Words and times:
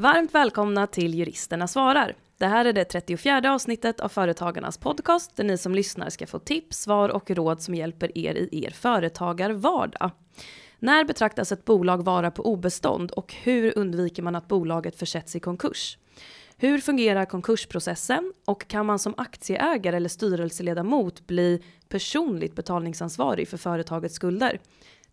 Varmt 0.00 0.34
välkomna 0.34 0.86
till 0.86 1.14
Juristerna 1.14 1.68
svarar. 1.68 2.14
Det 2.38 2.46
här 2.46 2.64
är 2.64 2.72
det 2.72 2.84
34 2.84 3.54
avsnittet 3.54 4.00
av 4.00 4.08
Företagarnas 4.08 4.78
podcast 4.78 5.36
där 5.36 5.44
ni 5.44 5.58
som 5.58 5.74
lyssnar 5.74 6.10
ska 6.10 6.26
få 6.26 6.38
tips, 6.38 6.78
svar 6.78 7.08
och 7.08 7.30
råd 7.30 7.62
som 7.62 7.74
hjälper 7.74 8.18
er 8.18 8.34
i 8.34 8.64
er 8.64 8.70
företagarvardag. 8.70 10.10
När 10.78 11.04
betraktas 11.04 11.52
ett 11.52 11.64
bolag 11.64 12.04
vara 12.04 12.30
på 12.30 12.42
obestånd 12.42 13.10
och 13.10 13.34
hur 13.42 13.78
undviker 13.78 14.22
man 14.22 14.36
att 14.36 14.48
bolaget 14.48 14.96
försätts 14.96 15.36
i 15.36 15.40
konkurs? 15.40 15.98
Hur 16.56 16.78
fungerar 16.78 17.24
konkursprocessen 17.24 18.32
och 18.44 18.68
kan 18.68 18.86
man 18.86 18.98
som 18.98 19.14
aktieägare 19.16 19.96
eller 19.96 20.08
styrelseledamot 20.08 21.26
bli 21.26 21.62
personligt 21.88 22.54
betalningsansvarig 22.54 23.48
för 23.48 23.56
företagets 23.56 24.14
skulder? 24.14 24.60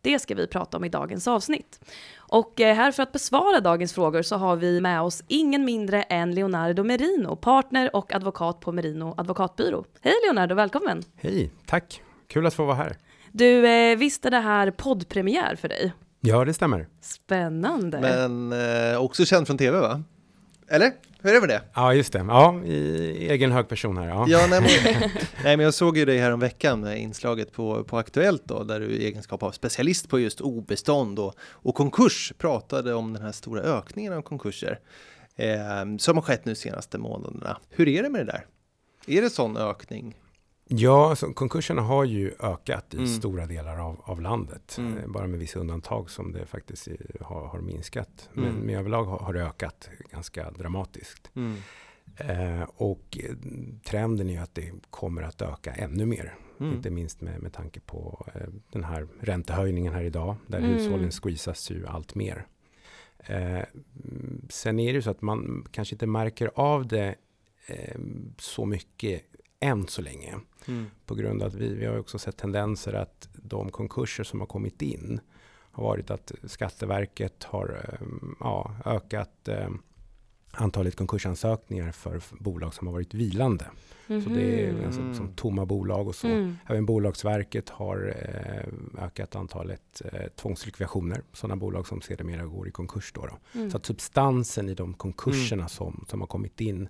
Det 0.02 0.20
ska 0.20 0.36
vi 0.36 0.48
prata 0.48 0.78
om 0.78 0.84
i 0.84 0.90
dagens 0.90 1.28
avsnitt. 1.28 1.80
Och 2.18 2.62
eh, 2.62 2.76
här 2.76 2.92
för 2.92 3.04
att 3.04 3.12
besvara 3.12 3.60
dagens 3.60 3.94
frågor 3.94 4.22
så 4.22 4.36
har 4.36 4.56
vi 4.56 4.82
med 4.82 5.02
oss 5.02 5.24
ingen 5.28 5.66
mindre 5.66 6.02
än 6.04 6.36
Leonardo 6.36 6.84
Merino, 6.84 7.36
partner 7.36 7.96
och 7.96 8.16
advokat 8.16 8.60
på 8.60 8.72
Merino 8.72 9.14
advokatbyrå. 9.18 9.86
Hej 10.02 10.14
Leonardo, 10.26 10.56
välkommen! 10.56 11.04
Hej, 11.16 11.52
tack! 11.66 12.02
Kul 12.28 12.46
att 12.46 12.54
få 12.54 12.66
vara 12.66 12.76
här. 12.76 12.98
Du, 13.32 13.68
eh, 13.68 13.98
visst 13.98 14.26
är 14.26 14.32
det 14.32 14.40
här 14.40 14.72
poddpremiär 14.72 15.56
för 15.56 15.68
dig? 15.70 15.94
Ja, 16.20 16.46
det 16.46 16.54
stämmer. 16.54 16.88
Spännande. 17.02 18.00
Men 18.02 18.52
eh, 18.92 19.02
också 19.02 19.26
känd 19.26 19.48
från 19.48 19.58
tv, 19.58 19.80
va? 19.80 20.04
Eller? 20.68 20.92
Hur 21.28 21.36
är 21.36 21.42
det 21.42 21.48
med 21.48 21.50
det? 21.50 21.62
Ja, 21.74 21.94
just 21.94 22.14
det. 22.14 22.26
Ja, 22.28 22.62
i 22.66 23.28
egen 23.30 23.52
hög 23.52 23.68
person 23.68 23.98
här. 23.98 24.08
Ja, 24.08 24.26
ja 24.28 24.48
nej, 24.50 24.62
men, 24.62 25.10
nej, 25.44 25.58
men 25.58 25.60
jag 25.60 25.74
såg 25.74 25.98
ju 25.98 26.06
dig 26.06 26.18
här 26.18 26.32
om 26.32 26.40
veckan 26.40 26.80
med 26.82 27.00
inslaget 27.00 27.52
på, 27.52 27.84
på 27.84 27.98
Aktuellt 27.98 28.42
då, 28.46 28.64
där 28.64 28.80
du 28.80 28.86
i 28.86 29.06
egenskap 29.06 29.44
av 29.44 29.52
specialist 29.52 30.10
på 30.10 30.20
just 30.20 30.42
obestånd 30.42 31.20
och, 31.20 31.36
och 31.40 31.76
konkurs 31.76 32.34
pratade 32.38 32.94
om 32.94 33.14
den 33.14 33.22
här 33.24 33.32
stora 33.32 33.62
ökningen 33.62 34.14
av 34.14 34.22
konkurser 34.22 34.80
eh, 35.36 35.98
som 35.98 36.18
har 36.18 36.22
skett 36.22 36.46
nu 36.46 36.56
senaste 36.56 36.98
månaderna. 36.98 37.58
Hur 37.70 37.88
är 37.88 38.04
det 38.04 38.10
med 38.10 38.26
det 38.26 38.32
där? 38.32 38.46
Är 39.18 39.22
det 39.22 39.30
sån 39.30 39.58
ökning 39.58 40.16
Ja, 40.70 41.10
alltså, 41.10 41.34
konkurserna 41.34 41.82
har 41.82 42.04
ju 42.04 42.34
ökat 42.40 42.94
i 42.94 42.98
mm. 42.98 43.10
stora 43.10 43.46
delar 43.46 43.78
av, 43.78 44.02
av 44.04 44.22
landet. 44.22 44.76
Mm. 44.78 44.98
Eh, 44.98 45.08
bara 45.08 45.28
med 45.28 45.40
vissa 45.40 45.60
undantag 45.60 46.10
som 46.10 46.32
det 46.32 46.46
faktiskt 46.46 46.88
har, 47.22 47.48
har 47.48 47.62
minskat. 47.62 48.30
Mm. 48.38 48.50
Men, 48.50 48.66
men 48.66 48.76
överlag 48.76 49.04
har, 49.04 49.20
har 49.20 49.34
det 49.34 49.46
ökat 49.46 49.90
ganska 50.12 50.52
dramatiskt. 50.52 51.32
Mm. 51.36 51.56
Eh, 52.16 52.70
och 52.76 53.18
trenden 53.84 54.30
är 54.30 54.42
att 54.42 54.56
det 54.56 54.72
kommer 54.90 55.22
att 55.22 55.42
öka 55.42 55.74
ännu 55.74 56.06
mer. 56.06 56.36
Mm. 56.60 56.74
Inte 56.74 56.90
minst 56.90 57.22
med, 57.22 57.42
med 57.42 57.54
tanke 57.54 57.80
på 57.80 58.26
eh, 58.36 58.48
den 58.72 58.84
här 58.84 59.08
räntehöjningen 59.20 59.94
här 59.94 60.04
idag. 60.04 60.36
Där 60.48 60.58
mm. 60.58 60.72
hushållen 60.72 61.12
squeezas 61.12 61.72
ju 61.72 61.88
allt 61.88 62.16
mer. 62.16 62.48
Eh, 63.20 63.62
sen 64.50 64.80
är 64.80 64.88
det 64.88 64.96
ju 64.96 65.02
så 65.02 65.10
att 65.10 65.22
man 65.22 65.68
kanske 65.72 65.96
inte 65.96 66.08
märker 66.08 66.52
av 66.56 66.88
det 66.88 67.16
eh, 67.68 68.00
så 68.38 68.66
mycket 68.66 69.22
än 69.60 69.88
så 69.88 70.02
länge. 70.02 70.36
Mm. 70.68 70.86
På 71.06 71.16
grund 71.16 71.42
av 71.42 71.48
att 71.48 71.54
vi, 71.54 71.74
vi 71.74 71.86
har 71.86 72.00
också 72.00 72.20
sett 72.20 72.38
tendenser 72.38 72.94
att 72.94 73.30
de 73.34 73.72
konkurser 73.72 74.24
som 74.24 74.40
har 74.40 74.48
kommit 74.48 74.82
in 74.82 75.20
har 75.72 75.84
varit 75.84 76.12
att 76.12 76.32
Skatteverket 76.44 77.44
har 77.44 77.82
eh, 77.84 78.08
ja, 78.40 78.76
ökat 78.86 79.48
eh, 79.48 79.70
antalet 80.52 80.96
konkursansökningar 80.96 81.92
för 81.92 82.22
bolag 82.40 82.74
som 82.74 82.88
har 82.88 82.94
varit 82.94 83.14
vilande. 83.14 83.66
Mm 84.08 84.22
-hmm. 84.22 84.24
Så 84.24 84.30
det 84.30 84.66
är 84.66 84.86
alltså, 84.86 85.14
som 85.14 85.34
tomma 85.36 85.66
bolag 85.66 86.08
och 86.08 86.16
så. 86.16 86.28
Mm. 86.28 86.58
Även 86.68 86.86
Bolagsverket 86.86 87.70
har 87.70 88.16
eh, 88.18 89.04
ökat 89.04 89.36
antalet 89.36 90.02
eh, 90.06 90.28
tvångslikvidationer. 90.36 91.22
Sådana 91.34 91.56
bolag 91.56 91.88
som 91.88 92.02
sedermera 92.02 92.46
går 92.46 92.68
i 92.68 92.72
konkurs. 92.72 93.12
Då, 93.14 93.22
då. 93.26 93.60
Mm. 93.60 93.72
Så 93.72 93.78
att 93.78 93.86
substansen 93.86 94.70
i 94.70 94.74
de 94.74 94.94
konkurserna 94.94 95.62
mm. 95.62 95.70
som, 95.70 96.06
som 96.10 96.20
har 96.22 96.28
kommit 96.28 96.62
in 96.62 96.90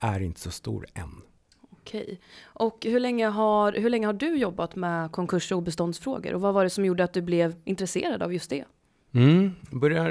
är 0.00 0.20
inte 0.20 0.40
så 0.40 0.50
stor 0.50 0.86
än. 0.94 1.22
Okej. 1.88 2.20
Och 2.44 2.78
hur 2.84 3.00
länge, 3.00 3.26
har, 3.26 3.72
hur 3.72 3.90
länge 3.90 4.06
har 4.06 4.12
du 4.12 4.36
jobbat 4.36 4.76
med 4.76 5.12
konkurs 5.12 5.52
och 5.52 5.58
obeståndsfrågor? 5.58 6.34
Och 6.34 6.40
vad 6.40 6.54
var 6.54 6.64
det 6.64 6.70
som 6.70 6.84
gjorde 6.84 7.04
att 7.04 7.12
du 7.12 7.22
blev 7.22 7.54
intresserad 7.64 8.22
av 8.22 8.32
just 8.32 8.50
det? 8.50 8.64
Mm, 9.12 9.52
börjar, 9.70 10.10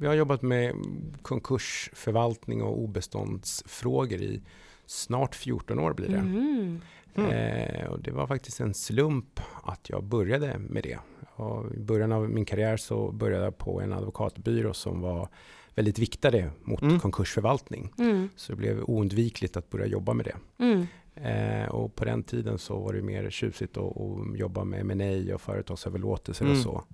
jag 0.00 0.08
har 0.08 0.14
jobbat 0.14 0.42
med 0.42 0.74
konkursförvaltning 1.22 2.62
och 2.62 2.78
obeståndsfrågor 2.78 4.20
i 4.20 4.42
snart 4.86 5.34
14 5.34 5.78
år 5.78 5.92
blir 5.92 6.08
det. 6.08 6.16
Mm. 6.16 6.80
Mm. 7.14 7.30
Eh, 7.30 7.86
och 7.86 8.00
det 8.00 8.10
var 8.10 8.26
faktiskt 8.26 8.60
en 8.60 8.74
slump 8.74 9.40
att 9.62 9.90
jag 9.90 10.04
började 10.04 10.58
med 10.58 10.82
det. 10.82 10.98
Och 11.34 11.74
I 11.74 11.78
början 11.78 12.12
av 12.12 12.30
min 12.30 12.44
karriär 12.44 12.76
så 12.76 13.12
började 13.12 13.44
jag 13.44 13.58
på 13.58 13.80
en 13.80 13.92
advokatbyrå 13.92 14.72
som 14.72 15.00
var 15.00 15.28
väldigt 15.74 15.98
viktade 15.98 16.50
mot 16.62 16.82
mm. 16.82 17.00
konkursförvaltning. 17.00 17.92
Mm. 17.98 18.28
Så 18.36 18.52
det 18.52 18.56
blev 18.56 18.82
oundvikligt 18.82 19.56
att 19.56 19.70
börja 19.70 19.86
jobba 19.86 20.14
med 20.14 20.26
det. 20.26 20.64
Mm. 20.64 20.86
Eh, 21.14 21.68
och 21.68 21.94
på 21.94 22.04
den 22.04 22.22
tiden 22.22 22.58
så 22.58 22.78
var 22.78 22.92
det 22.92 23.02
mer 23.02 23.30
tjusigt 23.30 23.76
att, 23.76 23.96
att 23.96 24.38
jobba 24.38 24.64
med 24.64 24.80
M&A 24.90 25.34
och 25.34 25.40
företagsöverlåtelser 25.40 26.44
och 26.44 26.50
mm. 26.50 26.62
så. 26.62 26.84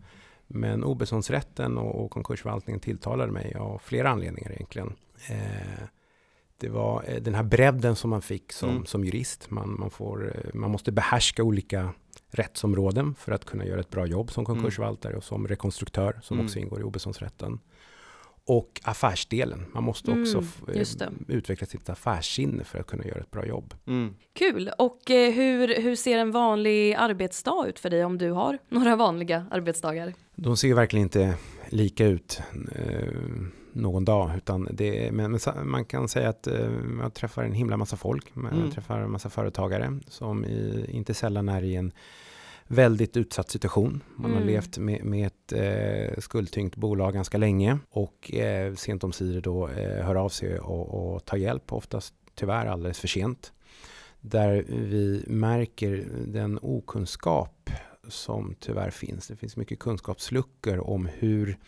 Men 0.46 0.84
obeståndsrätten 0.84 1.78
och, 1.78 2.04
och 2.04 2.10
konkursförvaltningen 2.10 2.80
tilltalade 2.80 3.32
mig 3.32 3.54
av 3.54 3.78
flera 3.84 4.10
anledningar 4.10 4.52
egentligen. 4.52 4.92
Eh, 5.28 5.86
det 6.58 6.68
var 6.68 7.04
eh, 7.06 7.22
den 7.22 7.34
här 7.34 7.42
bredden 7.42 7.96
som 7.96 8.10
man 8.10 8.22
fick 8.22 8.52
som, 8.52 8.70
mm. 8.70 8.86
som 8.86 9.04
jurist. 9.04 9.50
Man, 9.50 9.76
man, 9.78 9.90
får, 9.90 10.36
eh, 10.36 10.54
man 10.54 10.70
måste 10.70 10.92
behärska 10.92 11.42
olika 11.42 11.90
rättsområden 12.30 13.14
för 13.14 13.32
att 13.32 13.44
kunna 13.44 13.64
göra 13.64 13.80
ett 13.80 13.90
bra 13.90 14.06
jobb 14.06 14.30
som 14.30 14.44
mm. 14.44 14.56
konkursförvaltare 14.56 15.16
och 15.16 15.24
som 15.24 15.48
rekonstruktör 15.48 16.20
som 16.22 16.36
mm. 16.36 16.46
också 16.46 16.58
ingår 16.58 16.80
i 16.80 16.82
obeståndsrätten 16.82 17.58
och 18.46 18.80
affärsdelen. 18.84 19.66
Man 19.72 19.84
måste 19.84 20.10
också 20.10 20.44
mm, 20.68 21.24
utveckla 21.28 21.66
sitt 21.66 21.88
affärssinne 21.88 22.64
för 22.64 22.78
att 22.78 22.86
kunna 22.86 23.04
göra 23.04 23.20
ett 23.20 23.30
bra 23.30 23.46
jobb. 23.46 23.74
Mm. 23.86 24.14
Kul! 24.32 24.70
Och 24.78 25.10
eh, 25.10 25.32
hur, 25.32 25.82
hur 25.82 25.96
ser 25.96 26.18
en 26.18 26.30
vanlig 26.30 26.94
arbetsdag 26.94 27.66
ut 27.68 27.78
för 27.78 27.90
dig 27.90 28.04
om 28.04 28.18
du 28.18 28.30
har 28.30 28.58
några 28.68 28.96
vanliga 28.96 29.46
arbetsdagar? 29.50 30.12
De 30.34 30.56
ser 30.56 30.74
verkligen 30.74 31.02
inte 31.02 31.34
lika 31.68 32.06
ut 32.06 32.40
eh, 32.74 33.08
någon 33.72 34.04
dag. 34.04 34.30
Utan 34.36 34.68
det, 34.70 35.12
men, 35.12 35.38
man 35.64 35.84
kan 35.84 36.08
säga 36.08 36.28
att 36.28 36.46
eh, 36.46 36.70
jag 37.00 37.14
träffar 37.14 37.42
en 37.42 37.52
himla 37.52 37.76
massa 37.76 37.96
folk. 37.96 38.32
Jag 38.34 38.52
mm. 38.52 38.70
träffar 38.70 38.98
en 38.98 39.10
massa 39.10 39.30
företagare 39.30 39.98
som 40.08 40.44
i, 40.44 40.86
inte 40.88 41.14
sällan 41.14 41.48
är 41.48 41.62
i 41.62 41.76
en 41.76 41.92
väldigt 42.66 43.16
utsatt 43.16 43.50
situation. 43.50 44.02
Man 44.16 44.30
mm. 44.30 44.42
har 44.42 44.46
levt 44.46 44.78
med, 44.78 45.04
med 45.04 45.26
ett 45.26 45.52
eh, 45.52 46.20
skuldtyngt 46.20 46.76
bolag 46.76 47.14
ganska 47.14 47.38
länge 47.38 47.78
och 47.90 48.34
eh, 48.34 48.74
sent 48.74 49.04
om 49.04 49.12
sidor 49.12 49.40
då 49.40 49.68
eh, 49.68 50.04
hör 50.04 50.14
av 50.14 50.28
sig 50.28 50.58
och, 50.58 51.14
och 51.14 51.24
tar 51.24 51.36
hjälp, 51.36 51.72
oftast 51.72 52.14
tyvärr 52.34 52.66
alldeles 52.66 53.00
för 53.00 53.08
sent. 53.08 53.52
Där 54.20 54.64
vi 54.68 55.24
märker 55.26 56.08
den 56.26 56.58
okunskap 56.62 57.70
som 58.08 58.54
tyvärr 58.60 58.90
finns. 58.90 59.28
Det 59.28 59.36
finns 59.36 59.56
mycket 59.56 59.78
kunskapsluckor 59.78 60.78
om 60.78 61.06
hur 61.06 61.58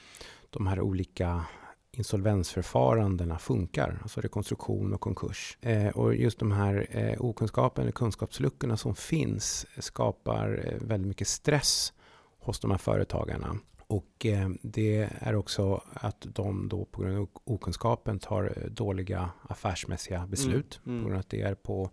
de 0.50 0.66
här 0.66 0.80
olika 0.80 1.44
insolvensförfarandena 1.98 3.38
funkar, 3.38 3.98
alltså 4.02 4.20
rekonstruktion 4.20 4.94
och 4.94 5.00
konkurs. 5.00 5.58
Eh, 5.60 5.88
och 5.88 6.14
just 6.14 6.38
de 6.38 6.52
här 6.52 6.86
eh, 6.90 7.20
okunskapen 7.20 7.82
eller 7.82 7.92
kunskapsluckorna 7.92 8.76
som 8.76 8.94
finns 8.94 9.66
skapar 9.78 10.64
eh, 10.64 10.86
väldigt 10.86 11.08
mycket 11.08 11.28
stress 11.28 11.92
hos 12.38 12.60
de 12.60 12.70
här 12.70 12.78
företagarna. 12.78 13.58
Och 13.86 14.26
eh, 14.26 14.48
det 14.62 15.08
är 15.18 15.34
också 15.34 15.82
att 15.92 16.26
de 16.34 16.68
då 16.68 16.84
på 16.84 17.02
grund 17.02 17.18
av 17.18 17.28
okunskapen 17.44 18.18
tar 18.18 18.52
eh, 18.56 18.70
dåliga 18.70 19.30
affärsmässiga 19.42 20.26
beslut. 20.26 20.80
Mm, 20.86 20.94
mm. 20.94 21.04
På 21.04 21.08
grund 21.08 21.16
av 21.16 21.20
att 21.20 21.30
det 21.30 21.42
är 21.42 21.54
på 21.54 21.90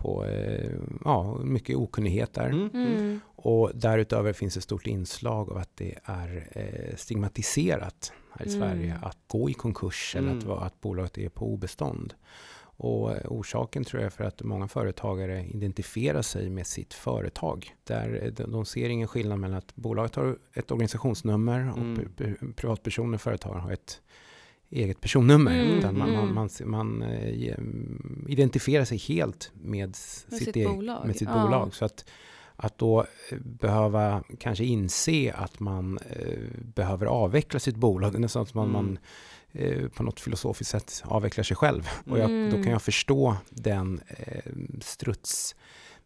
på 0.00 0.24
eh, 0.24 0.70
ja, 1.04 1.38
mycket 1.44 1.76
okunnighet 1.76 2.34
där. 2.34 2.46
Mm, 2.46 2.70
mm. 2.74 3.20
Och 3.36 3.70
därutöver 3.74 4.32
finns 4.32 4.56
ett 4.56 4.62
stort 4.62 4.86
inslag 4.86 5.50
av 5.50 5.56
att 5.56 5.76
det 5.76 5.94
är 6.04 6.48
eh, 6.52 6.96
stigmatiserat 6.96 8.12
här 8.32 8.46
i 8.46 8.54
mm. 8.54 8.60
Sverige 8.60 8.98
att 9.02 9.18
gå 9.26 9.50
i 9.50 9.54
konkurs 9.54 10.16
eller 10.18 10.36
att, 10.36 10.42
mm. 10.42 10.58
att 10.58 10.80
bolaget 10.80 11.18
är 11.18 11.28
på 11.28 11.52
obestånd. 11.52 12.14
Och 12.60 13.12
eh, 13.12 13.32
orsaken 13.32 13.84
tror 13.84 14.02
jag 14.02 14.06
är 14.06 14.10
för 14.10 14.24
att 14.24 14.42
många 14.42 14.68
företagare 14.68 15.44
identifierar 15.44 16.22
sig 16.22 16.50
med 16.50 16.66
sitt 16.66 16.94
företag. 16.94 17.74
Där 17.84 18.34
de 18.48 18.64
ser 18.64 18.88
ingen 18.88 19.08
skillnad 19.08 19.38
mellan 19.38 19.58
att 19.58 19.76
bolaget 19.76 20.14
har 20.14 20.38
ett 20.54 20.70
organisationsnummer 20.70 21.70
och 21.70 21.78
mm. 21.78 22.54
privatpersoner 22.56 23.14
och 23.14 23.20
företag 23.20 23.54
har 23.54 23.72
ett 23.72 24.00
eget 24.70 25.00
personnummer. 25.00 25.60
Mm, 25.62 25.78
utan 25.78 25.98
man, 25.98 26.08
mm. 26.08 26.34
man, 26.34 26.50
man, 26.60 26.70
man 26.70 27.02
uh, 27.02 27.54
identifierar 28.28 28.84
sig 28.84 28.98
helt 28.98 29.50
med, 29.54 29.72
med 29.72 29.96
sitt, 29.96 30.44
sitt 30.44 30.56
e 30.56 30.66
bolag. 30.66 31.06
Med 31.06 31.16
sitt 31.16 31.28
ja. 31.28 31.42
bolag. 31.42 31.74
Så 31.74 31.84
att, 31.84 32.04
att 32.56 32.78
då 32.78 33.00
eh, 33.00 33.38
behöva 33.38 34.22
kanske 34.38 34.64
inse 34.64 35.32
att 35.32 35.60
man 35.60 35.98
uh, 35.98 36.62
behöver 36.74 37.06
avveckla 37.06 37.60
sitt 37.60 37.76
bolag, 37.76 38.12
det 38.12 38.18
är 38.18 38.20
nästan 38.20 38.42
att 38.42 38.54
man, 38.54 38.68
mm. 38.68 38.72
man 38.82 38.98
uh, 39.62 39.88
på 39.88 40.02
något 40.02 40.20
filosofiskt 40.20 40.70
sätt 40.70 41.02
avvecklar 41.04 41.44
sig 41.44 41.56
själv. 41.56 41.88
Och 42.06 42.18
jag, 42.18 42.30
då 42.30 42.50
kan 42.50 42.60
mm. 42.60 42.70
jag 42.70 42.82
förstå 42.82 43.36
den 43.50 44.00
struts 44.80 45.54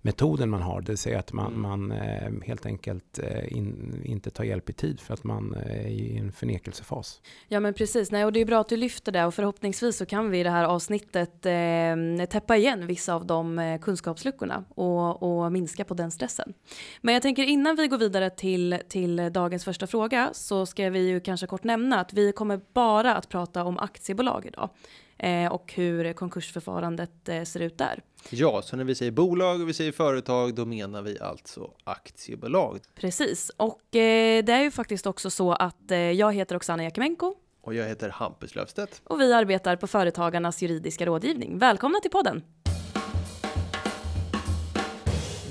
metoden 0.05 0.51
man 0.51 0.63
har. 0.63 0.81
Det 0.81 0.89
vill 0.89 0.99
säga 0.99 1.19
att 1.19 1.33
man, 1.33 1.47
Mm. 1.47 1.63
man 1.63 1.93
eh, 1.93 2.33
helt 2.47 2.67
enkelt 2.67 3.19
eh, 3.19 3.57
in, 3.57 4.03
inte 4.05 4.31
tar 4.31 4.45
hjälp 4.45 4.71
i 4.71 4.73
tid 4.73 5.01
för 5.01 5.15
att 5.15 5.25
man 5.25 5.55
eh, 5.55 5.85
är 5.85 5.89
i 5.89 6.17
en 6.17 6.33
förnekelsefas. 6.33 7.21
Ja 7.49 7.61
men 7.61 7.75
precis, 7.75 8.11
Nej, 8.11 8.25
och 8.25 8.33
det 8.33 8.41
är 8.41 8.45
bra 8.45 8.61
att 8.61 8.69
du 8.69 8.77
lyfter 8.77 9.13
det 9.13 9.25
och 9.25 9.35
förhoppningsvis 9.35 9.97
så 9.97 10.07
kan 10.07 10.31
vi 10.31 10.41
i 10.41 10.43
det 10.43 10.51
här 10.51 10.65
avsnittet 10.65 11.47
eh, 11.47 12.27
täppa 12.31 12.57
igen 12.57 12.87
vissa 12.87 13.15
av 13.15 13.27
de 13.27 13.59
eh, 13.59 13.81
kunskapsluckorna 13.81 14.65
och, 14.69 15.23
och 15.23 15.53
minska 15.53 15.85
på 15.85 15.95
den 15.95 16.11
stressen. 16.11 16.55
Men 17.01 17.15
jag 17.15 17.23
tänker 17.23 17.43
innan 17.43 17.77
vi 17.77 17.89
går 17.89 17.99
vidare 17.99 18.31
till, 18.31 18.79
till 18.89 19.31
dagens 19.33 19.65
första 19.65 19.87
fråga 19.87 20.31
så 20.33 20.67
ska 20.67 20.91
vi 20.91 21.09
ju 21.09 21.21
kanske 21.21 21.47
kort 21.47 21.65
nämna 21.65 22.01
att 22.01 22.13
vi 22.13 22.33
kommer 22.33 22.61
bara 22.73 23.15
att 23.17 23.29
prata 23.29 23.65
om 23.65 23.79
aktiebolag 23.79 24.47
idag 24.47 24.71
eh, 25.19 25.53
och 25.53 25.73
hur 25.73 26.13
konkursförfarandet 26.13 27.29
eh, 27.29 27.43
ser 27.43 27.61
ut 27.61 27.79
där. 27.79 28.03
Ja, 28.31 28.63
så 28.63 28.77
när 28.77 28.85
vi 28.85 28.95
säger 28.95 29.13
bolag 29.13 29.61
och 29.61 29.69
vi 29.69 29.73
säger 29.75 29.93
företag, 29.93 30.55
då 30.55 30.65
menar 30.65 31.03
vi 31.03 31.21
alltså 31.21 31.71
aktiebolag. 31.85 32.79
Precis, 32.95 33.51
och 33.57 33.97
eh, 33.97 34.45
det 34.45 34.53
är 34.53 34.63
ju 34.63 34.71
faktiskt 34.71 35.07
också 35.07 35.31
så 35.31 35.53
att 35.53 35.91
jag 36.15 36.33
heter 36.35 36.57
Oksana 36.57 36.85
Jakimenko 36.85 37.35
Och 37.63 37.75
jag 37.75 37.89
heter 37.89 38.09
Hampus 38.09 38.55
Löfstedt. 38.55 39.01
och 39.05 39.21
vi 39.21 39.33
arbetar 39.33 39.77
på 39.77 39.87
Företagarnas 39.87 40.63
juridiska 40.63 41.07
rådgivning. 41.07 41.59
Välkomna 41.59 42.01
till 42.01 42.11
podden! 42.11 42.43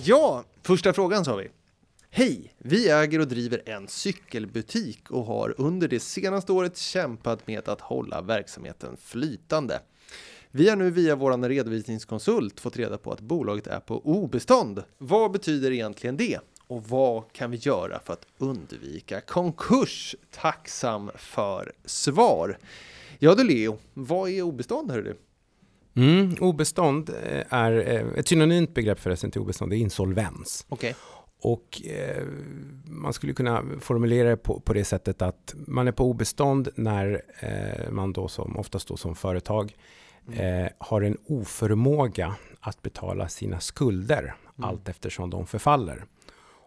Ja, 0.06 0.44
första 0.64 0.94
frågan 0.94 1.26
sa 1.26 1.36
vi. 1.36 1.48
Hej! 2.16 2.54
Vi 2.58 2.90
äger 2.90 3.20
och 3.20 3.28
driver 3.28 3.62
en 3.66 3.88
cykelbutik 3.88 5.12
och 5.12 5.26
har 5.26 5.56
under 5.58 5.88
det 5.88 6.00
senaste 6.00 6.52
året 6.52 6.78
kämpat 6.78 7.48
med 7.48 7.70
att 7.70 7.82
hålla 7.82 8.22
verksamheten 8.22 8.98
flytande. 8.98 9.80
Vi 10.52 10.70
har 10.70 10.76
nu 10.76 10.92
via 10.92 11.16
vår 11.16 11.50
redovisningskonsult 11.50 12.60
fått 12.60 12.78
reda 12.78 12.98
på 12.98 13.12
att 13.12 13.22
bolaget 13.22 13.68
är 13.68 13.80
på 13.80 14.06
obestånd. 14.06 14.84
Vad 14.98 15.32
betyder 15.32 15.72
egentligen 15.72 16.18
det? 16.18 16.40
Och 16.68 16.84
vad 16.84 17.32
kan 17.32 17.52
vi 17.52 17.58
göra 17.58 18.00
för 18.00 18.14
att 18.14 18.26
undvika 18.38 19.22
konkurs? 19.22 20.16
Tacksam 20.32 21.12
för 21.16 21.72
svar. 21.86 22.58
Ja 23.20 23.36
du 23.36 23.44
Leo, 23.44 23.78
vad 23.94 24.30
är 24.30 24.42
obestånd 24.42 24.92
hör 24.92 25.02
du? 25.02 25.18
Mm, 25.96 26.36
obestånd 26.40 27.10
eh, 27.10 27.44
är 27.50 27.72
eh, 27.72 28.20
ett 28.20 28.28
synonymt 28.28 28.74
begrepp 28.74 29.00
förresten 29.00 29.32
till 29.32 29.42
obestånd, 29.42 29.72
det 29.72 29.78
är 29.78 29.80
insolvens. 29.80 30.66
Okej. 30.70 30.96
Och 31.44 31.82
eh, 31.86 32.24
man 32.86 33.14
skulle 33.14 33.34
kunna 33.34 33.64
formulera 33.80 34.30
det 34.30 34.38
på, 34.38 34.60
på 34.60 34.74
det 34.74 34.86
sättet 34.86 35.22
att 35.22 35.56
man 35.68 35.88
är 35.88 35.92
på 35.92 36.10
obestånd 36.10 36.70
när 36.76 37.22
eh, 37.40 37.92
man 37.92 38.14
då 38.14 38.28
som, 38.28 38.58
oftast 38.58 38.88
då 38.88 38.98
som 38.98 39.16
företag, 39.16 39.76
eh, 40.34 40.68
har 40.78 41.02
en 41.02 41.18
oförmåga 41.26 42.36
att 42.60 42.82
betala 42.82 43.30
sina 43.30 43.60
skulder 43.60 44.36
allt 44.58 44.90
eftersom 44.90 45.30
de 45.30 45.48
förfaller. 45.48 46.06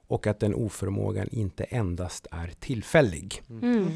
Och 0.09 0.27
att 0.27 0.41
den 0.41 0.55
oförmågan 0.55 1.29
inte 1.29 1.65
endast 1.65 2.27
är 2.31 2.53
tillfällig. 2.61 3.43
Mm. 3.51 3.89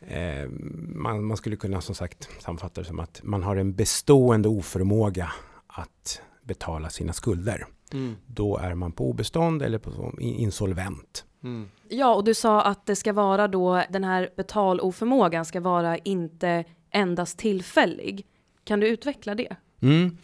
Eh, 0.00 0.48
man, 0.94 1.24
man 1.24 1.36
skulle 1.36 1.56
kunna 1.56 1.80
som 1.80 1.94
sagt 1.94 2.28
sammanfatta 2.38 2.80
det 2.80 2.86
som 2.86 3.00
att 3.00 3.20
man 3.22 3.42
har 3.42 3.56
en 3.56 3.74
bestående 3.74 4.48
oförmåga 4.48 5.32
att 5.66 6.20
betala 6.42 6.90
sina 6.90 7.12
skulder. 7.12 7.66
Mm. 7.92 8.16
Då 8.26 8.56
är 8.56 8.74
man 8.74 8.92
på 8.92 9.10
obestånd 9.10 9.62
eller 9.62 9.78
på 9.78 10.12
insolvent. 10.20 11.24
Mm. 11.44 11.68
Ja, 11.88 12.14
och 12.14 12.24
du 12.24 12.34
sa 12.34 12.62
att 12.62 12.86
det 12.86 12.96
ska 12.96 13.12
vara 13.12 13.48
då 13.48 13.82
den 13.90 14.04
här 14.04 14.30
betaloförmågan 14.36 15.44
ska 15.44 15.60
vara 15.60 15.98
inte 15.98 16.64
endast 16.90 17.38
tillfällig. 17.38 18.26
Kan 18.64 18.80
du 18.80 18.88
utveckla 18.88 19.34
det? 19.34 19.56
Mm. 19.80 20.18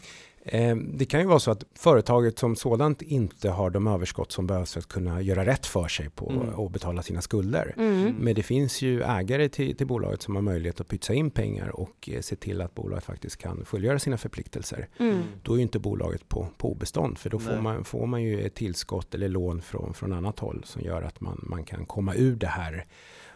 Eh, 0.44 0.77
det 0.77 1.05
kan 1.05 1.21
ju 1.21 1.27
vara 1.27 1.39
så 1.39 1.50
att 1.50 1.65
företaget 1.75 2.39
som 2.39 2.56
sådant 2.56 3.03
inte 3.03 3.50
har 3.50 3.71
de 3.71 3.87
överskott 3.87 4.33
som 4.33 4.47
behövs 4.47 4.73
för 4.73 4.81
att 4.81 4.89
kunna 4.89 5.23
göra 5.23 5.47
rätt 5.47 5.67
för 5.67 5.89
sig 5.89 6.11
på 6.11 6.31
Mm. 6.31 6.49
och 6.55 6.71
betala 6.71 7.03
sina 7.03 7.21
skulder. 7.21 7.75
Mm. 7.77 8.15
Men 8.19 8.35
det 8.35 8.43
finns 8.43 8.83
ju 8.83 9.03
ägare 9.03 9.49
till, 9.49 9.77
till 9.77 9.87
bolaget 9.87 10.23
som 10.23 10.35
har 10.35 10.43
möjlighet 10.43 10.81
att 10.81 10.89
pytsa 10.89 11.15
in 11.15 11.31
pengar 11.31 11.69
och 11.77 12.09
eh, 12.12 12.21
se 12.21 12.37
till 12.37 12.61
att 12.61 12.75
bolaget 12.75 13.05
faktiskt 13.05 13.37
kan 13.37 13.65
fullgöra 13.65 13.99
sina 13.99 14.19
förpliktelser. 14.19 14.89
Mm. 14.99 15.23
Då 15.43 15.53
är 15.53 15.56
ju 15.56 15.62
inte 15.62 15.79
bolaget 15.79 16.29
på, 16.29 16.49
på 16.56 16.73
obestånd 16.73 17.19
för 17.19 17.31
då 17.31 17.39
får 17.39 17.61
man, 17.61 17.85
får 17.85 18.06
man 18.06 18.23
ju 18.23 18.41
ett 18.47 18.55
tillskott 18.55 19.15
eller 19.15 19.29
lån 19.29 19.62
från, 19.62 19.94
från 19.94 20.12
annat 20.12 20.39
håll 20.39 20.62
som 20.65 20.83
gör 20.83 21.03
att 21.03 21.21
man, 21.21 21.41
man 21.43 21.65
kan 21.65 21.87
komma 21.87 22.15
ur 22.15 22.37
det 22.37 22.47
här 22.47 22.87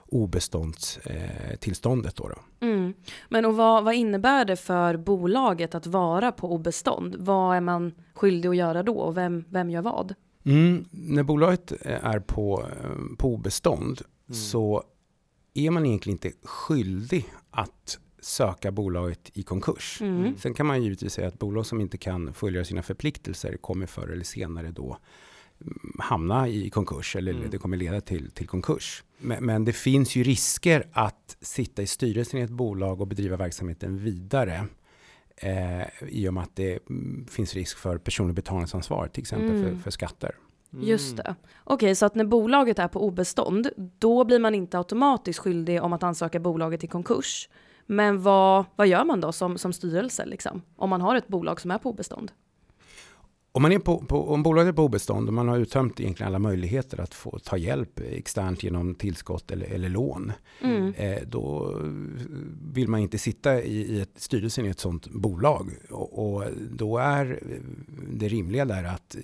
obeståndstillståndet. 0.08 1.50
Eh, 1.52 1.56
tillståndet 1.56 2.16
då 2.16 2.28
då. 2.28 2.66
Mm. 2.66 2.94
Men 3.28 3.44
och 3.44 3.56
vad, 3.56 3.84
vad 3.84 3.94
innebär 3.94 4.44
det 4.44 4.56
för 4.56 4.96
bolaget 4.96 5.74
att 5.74 5.86
vara 5.86 6.32
på 6.32 6.52
obestånd? 6.52 7.16
Vad 7.18 7.56
är 7.56 7.60
man 7.60 7.92
skyldig 8.14 8.48
att 8.48 8.56
göra 8.56 8.82
då 8.82 8.98
och 8.98 9.16
vem, 9.16 9.44
vem 9.48 9.70
gör 9.70 9.82
vad? 9.82 10.14
Mm, 10.44 10.84
när 10.90 11.22
bolaget 11.22 11.72
eh, 11.72 12.04
är 12.04 12.20
på, 12.20 12.66
eh, 12.82 13.16
på 13.18 13.34
obestånd 13.34 14.02
Mm. 14.28 14.34
så 14.34 14.82
är 15.54 15.70
man 15.70 15.86
egentligen 15.86 16.14
inte 16.14 16.32
skyldig 16.42 17.24
att 17.50 17.98
söka 18.20 18.70
bolaget 18.72 19.30
i 19.34 19.42
konkurs. 19.42 19.98
Mm. 20.00 20.36
Sen 20.38 20.54
kan 20.54 20.66
man 20.66 20.82
givetvis 20.82 21.12
säga 21.12 21.28
att 21.28 21.38
bolag 21.38 21.66
som 21.66 21.80
inte 21.80 21.98
kan 21.98 22.34
fullgöra 22.34 22.64
sina 22.64 22.82
förpliktelser 22.82 23.56
kommer 23.56 23.86
förr 23.86 24.08
eller 24.08 24.24
senare 24.24 24.70
då 24.70 24.98
hamna 25.98 26.48
i 26.48 26.70
konkurs 26.70 27.16
eller 27.16 27.32
Mm. 27.32 27.50
det 27.50 27.58
kommer 27.58 27.76
leda 27.76 28.00
till, 28.00 28.30
till 28.30 28.46
konkurs. 28.48 29.04
Men, 29.18 29.44
men 29.44 29.64
det 29.64 29.72
finns 29.72 30.16
ju 30.16 30.22
risker 30.22 30.86
att 30.92 31.36
sitta 31.40 31.82
i 31.82 31.86
styrelsen 31.86 32.40
i 32.40 32.42
ett 32.42 32.50
bolag 32.50 33.00
och 33.00 33.06
bedriva 33.06 33.36
verksamheten 33.36 33.98
vidare 33.98 34.66
eh, 35.36 36.08
i 36.08 36.28
och 36.28 36.34
med 36.34 36.42
att 36.42 36.56
det 36.56 36.78
mm, 36.90 37.26
finns 37.30 37.54
risk 37.54 37.78
för 37.78 37.98
personlig 37.98 38.36
betalningsansvar, 38.36 39.08
till 39.08 39.20
exempel 39.22 39.50
Mm. 39.56 39.74
för, 39.76 39.82
för 39.82 39.90
skatter. 39.90 40.34
Just 40.80 41.16
det. 41.16 41.34
Okej, 41.64 41.94
så 41.94 42.06
att 42.06 42.14
när 42.14 42.24
bolaget 42.24 42.78
är 42.78 42.88
på 42.88 43.06
obestånd, 43.06 43.68
då 43.98 44.24
blir 44.24 44.38
man 44.38 44.54
inte 44.54 44.78
automatiskt 44.78 45.38
skyldig 45.38 45.82
om 45.82 45.92
att 45.92 46.02
ansöka 46.02 46.40
bolaget 46.40 46.84
i 46.84 46.86
konkurs. 46.86 47.48
Men 47.86 48.22
vad, 48.22 48.64
vad 48.76 48.86
gör 48.86 49.04
man 49.04 49.20
då 49.20 49.32
som, 49.32 49.58
som 49.58 49.72
styrelse, 49.72 50.26
liksom? 50.26 50.62
om 50.76 50.90
man 50.90 51.00
har 51.00 51.16
ett 51.16 51.28
bolag 51.28 51.60
som 51.60 51.70
är 51.70 51.78
på 51.78 51.90
obestånd? 51.90 52.32
Om, 53.56 53.62
man 53.62 53.72
är 53.72 53.78
på, 53.78 53.98
på, 53.98 54.28
om 54.32 54.42
bolaget 54.42 54.68
är 54.72 54.76
på 54.76 54.82
obestånd 54.84 55.28
och 55.28 55.34
man 55.34 55.48
har 55.48 55.58
uttömt 55.58 56.00
egentligen 56.00 56.28
alla 56.28 56.38
möjligheter 56.38 57.00
att 57.00 57.14
få 57.14 57.38
ta 57.38 57.56
hjälp 57.56 58.00
externt 58.00 58.62
genom 58.62 58.94
tillskott 58.94 59.50
eller, 59.50 59.66
eller 59.66 59.88
lån, 59.88 60.32
Mm. 60.62 60.92
eh, 60.96 61.18
då 61.26 61.76
vill 62.72 62.88
man 62.88 63.00
inte 63.00 63.18
sitta 63.18 63.62
i, 63.62 63.76
i 63.76 64.00
ett, 64.00 64.10
styrelsen 64.16 64.66
i 64.66 64.68
ett 64.68 64.78
sådant 64.80 65.08
bolag. 65.08 65.70
Och, 65.90 66.34
och 66.36 66.44
då 66.70 66.98
är 66.98 67.40
det 68.12 68.28
rimliga 68.28 68.64
där 68.64 68.84
att 68.84 69.16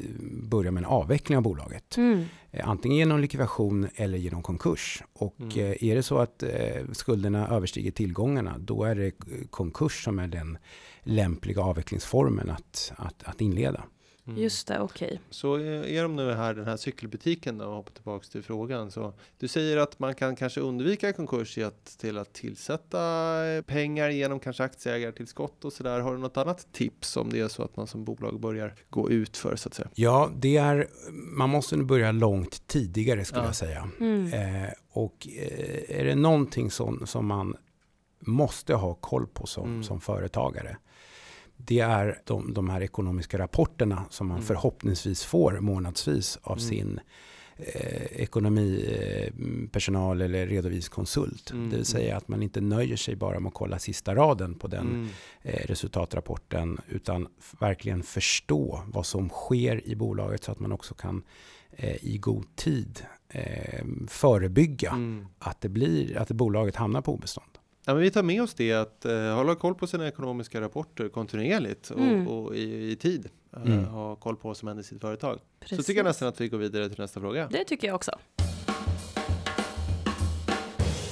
börja 0.50 0.70
med 0.70 0.80
en 0.80 0.86
avveckling 0.90 1.36
av 1.38 1.42
bolaget. 1.42 1.96
Mm. 1.96 2.24
Eh, 2.50 2.68
Antingen 2.68 2.98
genom 2.98 3.20
likvidation 3.20 3.88
eller 3.94 4.18
genom 4.18 4.42
konkurs. 4.42 5.02
Och 5.12 5.36
Mm. 5.40 5.58
eh, 5.58 5.84
är 5.84 5.94
det 5.94 6.02
så 6.02 6.18
att 6.18 6.42
eh, 6.42 6.50
skulderna 6.92 7.48
överstiger 7.48 7.90
tillgångarna, 7.90 8.58
då 8.58 8.84
är 8.84 8.94
det 8.94 9.12
konkurs 9.50 10.04
som 10.04 10.18
är 10.18 10.28
den 10.28 10.58
lämpliga 11.02 11.62
avvecklingsformen 11.62 12.50
att, 12.50 12.92
att, 12.96 13.22
att 13.24 13.40
inleda. 13.40 13.84
Mm. 14.26 14.42
Just 14.42 14.68
det, 14.68 14.80
okej. 14.80 15.20
Så 15.30 15.54
är 15.54 15.60
är 15.86 16.02
de 16.02 16.16
nu 16.16 16.32
här, 16.32 16.54
den 16.54 16.64
här 16.66 16.76
cykelbutiken 16.76 17.58
då, 17.58 17.64
och 17.64 17.74
hoppar 17.74 17.92
tillbaks 17.92 18.28
till 18.28 18.42
frågan. 18.42 18.90
Så 18.90 19.14
du 19.38 19.48
säger 19.48 19.76
att 19.76 19.98
man 19.98 20.14
kan 20.14 20.36
kanske 20.36 20.60
undvika 20.60 21.12
konkurs 21.12 21.58
i 21.58 21.64
att, 21.64 21.84
till 21.98 22.18
att 22.18 22.32
tillsätta 22.32 23.00
eh, 23.46 23.62
pengar 23.62 24.08
genom 24.10 24.40
kanske 24.40 24.64
aktieägartillskott 24.64 25.64
och 25.64 25.72
sådär. 25.72 26.00
Har 26.00 26.12
du 26.12 26.18
något 26.18 26.36
annat 26.36 26.72
tips 26.72 27.16
om 27.16 27.30
det 27.30 27.40
är 27.40 27.48
så 27.48 27.62
att 27.62 27.76
man 27.76 27.86
som 27.86 28.04
bolag 28.04 28.40
börjar 28.40 28.74
gå 28.90 29.10
ut 29.10 29.36
för 29.36 29.56
så 29.56 29.68
att 29.68 29.74
säga? 29.74 29.88
Ja, 29.94 30.30
det 30.36 30.56
är, 30.56 30.86
man 31.36 31.50
måste 31.50 31.76
nu 31.76 31.84
börja 31.84 32.12
långt 32.12 32.66
tidigare 32.66 33.24
skulle 33.24 33.42
Ja. 33.42 33.46
jag 33.48 33.56
säga. 33.56 33.88
Mm. 34.00 34.32
Eh, 34.32 34.70
och 34.92 35.28
eh, 35.38 35.98
är 36.00 36.04
det 36.04 36.14
någonting 36.14 36.70
som, 36.70 37.06
som 37.06 37.26
man 37.26 37.56
måste 38.20 38.74
ha 38.74 38.94
koll 38.94 39.26
på 39.26 39.46
som, 39.46 39.68
Mm. 39.68 39.82
som 39.82 40.00
företagare. 40.00 40.76
Det 41.64 41.80
är 41.80 42.20
de, 42.24 42.54
de 42.54 42.70
här 42.70 42.80
ekonomiska 42.80 43.38
rapporterna 43.38 44.04
som 44.10 44.26
man 44.26 44.36
Mm. 44.36 44.46
förhoppningsvis 44.46 45.24
får 45.24 45.60
månadsvis 45.60 46.38
av 46.42 46.58
Mm. 46.58 46.68
sin 46.68 47.00
eh, 47.56 48.02
ekonomipersonal 48.22 50.20
eh, 50.20 50.24
eller 50.24 50.46
redovisningskonsult. 50.46 51.50
Mm, 51.50 51.70
Det 51.70 51.76
vill 51.76 51.84
säga 51.86 52.16
att 52.16 52.28
man 52.28 52.42
inte 52.42 52.60
nöjer 52.60 52.96
sig 52.96 53.16
bara 53.16 53.40
med 53.40 53.48
att 53.48 53.54
kolla 53.54 53.78
sista 53.78 54.14
raden 54.14 54.54
på 54.54 54.68
den 54.68 54.88
Mm. 54.88 55.08
eh, 55.42 55.66
resultatrapporten 55.66 56.78
utan 56.88 57.28
verkligen 57.60 58.02
förstå 58.02 58.82
vad 58.86 59.06
som 59.06 59.28
sker 59.28 59.86
i 59.88 59.94
bolaget 59.96 60.44
så 60.44 60.52
att 60.52 60.60
man 60.60 60.72
också 60.72 60.94
kan 60.94 61.22
eh, 61.72 62.04
i 62.04 62.18
god 62.18 62.56
tid 62.56 63.00
eh, 63.28 63.84
förebygga 64.08 64.90
Mm. 64.90 65.26
att, 65.38 65.60
det 65.60 65.68
blir, 65.68 66.16
att 66.18 66.30
bolaget 66.30 66.76
hamnar 66.76 67.00
på 67.02 67.14
obestånd. 67.14 67.51
Ja, 67.84 67.94
men 67.94 68.02
vi 68.02 68.10
tar 68.10 68.22
med 68.22 68.42
oss 68.42 68.54
det 68.54 68.72
att 68.72 69.04
eh, 69.04 69.34
hålla 69.34 69.54
koll 69.54 69.74
på 69.74 69.86
sina 69.86 70.08
ekonomiska 70.08 70.60
rapporter 70.60 71.08
kontinuerligt 71.08 71.90
och, 71.90 72.00
Mm. 72.00 72.28
och 72.28 72.56
i, 72.56 72.90
i 72.92 72.96
tid. 72.96 73.26
Eh, 73.56 73.62
Mm. 73.62 73.84
Ha 73.84 74.16
koll 74.16 74.36
på 74.36 74.48
vad 74.48 74.56
som 74.56 74.68
händer 74.68 74.82
i 74.82 74.86
sitt 74.86 75.00
företag. 75.00 75.38
Precis. 75.60 75.76
Så 75.78 75.82
tycker 75.82 75.98
jag 75.98 76.04
nästan 76.04 76.28
att 76.28 76.40
vi 76.40 76.48
går 76.48 76.58
vidare 76.58 76.88
till 76.88 77.00
nästa 77.00 77.20
fråga. 77.20 77.48
Det 77.50 77.64
tycker 77.64 77.86
jag 77.88 77.94
också. 77.94 78.12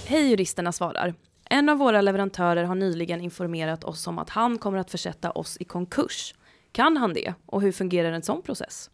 Hej 0.06 0.30
juristerna 0.30 0.72
svarar. 0.72 1.14
En 1.44 1.68
av 1.68 1.78
våra 1.78 2.00
leverantörer 2.00 2.64
har 2.64 2.74
nyligen 2.74 3.20
informerat 3.20 3.84
oss 3.84 4.06
om 4.06 4.18
att 4.18 4.30
han 4.30 4.58
kommer 4.58 4.78
att 4.78 4.90
försätta 4.90 5.30
oss 5.30 5.56
i 5.60 5.64
konkurs. 5.64 6.34
Kan 6.72 6.96
han 6.96 7.12
det? 7.14 7.34
Och 7.46 7.62
hur 7.62 7.72
fungerar 7.72 8.12
en 8.12 8.22
sån 8.22 8.42
process? 8.42 8.90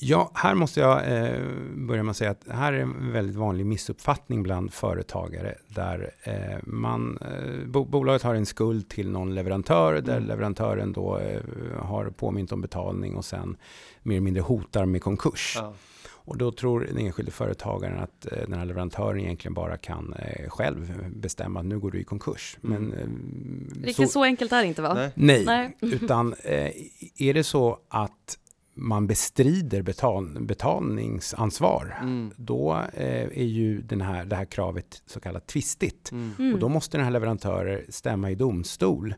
Ja, 0.00 0.30
här 0.34 0.54
måste 0.54 0.80
jag 0.80 0.98
eh, 0.98 1.40
börja 1.74 2.02
med 2.02 2.10
att 2.10 2.16
säga 2.16 2.30
att 2.30 2.44
här 2.50 2.72
är 2.72 2.80
en 2.80 3.12
väldigt 3.12 3.36
vanlig 3.36 3.66
missuppfattning 3.66 4.42
bland 4.42 4.72
företagare 4.72 5.54
där 5.68 6.10
eh, 6.22 6.58
man, 6.62 7.18
eh, 7.20 7.66
bo, 7.66 7.84
bolaget 7.84 8.22
har 8.22 8.34
en 8.34 8.46
skuld 8.46 8.88
till 8.88 9.10
någon 9.10 9.34
leverantör 9.34 10.00
där 10.00 10.16
Mm. 10.16 10.28
leverantören 10.28 10.92
då 10.92 11.18
eh, 11.18 11.40
har 11.82 12.10
påmint 12.10 12.52
om 12.52 12.60
betalning 12.60 13.16
och 13.16 13.24
sen 13.24 13.56
mer 14.02 14.14
eller 14.16 14.24
mindre 14.24 14.42
hotar 14.42 14.86
med 14.86 15.02
konkurs. 15.02 15.52
Ja. 15.60 15.74
Och 16.08 16.36
då 16.38 16.52
tror 16.52 16.80
den 16.80 16.98
enskilde 16.98 17.30
företagaren 17.30 17.98
att 17.98 18.26
eh, 18.32 18.38
den 18.48 18.58
här 18.58 18.64
leverantören 18.66 19.20
egentligen 19.20 19.54
bara 19.54 19.76
kan 19.76 20.12
eh, 20.18 20.48
själv 20.48 21.10
bestämma 21.16 21.60
att 21.60 21.66
nu 21.66 21.78
går 21.78 21.90
du 21.90 22.00
i 22.00 22.04
konkurs. 22.04 22.58
Mm. 22.64 22.84
Men, 22.84 22.92
eh, 22.98 23.84
Riktigt 23.86 24.10
så, 24.10 24.24
enkelt 24.24 24.52
är 24.52 24.60
det 24.62 24.66
inte 24.68 24.82
va? 24.82 24.94
Nej. 24.94 25.12
Nej, 25.14 25.44
Nej. 25.46 25.76
utan 25.80 26.32
eh, 26.44 26.70
är 27.18 27.34
det 27.34 27.44
så 27.44 27.78
att 27.88 28.38
man 28.76 29.06
bestrider 29.06 29.82
betal, 29.82 30.38
betalningsansvar, 30.40 31.98
Mm. 32.02 32.30
då 32.36 32.74
eh, 32.94 33.22
är 33.22 33.44
ju 33.44 33.80
den 33.82 34.00
här, 34.00 34.24
det 34.24 34.36
här 34.36 34.44
kravet 34.44 35.02
så 35.06 35.20
kallat 35.20 35.46
tvistigt. 35.46 36.12
Mm. 36.12 36.32
Mm. 36.38 36.54
Och 36.54 36.60
då 36.60 36.68
måste 36.68 36.96
den 36.96 37.04
här 37.04 37.10
leverantören 37.12 37.80
stämma 37.88 38.30
i 38.30 38.34
domstol 38.34 39.14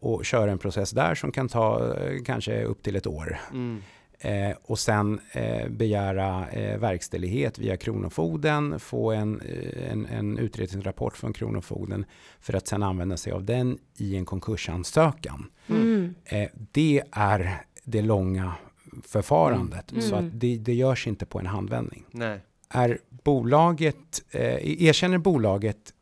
och 0.00 0.24
köra 0.24 0.50
en 0.50 0.58
process 0.58 0.90
där 0.90 1.14
som 1.14 1.32
kan 1.32 1.48
ta 1.48 1.94
eh, 1.94 2.22
kanske 2.24 2.64
upp 2.64 2.82
till 2.82 2.96
ett 2.96 3.06
år. 3.06 3.38
Mm. 3.52 3.82
Eh, 4.18 4.56
och 4.62 4.78
sen 4.78 5.20
eh, 5.32 5.68
begära 5.68 6.48
eh, 6.50 6.78
verkställighet 6.78 7.58
via 7.58 7.76
Kronofogden, 7.76 8.80
få 8.80 9.12
en, 9.12 9.40
eh, 9.40 9.92
en, 9.92 10.06
en 10.06 10.38
utredningsrapport 10.38 11.16
från 11.16 11.32
Kronofogden 11.32 12.04
för 12.40 12.54
att 12.54 12.68
sen 12.68 12.82
använda 12.82 13.16
sig 13.16 13.32
av 13.32 13.44
den 13.44 13.78
i 13.96 14.16
en 14.16 14.24
konkursansökan. 14.24 15.50
Mm. 15.68 16.14
Eh, 16.24 16.48
det 16.72 17.02
är 17.12 17.62
det 17.84 18.02
långa 18.02 18.52
förfarandet. 19.04 19.92
Mm. 19.92 20.02
Så 20.02 20.14
Mm. 20.16 20.26
att 20.26 20.40
det, 20.40 20.56
det 20.58 20.74
görs 20.74 21.06
inte 21.06 21.26
på 21.26 21.38
en 21.38 21.46
handvändning. 21.46 22.04
Nej. 22.10 22.40
Är 22.68 22.98
bolaget, 23.10 24.22
eh, 24.30 24.82
erkänner 24.84 25.18
bolaget 25.18 25.94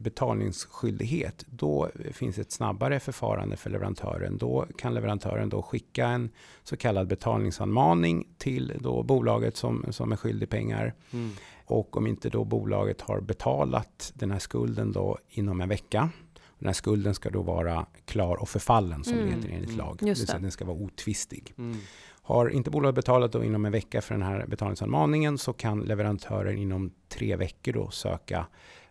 betalningsskyldighet, 0.48 1.44
då 1.50 1.90
finns 2.12 2.38
ett 2.38 2.52
snabbare 2.52 3.00
förfarande 3.00 3.56
för 3.56 3.70
leverantören. 3.70 4.38
Då 4.38 4.66
kan 4.78 4.94
leverantören 4.94 5.48
då 5.48 5.62
skicka 5.62 6.06
en 6.06 6.30
så 6.62 6.76
kallad 6.76 7.08
betalningsanmaning 7.08 8.26
till 8.38 8.72
då 8.80 9.02
bolaget 9.02 9.56
som, 9.56 9.84
som 9.90 10.12
är 10.12 10.16
skyldig 10.16 10.48
pengar. 10.50 10.94
Mm. 11.12 11.30
Och 11.66 11.96
om 11.96 12.06
inte 12.06 12.28
då 12.30 12.44
bolaget 12.44 13.00
har 13.00 13.20
betalat 13.20 14.12
den 14.14 14.30
här 14.30 14.38
skulden 14.38 14.92
då 14.92 15.18
inom 15.30 15.60
en 15.60 15.68
vecka. 15.68 16.10
Den 16.58 16.66
här 16.66 16.72
skulden 16.74 17.14
ska 17.14 17.30
då 17.30 17.42
vara 17.42 17.86
klar 18.04 18.36
och 18.36 18.48
förfallen 18.48 19.04
som 19.04 19.12
Mm. 19.14 19.26
det 19.26 19.34
heter 19.36 19.48
enligt 19.48 19.70
Mm. 19.70 19.78
lag. 19.86 19.98
Just 20.00 20.02
det 20.02 20.06
vill 20.22 20.26
säga 20.26 20.38
den 20.38 20.50
ska 20.50 20.64
vara 20.64 20.76
otvistig. 20.76 21.52
Mm. 21.58 21.76
Har 22.26 22.48
inte 22.48 22.70
bolaget 22.70 22.94
betalat 22.94 23.32
då 23.32 23.44
inom 23.44 23.64
en 23.64 23.72
vecka 23.72 24.02
för 24.02 24.14
den 24.14 24.22
här 24.22 24.46
betalningsanmaningen 24.46 25.38
så 25.38 25.52
kan 25.52 25.80
leverantören 25.80 26.58
inom 26.58 26.90
tre 27.08 27.36
veckor 27.36 27.72
då 27.72 27.90
söka 27.90 28.46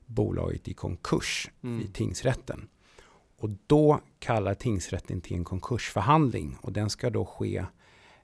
bolaget 0.05 0.67
i 0.67 0.73
konkurs 0.73 1.49
Mm. 1.63 1.81
i 1.81 1.87
tingsrätten. 1.87 2.67
Och 3.37 3.49
då 3.67 3.99
kallar 4.19 4.53
tingsrätten 4.53 5.21
till 5.21 5.37
en 5.37 5.43
konkursförhandling 5.43 6.57
och 6.61 6.73
den 6.73 6.89
ska 6.89 7.09
då 7.09 7.25
ske 7.25 7.65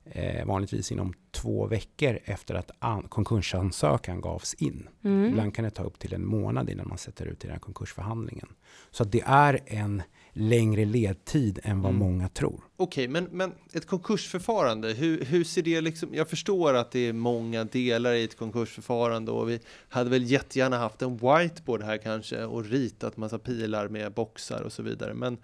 eh, 0.04 0.46
vanligtvis 0.46 0.92
inom 0.92 1.14
två 1.32 1.68
veckor 1.68 2.20
efter 2.26 2.56
att 2.56 2.72
an- 2.80 3.08
konkursansökan 3.10 4.22
gavs 4.22 4.54
in. 4.54 4.90
Mm. 5.04 5.26
Ibland 5.26 5.56
kan 5.56 5.66
det 5.66 5.72
ta 5.72 5.84
upp 5.84 6.00
till 6.00 6.14
en 6.14 6.26
månad 6.26 6.70
innan 6.70 6.88
man 6.88 6.98
sätter 6.98 7.26
ut 7.26 7.44
i 7.44 7.48
den 7.48 7.52
här 7.54 7.60
konkursförhandlingen. 7.60 8.48
Så 8.92 9.04
att 9.04 9.12
det 9.12 9.22
är 9.26 9.60
en 9.66 10.02
längre 10.34 10.86
ledtid 10.86 11.60
än 11.64 11.82
vad 11.82 11.90
Mm. 11.90 12.00
många 12.00 12.30
tror. 12.30 12.64
Okej, 12.78 13.08
men, 13.08 13.24
men 13.32 13.52
ett 13.74 13.86
konkursförfarande, 13.88 14.94
hur, 14.94 15.26
hur 15.26 15.44
ser 15.44 15.62
det 15.62 15.82
liksom? 15.82 16.10
Jag 16.14 16.28
förstår 16.30 16.74
att 16.74 16.92
det 16.92 17.00
är 17.08 17.14
många 17.14 17.64
delar 17.64 18.14
i 18.14 18.24
ett 18.24 18.38
konkursförfarande 18.38 19.32
och 19.32 19.50
vi 19.50 19.60
hade 19.90 20.10
väl 20.10 20.24
jättegärna 20.24 20.78
haft 20.78 21.02
en 21.02 21.18
whiteboard 21.18 21.84
här 21.84 21.98
kanske 21.98 22.44
och 22.44 22.66
ritat 22.66 23.18
massa 23.18 23.40
pilar 23.40 23.88
med 23.88 24.14
boxar 24.14 24.62
och 24.62 24.72
så 24.74 24.84
vidare. 24.84 25.14
Men, 25.14 25.38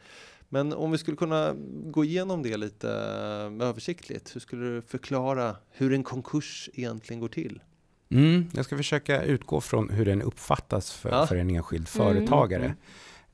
men 0.50 0.74
om 0.74 0.92
vi 0.92 0.98
skulle 0.98 1.18
kunna 1.18 1.56
gå 1.86 2.04
igenom 2.04 2.44
det 2.44 2.58
lite 2.58 2.90
eh, 2.90 3.68
översiktligt, 3.68 4.36
hur 4.36 4.40
skulle 4.42 4.66
du 4.76 4.82
förklara 4.82 5.56
hur 5.72 5.94
en 5.94 6.04
konkurs 6.04 6.70
egentligen 6.74 7.20
går 7.20 7.28
till? 7.28 7.60
Mm, 8.12 8.46
jag 8.54 8.66
ska 8.66 8.78
försöka 8.78 9.24
utgå 9.24 9.62
från 9.62 9.90
hur 9.90 10.06
den 10.06 10.22
uppfattas 10.22 10.92
för, 10.94 11.10
Ja. 11.10 11.28
för 11.28 11.36
en 11.36 11.50
enskild 11.50 11.88
Mm. 12.62 12.74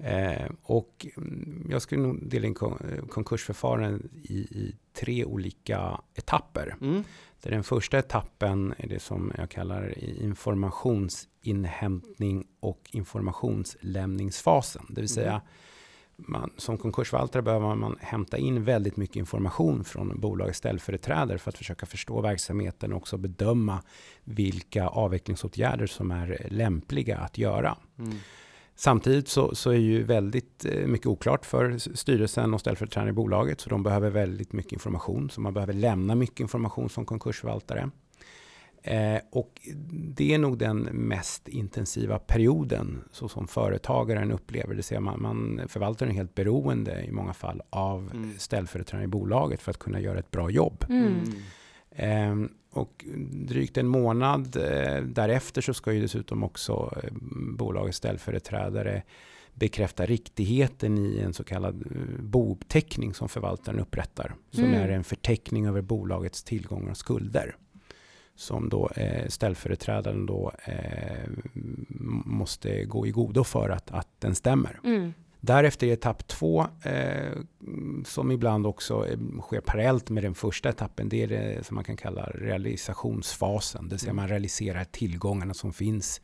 Eh, 0.03 0.51
och 0.63 1.07
mm, 1.17 1.67
jag 1.69 1.81
skulle 1.81 2.01
nog 2.01 2.29
dela 2.29 2.47
in 2.47 2.53
kon- 2.53 2.77
eh, 2.91 3.05
konkursförfarandet 3.05 4.01
i, 4.23 4.37
i 4.37 4.75
tre 4.93 5.25
olika 5.25 6.01
etapper. 6.15 6.75
Mm. 6.81 7.03
Där 7.41 7.51
den 7.51 7.63
första 7.63 7.99
etappen 7.99 8.73
är 8.77 8.87
det 8.87 8.99
som 8.99 9.31
jag 9.37 9.49
kallar 9.49 9.93
informationsinhämtning 9.97 12.47
och 12.59 12.89
informationslämningsfasen. 12.91 14.85
Det 14.89 15.01
vill 15.01 15.09
säga 15.09 15.41
man, 16.27 16.49
som 16.57 16.77
konkursförvaltare 16.77 17.41
behöver 17.41 17.75
man 17.75 17.97
hämta 17.99 18.37
in 18.37 18.63
väldigt 18.63 18.97
mycket 18.97 19.15
information 19.15 19.83
från 19.83 20.19
bolagets 20.19 20.57
ställföreträdare 20.57 21.37
för 21.37 21.49
att 21.49 21.57
försöka 21.57 21.85
förstå 21.85 22.21
verksamheten 22.21 22.93
och 22.93 22.97
också 22.97 23.17
bedöma 23.17 23.83
vilka 24.23 24.87
avvecklingsåtgärder 24.87 25.87
som 25.87 26.11
är 26.11 26.47
lämpliga 26.49 27.17
att 27.17 27.37
göra. 27.37 27.77
Mm. 27.99 28.17
Samtidigt 28.83 29.27
så, 29.27 29.55
så 29.55 29.69
är 29.69 29.77
ju 29.77 30.03
väldigt 30.03 30.65
eh, 30.65 30.87
mycket 30.87 31.07
oklart 31.07 31.45
för 31.45 31.77
styrelsen 31.77 32.53
och 32.53 32.59
ställföreträdare 32.59 33.09
i 33.09 33.13
bolaget. 33.13 33.61
Så 33.61 33.69
de 33.69 33.83
behöver 33.83 34.09
väldigt 34.09 34.53
mycket 34.53 34.73
information. 34.73 35.29
Så 35.29 35.41
man 35.41 35.53
behöver 35.53 35.73
lämna 35.73 36.15
mycket 36.15 36.39
information 36.39 36.89
som 36.89 37.05
konkursförvaltare. 37.05 37.89
Eh, 38.83 39.17
och 39.31 39.61
det 40.15 40.33
är 40.33 40.37
nog 40.37 40.57
den 40.57 40.79
mest 40.81 41.47
intensiva 41.47 42.19
perioden 42.19 43.01
så 43.11 43.27
som 43.27 43.47
företagaren 43.47 44.31
upplever. 44.31 44.75
Det 44.75 44.83
säga 44.83 44.99
man, 44.99 45.21
man, 45.21 45.61
förvaltaren 45.67 46.11
är 46.11 46.15
helt 46.15 46.35
beroende 46.35 47.03
i 47.03 47.11
många 47.11 47.33
fall 47.33 47.61
av 47.69 48.11
Mm. 48.13 48.33
ställföreträdare 48.37 49.03
i 49.03 49.07
bolaget 49.07 49.61
för 49.61 49.71
att 49.71 49.79
kunna 49.79 49.99
göra 49.99 50.19
ett 50.19 50.31
bra 50.31 50.49
jobb. 50.49 50.85
Mm. 50.89 51.23
Ehm, 51.95 52.49
och 52.71 53.05
drygt 53.31 53.77
en 53.77 53.87
månad 53.87 54.55
eh, 54.55 55.03
därefter 55.03 55.61
så 55.61 55.73
ska 55.73 55.93
ju 55.93 56.01
dessutom 56.01 56.43
också 56.43 56.93
eh, 57.03 57.09
bolagets 57.57 57.97
ställföreträdare 57.97 59.03
bekräfta 59.53 60.05
riktigheten 60.05 60.97
i 60.97 61.19
en 61.19 61.33
så 61.33 61.43
kallad 61.43 61.85
eh, 61.85 62.21
bouppteckning 62.23 63.13
som 63.13 63.29
förvaltaren 63.29 63.79
upprättar. 63.79 64.35
Som 64.51 64.63
Mm. 64.63 64.81
är 64.81 64.89
en 64.89 65.03
förteckning 65.03 65.65
över 65.67 65.81
bolagets 65.81 66.43
tillgångar 66.43 66.91
och 66.91 66.97
skulder. 66.97 67.55
Som 68.35 68.69
då 68.69 68.89
eh, 68.95 69.27
ställföreträdaren 69.27 70.25
då 70.25 70.51
eh, 70.65 71.29
måste 72.25 72.85
gå 72.85 73.07
i 73.07 73.11
godo 73.11 73.43
för 73.43 73.69
att, 73.69 73.91
att 73.91 74.07
den 74.19 74.35
stämmer. 74.35 74.79
Mm. 74.83 75.13
Därefter 75.43 75.87
är 75.87 75.93
etapp 75.93 76.27
två, 76.27 76.67
eh, 76.83 77.37
som 78.05 78.31
ibland 78.31 78.67
också 78.67 79.05
sker 79.41 79.61
parallellt 79.61 80.09
med 80.09 80.23
den 80.23 80.35
första 80.35 80.69
etappen, 80.69 81.09
det 81.09 81.23
är 81.23 81.27
det 81.27 81.65
som 81.65 81.75
man 81.75 81.83
kan 81.83 81.97
kalla 81.97 82.23
realisationsfasen. 82.25 83.83
Det 83.83 83.89
vill 83.89 83.99
säga 83.99 84.13
man 84.13 84.27
realiserar 84.27 84.83
tillgångarna 84.83 85.53
som 85.53 85.73
finns 85.73 86.21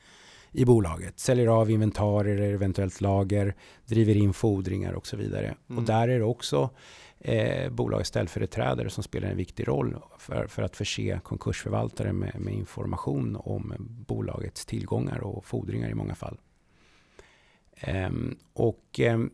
i 0.51 0.65
bolaget. 0.65 1.19
Säljer 1.19 1.47
av 1.47 1.71
inventarier, 1.71 2.53
eventuellt 2.53 3.01
lager, 3.01 3.55
driver 3.85 4.17
in 4.17 4.33
fordringar 4.33 4.93
och 4.93 5.07
så 5.07 5.17
vidare. 5.17 5.55
Mm. 5.69 5.77
Och 5.77 5.83
där 5.83 6.07
är 6.07 6.19
det 6.19 6.25
också 6.25 6.69
eh, 7.19 7.69
bolagets 7.69 8.09
ställföreträdare 8.09 8.89
som 8.89 9.03
spelar 9.03 9.27
en 9.27 9.37
viktig 9.37 9.67
roll 9.67 9.97
för, 10.19 10.47
för 10.47 10.63
att 10.63 10.75
förse 10.75 11.19
konkursförvaltare 11.23 12.13
med, 12.13 12.39
med 12.39 12.53
information 12.53 13.37
om 13.39 13.73
bolagets 14.07 14.65
tillgångar 14.65 15.19
och 15.19 15.45
fordringar 15.45 15.89
i 15.89 15.95
många 15.95 16.15
fall. 16.15 16.37
Ehm, 17.79 18.37
och 18.53 18.99
ehm, 18.99 19.29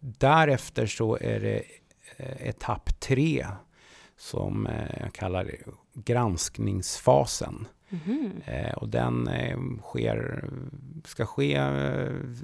därefter 0.00 0.86
så 0.86 1.18
är 1.20 1.40
det 1.40 1.62
eh, 2.16 2.48
etapp 2.48 3.00
tre 3.00 3.46
som 4.16 4.66
eh, 4.66 5.00
jag 5.00 5.12
kallar 5.12 5.50
granskningsfasen. 5.94 7.68
Eh, 8.44 8.72
och 8.74 8.88
den 8.88 9.28
eh, 9.28 9.58
sker, 9.82 10.44
ska 11.04 11.26
ske 11.26 11.60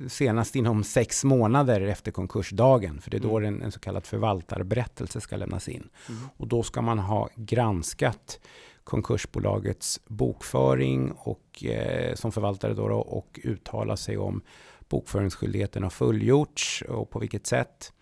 senast 0.08 0.56
inom 0.56 0.84
sex 0.84 1.24
månader 1.24 1.80
efter 1.80 2.12
konkursdagen. 2.12 3.00
För 3.00 3.10
det 3.10 3.16
är 3.16 3.20
då 3.20 3.38
Mm. 3.38 3.54
en, 3.54 3.62
en 3.62 3.72
så 3.72 3.80
kallad 3.80 4.06
förvaltarberättelse 4.06 5.20
ska 5.20 5.36
lämnas 5.36 5.68
in. 5.68 5.88
Mm. 6.08 6.20
Och 6.36 6.48
då 6.48 6.62
ska 6.62 6.82
man 6.82 6.98
ha 6.98 7.28
granskat 7.36 8.40
konkursbolagets 8.84 10.00
bokföring 10.06 11.12
och 11.12 11.64
eh, 11.64 12.14
som 12.14 12.32
förvaltare 12.32 12.74
då, 12.74 12.88
då 12.88 12.96
och 12.96 13.40
uttala 13.42 13.96
sig 13.96 14.18
om 14.18 14.42
bokföringsskyldigheten 14.88 15.82
har 15.82 15.90
fullgjorts 15.90 16.82
och 16.88 17.10
på 17.10 17.18
vilket 17.18 17.46
sätt. 17.46 17.92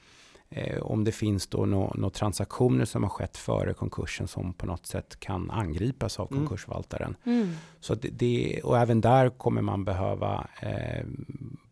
Eh, 0.50 0.82
om 0.82 1.04
det 1.04 1.12
finns 1.12 1.46
då 1.46 1.66
några 1.66 1.92
nå 1.94 2.10
transaktioner 2.10 2.84
som 2.84 3.02
har 3.02 3.10
skett 3.10 3.36
före 3.36 3.74
konkursen 3.74 4.28
som 4.28 4.52
på 4.54 4.66
något 4.66 4.86
sätt 4.86 5.20
kan 5.20 5.50
angripas 5.50 6.20
av 6.20 6.28
Mm. 6.32 6.40
konkursförvaltaren. 6.42 7.16
Mm. 7.24 7.52
Så 7.80 7.94
det, 7.94 8.08
det, 8.08 8.60
och 8.64 8.78
även 8.78 9.00
där 9.00 9.30
kommer 9.30 9.62
man 9.62 9.84
behöva 9.84 10.46
eh, 10.60 11.04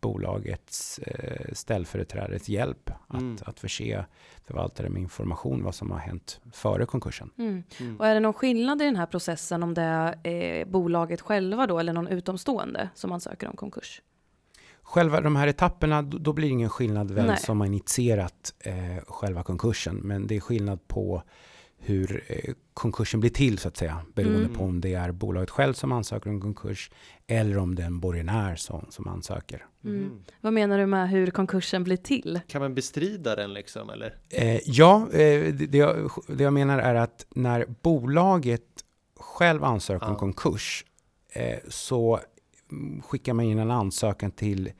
bolagets 0.01 0.99
eh, 0.99 1.53
ställföreträdares 1.53 2.49
hjälp 2.49 2.89
att, 3.07 3.21
Mm. 3.21 3.37
att 3.45 3.59
förse 3.59 4.05
förvaltare 4.47 4.89
med 4.89 5.01
information 5.01 5.63
vad 5.63 5.75
som 5.75 5.91
har 5.91 5.99
hänt 5.99 6.41
före 6.51 6.85
konkursen. 6.85 7.29
Mm. 7.37 7.63
Mm. 7.79 7.97
Och 7.99 8.07
är 8.07 8.13
det 8.13 8.19
någon 8.19 8.33
skillnad 8.33 8.81
i 8.81 8.85
den 8.85 8.95
här 8.95 9.05
processen 9.05 9.63
om 9.63 9.73
det 9.73 9.81
är 9.81 10.27
eh, 10.27 10.65
bolaget 10.65 11.21
själva 11.21 11.67
då 11.67 11.79
eller 11.79 11.93
någon 11.93 12.07
utomstående 12.07 12.89
som 12.95 13.11
ansöker 13.11 13.47
om 13.47 13.55
konkurs? 13.55 14.01
Själva 14.93 15.21
de 15.21 15.35
här 15.35 15.47
etapperna, 15.47 16.01
då, 16.01 16.17
då 16.17 16.33
blir 16.33 16.47
det 16.47 16.51
ingen 16.51 16.69
skillnad 16.69 17.11
vem 17.11 17.25
Nej. 17.25 17.37
som 17.37 17.59
har 17.59 17.67
initierat 17.67 18.53
eh, 18.59 19.03
själva 19.07 19.43
konkursen. 19.43 19.95
Men 19.95 20.27
det 20.27 20.35
är 20.35 20.39
skillnad 20.39 20.87
på 20.87 21.23
hur 21.77 22.23
eh, 22.27 22.53
konkursen 22.73 23.19
blir 23.19 23.29
till 23.29 23.57
så 23.57 23.67
att 23.67 23.77
säga. 23.77 24.01
Beroende 24.15 24.39
Mm. 24.39 24.53
på 24.53 24.63
om 24.63 24.81
det 24.81 24.93
är 24.93 25.11
bolaget 25.11 25.49
själv 25.49 25.73
som 25.73 25.91
ansöker 25.91 26.29
om 26.29 26.41
konkurs 26.41 26.91
eller 27.27 27.57
om 27.57 27.75
det 27.75 27.81
är 27.81 27.87
en 27.87 27.99
borgenär 27.99 28.55
som, 28.55 28.85
som 28.89 29.07
ansöker. 29.07 29.65
Mm. 29.83 29.97
Mm. 29.97 30.23
Vad 30.41 30.53
menar 30.53 30.77
du 30.77 30.85
med 30.85 31.09
hur 31.09 31.31
konkursen 31.31 31.83
blir 31.83 31.97
till? 31.97 32.39
Kan 32.47 32.61
man 32.61 32.75
bestrida 32.75 33.35
den 33.35 33.53
liksom 33.53 33.89
eller? 33.89 34.15
Eh, 34.29 34.59
ja, 34.65 35.07
eh, 35.11 35.53
det, 35.53 35.67
det, 35.67 35.77
jag, 35.77 36.11
det 36.27 36.43
jag 36.43 36.53
menar 36.53 36.79
är 36.79 36.95
att 36.95 37.25
när 37.35 37.65
bolaget 37.81 38.63
själv 39.19 39.63
ansöker 39.63 40.05
om 40.05 40.13
Ja. 40.13 40.19
konkurs 40.19 40.85
eh, 41.33 41.59
så 41.69 42.19
skickar 43.03 43.33
man 43.33 43.45
in 43.45 43.59
en 43.59 43.71
ansökan 43.71 44.31
till 44.31 44.71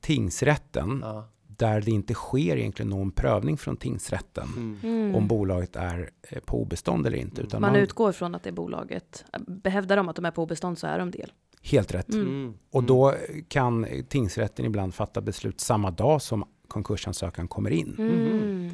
tingsrätten 0.00 0.98
Ja. 1.02 1.28
där 1.46 1.80
det 1.80 1.90
inte 1.90 2.14
sker 2.14 2.56
egentligen 2.56 2.90
någon 2.90 3.10
prövning 3.10 3.56
från 3.58 3.76
tingsrätten 3.76 4.48
Mm. 4.56 4.78
Mm. 4.82 5.14
om 5.14 5.28
bolaget 5.28 5.76
är 5.76 6.10
eh, 6.28 6.40
på 6.40 6.62
obestånd 6.62 7.06
eller 7.06 7.18
inte. 7.18 7.40
Mm. 7.40 7.46
Utan 7.46 7.60
Man 7.60 7.72
man, 7.72 7.80
utgår 7.80 8.12
från 8.12 8.34
att 8.34 8.42
det 8.42 8.50
är 8.50 8.52
bolaget. 8.54 9.24
Behävdar 9.46 9.96
de 9.96 10.08
att 10.08 10.16
de 10.16 10.24
är 10.24 10.30
på 10.30 10.42
obestånd 10.42 10.78
så 10.78 10.86
är 10.86 10.98
de 10.98 11.10
del. 11.10 11.32
helt 11.62 11.94
rätt. 11.94 12.14
Mm. 12.14 12.26
Mm. 12.26 12.54
Och 12.70 12.84
då 12.84 13.14
kan 13.48 13.84
eh, 13.84 14.04
tingsrätten 14.04 14.64
ibland 14.64 14.94
fatta 14.94 15.20
beslut 15.20 15.60
samma 15.60 15.90
dag 15.90 16.22
som 16.22 16.44
konkursansökan 16.68 17.48
kommer 17.48 17.70
in. 17.70 17.94
Mm. 17.98 18.70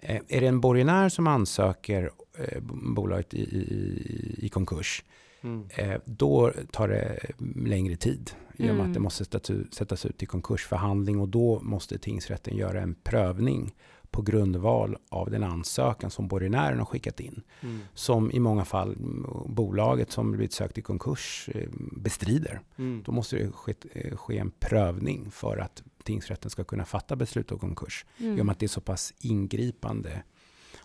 Eh, 0.00 0.20
Är 0.28 0.40
det 0.40 0.46
en 0.46 0.60
borgenär 0.60 1.08
som 1.08 1.26
ansöker 1.26 2.10
eh, 2.38 2.60
bolaget 2.94 3.34
i, 3.34 3.40
i, 3.40 4.38
i 4.46 4.48
konkurs, 4.48 5.04
Mm. 5.42 5.68
eh, 5.76 6.00
då 6.04 6.52
tar 6.72 6.88
det 6.88 7.18
längre 7.56 7.96
tid. 7.96 8.30
I 8.56 8.62
och 8.62 8.66
med 8.66 8.74
Mm. 8.74 8.86
att 8.86 8.94
det 8.94 9.00
måste 9.00 9.24
sättas 9.24 10.06
ut, 10.06 10.22
i 10.22 10.26
konkursförhandling 10.26 11.20
och 11.20 11.28
då 11.28 11.60
måste 11.62 11.98
tingsrätten 11.98 12.56
göra 12.56 12.80
en 12.80 12.94
prövning 12.94 13.74
på 14.10 14.22
grundval 14.22 14.96
av 15.08 15.30
den 15.30 15.42
ansökan 15.42 16.10
som 16.10 16.28
borgenären 16.28 16.78
har 16.78 16.84
skickat 16.86 17.20
in. 17.20 17.42
Mm. 17.60 17.80
Som 17.94 18.30
i 18.30 18.40
många 18.40 18.64
fall 18.64 18.92
mm, 18.92 19.26
bolaget 19.46 20.12
som 20.12 20.30
blivit 20.32 20.52
sökt 20.52 20.78
i 20.78 20.82
konkurs 20.82 21.48
eh, 21.54 21.68
bestrider. 21.96 22.60
Mm. 22.76 23.02
Då 23.06 23.12
måste 23.12 23.36
det 23.36 23.52
ske, 23.52 23.74
eh, 23.92 24.16
ske 24.16 24.38
en 24.38 24.50
prövning 24.60 25.30
för 25.30 25.58
att 25.58 25.82
tingsrätten 26.04 26.50
ska 26.50 26.64
kunna 26.64 26.84
fatta 26.84 27.16
beslut 27.16 27.52
om 27.52 27.58
konkurs. 27.58 28.04
I 28.18 28.22
och 28.22 28.26
Mm. 28.32 28.46
med 28.46 28.52
att 28.52 28.58
det 28.58 28.66
är 28.66 28.68
så 28.68 28.80
pass 28.80 29.14
ingripande 29.18 30.22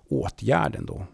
åtgärden 0.10 0.86
då 0.86 1.06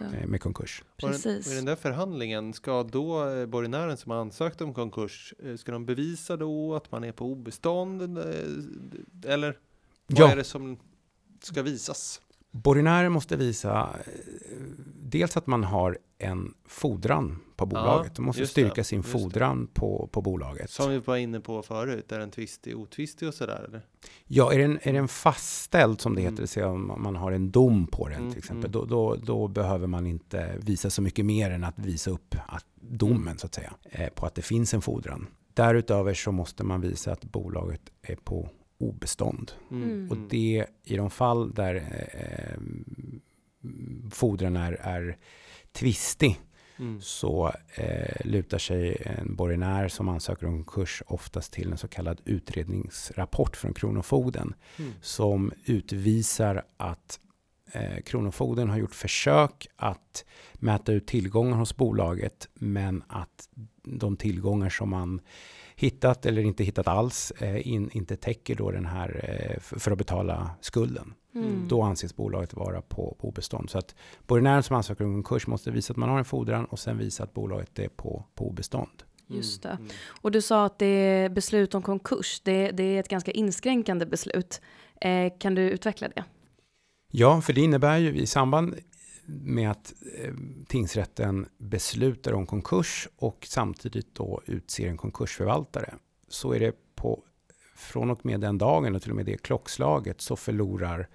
eh, 0.00 0.26
med 0.26 0.40
konkurs. 0.40 0.84
Den, 0.96 1.10
och 1.10 1.14
Precis. 1.16 1.52
i 1.52 1.54
den 1.54 1.64
där 1.64 1.76
förhandlingen, 1.76 2.52
ska 2.52 2.82
då 2.82 3.28
eh, 3.30 3.46
borgenären 3.46 3.96
som 3.96 4.10
har 4.10 4.18
ansökt 4.18 4.60
om 4.60 4.74
konkurs, 4.74 5.34
eh, 5.44 5.56
ska 5.56 5.72
de 5.72 5.86
bevisa 5.86 6.36
då 6.36 6.74
att 6.74 6.92
man 6.92 7.04
är 7.04 7.12
på 7.12 7.24
obestånd? 7.26 8.18
Eller 9.26 9.58
vad 10.06 10.18
Ja. 10.18 10.30
är 10.32 10.36
det 10.36 10.44
som 10.44 10.78
ska 11.42 11.62
visas? 11.62 12.20
Borgenären 12.54 13.12
måste 13.12 13.36
visa 13.36 13.96
eh, 14.06 14.12
dels 15.02 15.36
att 15.36 15.46
man 15.46 15.64
har 15.64 15.98
en 16.18 16.54
fordran 16.68 17.38
på 17.56 17.66
bolaget. 17.66 18.14
De 18.14 18.24
måste 18.24 18.46
styrka 18.46 18.74
det, 18.74 18.84
sin 18.84 19.00
det. 19.02 19.08
fordran 19.08 19.66
på, 19.66 20.08
på 20.12 20.22
bolaget. 20.22 20.70
Som 20.70 20.90
vi 20.90 20.98
var 20.98 21.16
inne 21.16 21.40
på 21.40 21.62
förut, 21.62 22.12
är 22.12 22.18
den 22.18 22.30
tvistig, 22.30 22.76
otvistig 22.76 23.28
och 23.28 23.34
sådär 23.34 23.64
eller? 23.68 23.82
Ja, 24.24 24.52
är 24.52 24.58
den, 24.58 24.78
är 24.82 24.92
den 24.92 25.08
fastställd 25.08 26.00
som 26.00 26.14
det 26.14 26.20
Mm. 26.22 26.36
heter, 26.36 26.64
om 26.66 27.02
man 27.02 27.16
har 27.16 27.32
en 27.32 27.50
dom 27.50 27.86
på 27.86 28.08
den 28.08 28.18
Mm, 28.18 28.30
till 28.30 28.38
exempel, 28.38 28.70
mm. 28.70 28.72
då, 28.72 28.84
då, 28.84 29.16
då 29.16 29.48
behöver 29.48 29.86
man 29.86 30.06
inte 30.06 30.58
visa 30.60 30.90
så 30.90 31.02
mycket 31.02 31.24
mer 31.24 31.50
än 31.50 31.64
att 31.64 31.78
visa 31.78 32.10
upp 32.10 32.34
att 32.48 32.66
domen 32.80 33.38
så 33.38 33.46
att 33.46 33.54
säga, 33.54 33.72
eh, 33.84 34.08
på 34.08 34.26
att 34.26 34.34
det 34.34 34.42
finns 34.42 34.74
en 34.74 34.82
fordran. 34.82 35.26
Därutöver 35.54 36.14
så 36.14 36.32
måste 36.32 36.64
man 36.64 36.80
visa 36.80 37.12
att 37.12 37.24
bolaget 37.24 37.82
är 38.02 38.16
på 38.16 38.48
obestånd. 38.84 39.52
Mm. 39.70 40.10
Och 40.10 40.16
det 40.16 40.66
i 40.84 40.96
de 40.96 41.10
fall 41.10 41.54
där 41.54 41.74
eh, 41.74 42.60
fordran 44.10 44.56
är, 44.56 44.72
är 44.72 45.16
tvistig 45.72 46.40
Mm. 46.78 47.00
så 47.00 47.52
eh, 47.74 48.26
lutar 48.26 48.58
sig 48.58 49.02
en 49.04 49.36
borgenär 49.36 49.88
som 49.88 50.08
ansöker 50.08 50.46
om 50.46 50.64
konkurs 50.64 51.02
oftast 51.06 51.52
till 51.52 51.70
en 51.72 51.78
så 51.78 51.88
kallad 51.88 52.20
utredningsrapport 52.24 53.56
från 53.56 53.74
Kronofogden 53.74 54.54
Mm. 54.78 54.92
som 55.00 55.52
utvisar 55.64 56.64
att 56.76 57.20
eh, 57.72 58.00
Kronofogden 58.06 58.70
har 58.70 58.78
gjort 58.78 58.94
försök 58.94 59.66
att 59.76 60.24
mäta 60.54 60.92
ut 60.92 61.06
tillgångar 61.06 61.56
hos 61.56 61.76
bolaget 61.76 62.48
men 62.54 63.02
att 63.08 63.48
de 63.82 64.16
tillgångar 64.16 64.70
som 64.70 64.90
man 64.90 65.20
hittat 65.76 66.26
eller 66.26 66.42
inte 66.42 66.64
hittat 66.64 66.88
alls 66.88 67.30
eh, 67.30 67.68
in, 67.68 67.90
inte 67.92 68.16
täcker 68.16 68.54
då 68.54 68.70
den 68.70 68.86
här 68.86 69.20
eh, 69.28 69.60
för 69.60 69.90
att 69.90 69.98
betala 69.98 70.50
skulden. 70.60 71.14
Mm. 71.34 71.68
Då 71.68 71.82
anses 71.82 72.16
bolaget 72.16 72.54
vara 72.54 72.82
på, 72.82 73.16
på 73.20 73.28
obestånd. 73.28 73.70
Så 73.70 73.78
att 73.78 73.94
borgenären 74.26 74.62
som 74.62 74.76
ansöker 74.76 75.04
om 75.04 75.22
konkurs 75.22 75.46
måste 75.46 75.70
visa 75.70 75.92
att 75.92 75.96
man 75.96 76.08
har 76.08 76.18
en 76.18 76.24
fordran 76.24 76.64
och 76.64 76.78
sen 76.78 76.98
visa 76.98 77.24
att 77.24 77.34
bolaget 77.34 77.78
är 77.78 77.88
på, 77.88 78.24
på 78.34 78.48
obestånd. 78.48 79.02
Just 79.26 79.62
det. 79.62 79.68
Mm. 79.68 79.88
Och 80.20 80.30
du 80.30 80.42
sa 80.42 80.64
att 80.64 80.78
det 80.78 80.86
är 80.86 81.28
beslut 81.28 81.74
om 81.74 81.82
konkurs. 81.82 82.40
Det, 82.44 82.70
det 82.70 82.82
är 82.82 83.00
ett 83.00 83.08
ganska 83.08 83.30
inskränkande 83.30 84.06
beslut. 84.06 84.60
Eh, 85.00 85.32
kan 85.38 85.54
du 85.54 85.62
utveckla 85.70 86.08
det? 86.08 86.24
Ja, 87.10 87.40
för 87.40 87.52
det 87.52 87.60
innebär 87.60 87.98
ju 87.98 88.16
i 88.16 88.26
samband 88.26 88.74
med 89.26 89.70
att 89.70 89.94
eh, 90.18 90.34
tingsrätten 90.66 91.46
beslutar 91.58 92.32
om 92.32 92.46
konkurs 92.46 93.08
och 93.16 93.46
samtidigt 93.48 94.14
då 94.14 94.42
utser 94.46 94.88
en 94.88 94.96
konkursförvaltare 94.96 95.94
så 96.28 96.52
är 96.52 96.60
det 96.60 96.72
på 96.94 97.22
från 97.76 98.10
och 98.10 98.26
med 98.26 98.40
den 98.40 98.58
dagen 98.58 98.94
och 98.94 99.02
till 99.02 99.10
och 99.10 99.16
med 99.16 99.26
det 99.26 99.42
klockslaget 99.42 100.20
så 100.20 100.36
förlorar 100.36 101.08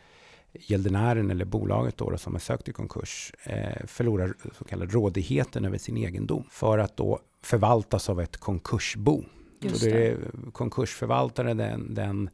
gäldenären 0.54 1.32
eller 1.32 1.46
bolaget 1.46 1.98
då, 1.98 2.10
då 2.10 2.18
som 2.18 2.36
är 2.36 2.40
sökt 2.40 2.70
i 2.70 2.74
konkurs 2.74 3.34
eh, 3.44 3.86
förlorar 3.86 4.34
så 4.58 4.64
kallad 4.64 4.94
rådigheten 4.94 5.66
över 5.66 5.78
sin 5.78 5.98
egendom 5.98 6.44
för 6.50 6.78
att 6.78 6.98
då 6.98 7.20
förvaltas 7.42 8.10
av 8.10 8.22
ett 8.22 8.38
konkursbo. 8.38 9.24
Just 9.60 9.76
och 9.76 9.90
då 9.90 9.96
är 9.96 10.00
det 10.00 10.18
konkursförvaltare 10.52 11.54
den, 11.54 11.94
den 11.94 12.30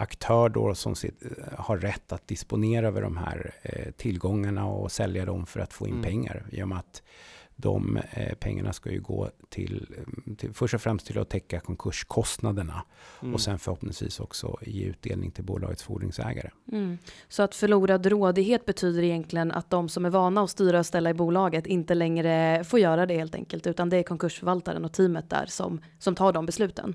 aktör 0.00 0.48
då 0.48 0.74
som 0.74 0.94
sit, 0.94 1.22
har 1.58 1.76
rätt 1.76 2.12
att 2.12 2.28
disponera 2.28 2.86
över 2.86 3.02
de 3.02 3.16
här 3.16 3.54
eh, 3.62 3.90
tillgångarna 3.90 4.66
och 4.66 4.92
sälja 4.92 5.24
dem 5.24 5.46
för 5.46 5.60
att 5.60 5.72
få 5.72 5.86
in 5.86 5.92
Mm. 5.92 6.04
pengar. 6.04 6.46
I 6.52 6.62
och 6.62 6.68
med 6.68 6.78
att 6.78 7.02
de 7.56 7.96
eh, 8.10 8.34
pengarna 8.34 8.72
ska 8.72 8.90
ju 8.90 9.00
gå 9.00 9.30
till, 9.48 9.86
eh, 9.98 10.34
till, 10.36 10.54
först 10.54 10.74
och 10.74 10.80
främst 10.80 11.06
till 11.06 11.18
att 11.18 11.28
täcka 11.28 11.60
konkurskostnaderna 11.60 12.84
Mm. 13.22 13.34
och 13.34 13.40
sen 13.40 13.58
förhoppningsvis 13.58 14.20
också 14.20 14.56
ge 14.62 14.84
utdelning 14.84 15.30
till 15.30 15.44
bolagets 15.44 15.82
fordringsägare. 15.82 16.50
Mm. 16.72 16.98
Så 17.28 17.42
att 17.42 17.54
förlorad 17.54 18.06
rådighet 18.06 18.64
betyder 18.64 19.02
egentligen 19.02 19.52
att 19.52 19.70
de 19.70 19.88
som 19.88 20.04
är 20.04 20.10
vana 20.10 20.42
att 20.42 20.50
styra 20.50 20.78
och 20.78 20.86
ställa 20.86 21.10
i 21.10 21.14
bolaget 21.14 21.66
inte 21.66 21.94
längre 21.94 22.64
får 22.64 22.80
göra 22.80 23.06
det 23.06 23.14
helt 23.14 23.34
enkelt, 23.34 23.66
utan 23.66 23.88
det 23.90 23.96
är 23.96 24.02
konkursförvaltaren 24.02 24.84
och 24.84 24.92
teamet 24.92 25.30
där 25.30 25.46
som, 25.46 25.80
som 25.98 26.14
tar 26.14 26.32
de 26.32 26.46
besluten. 26.46 26.94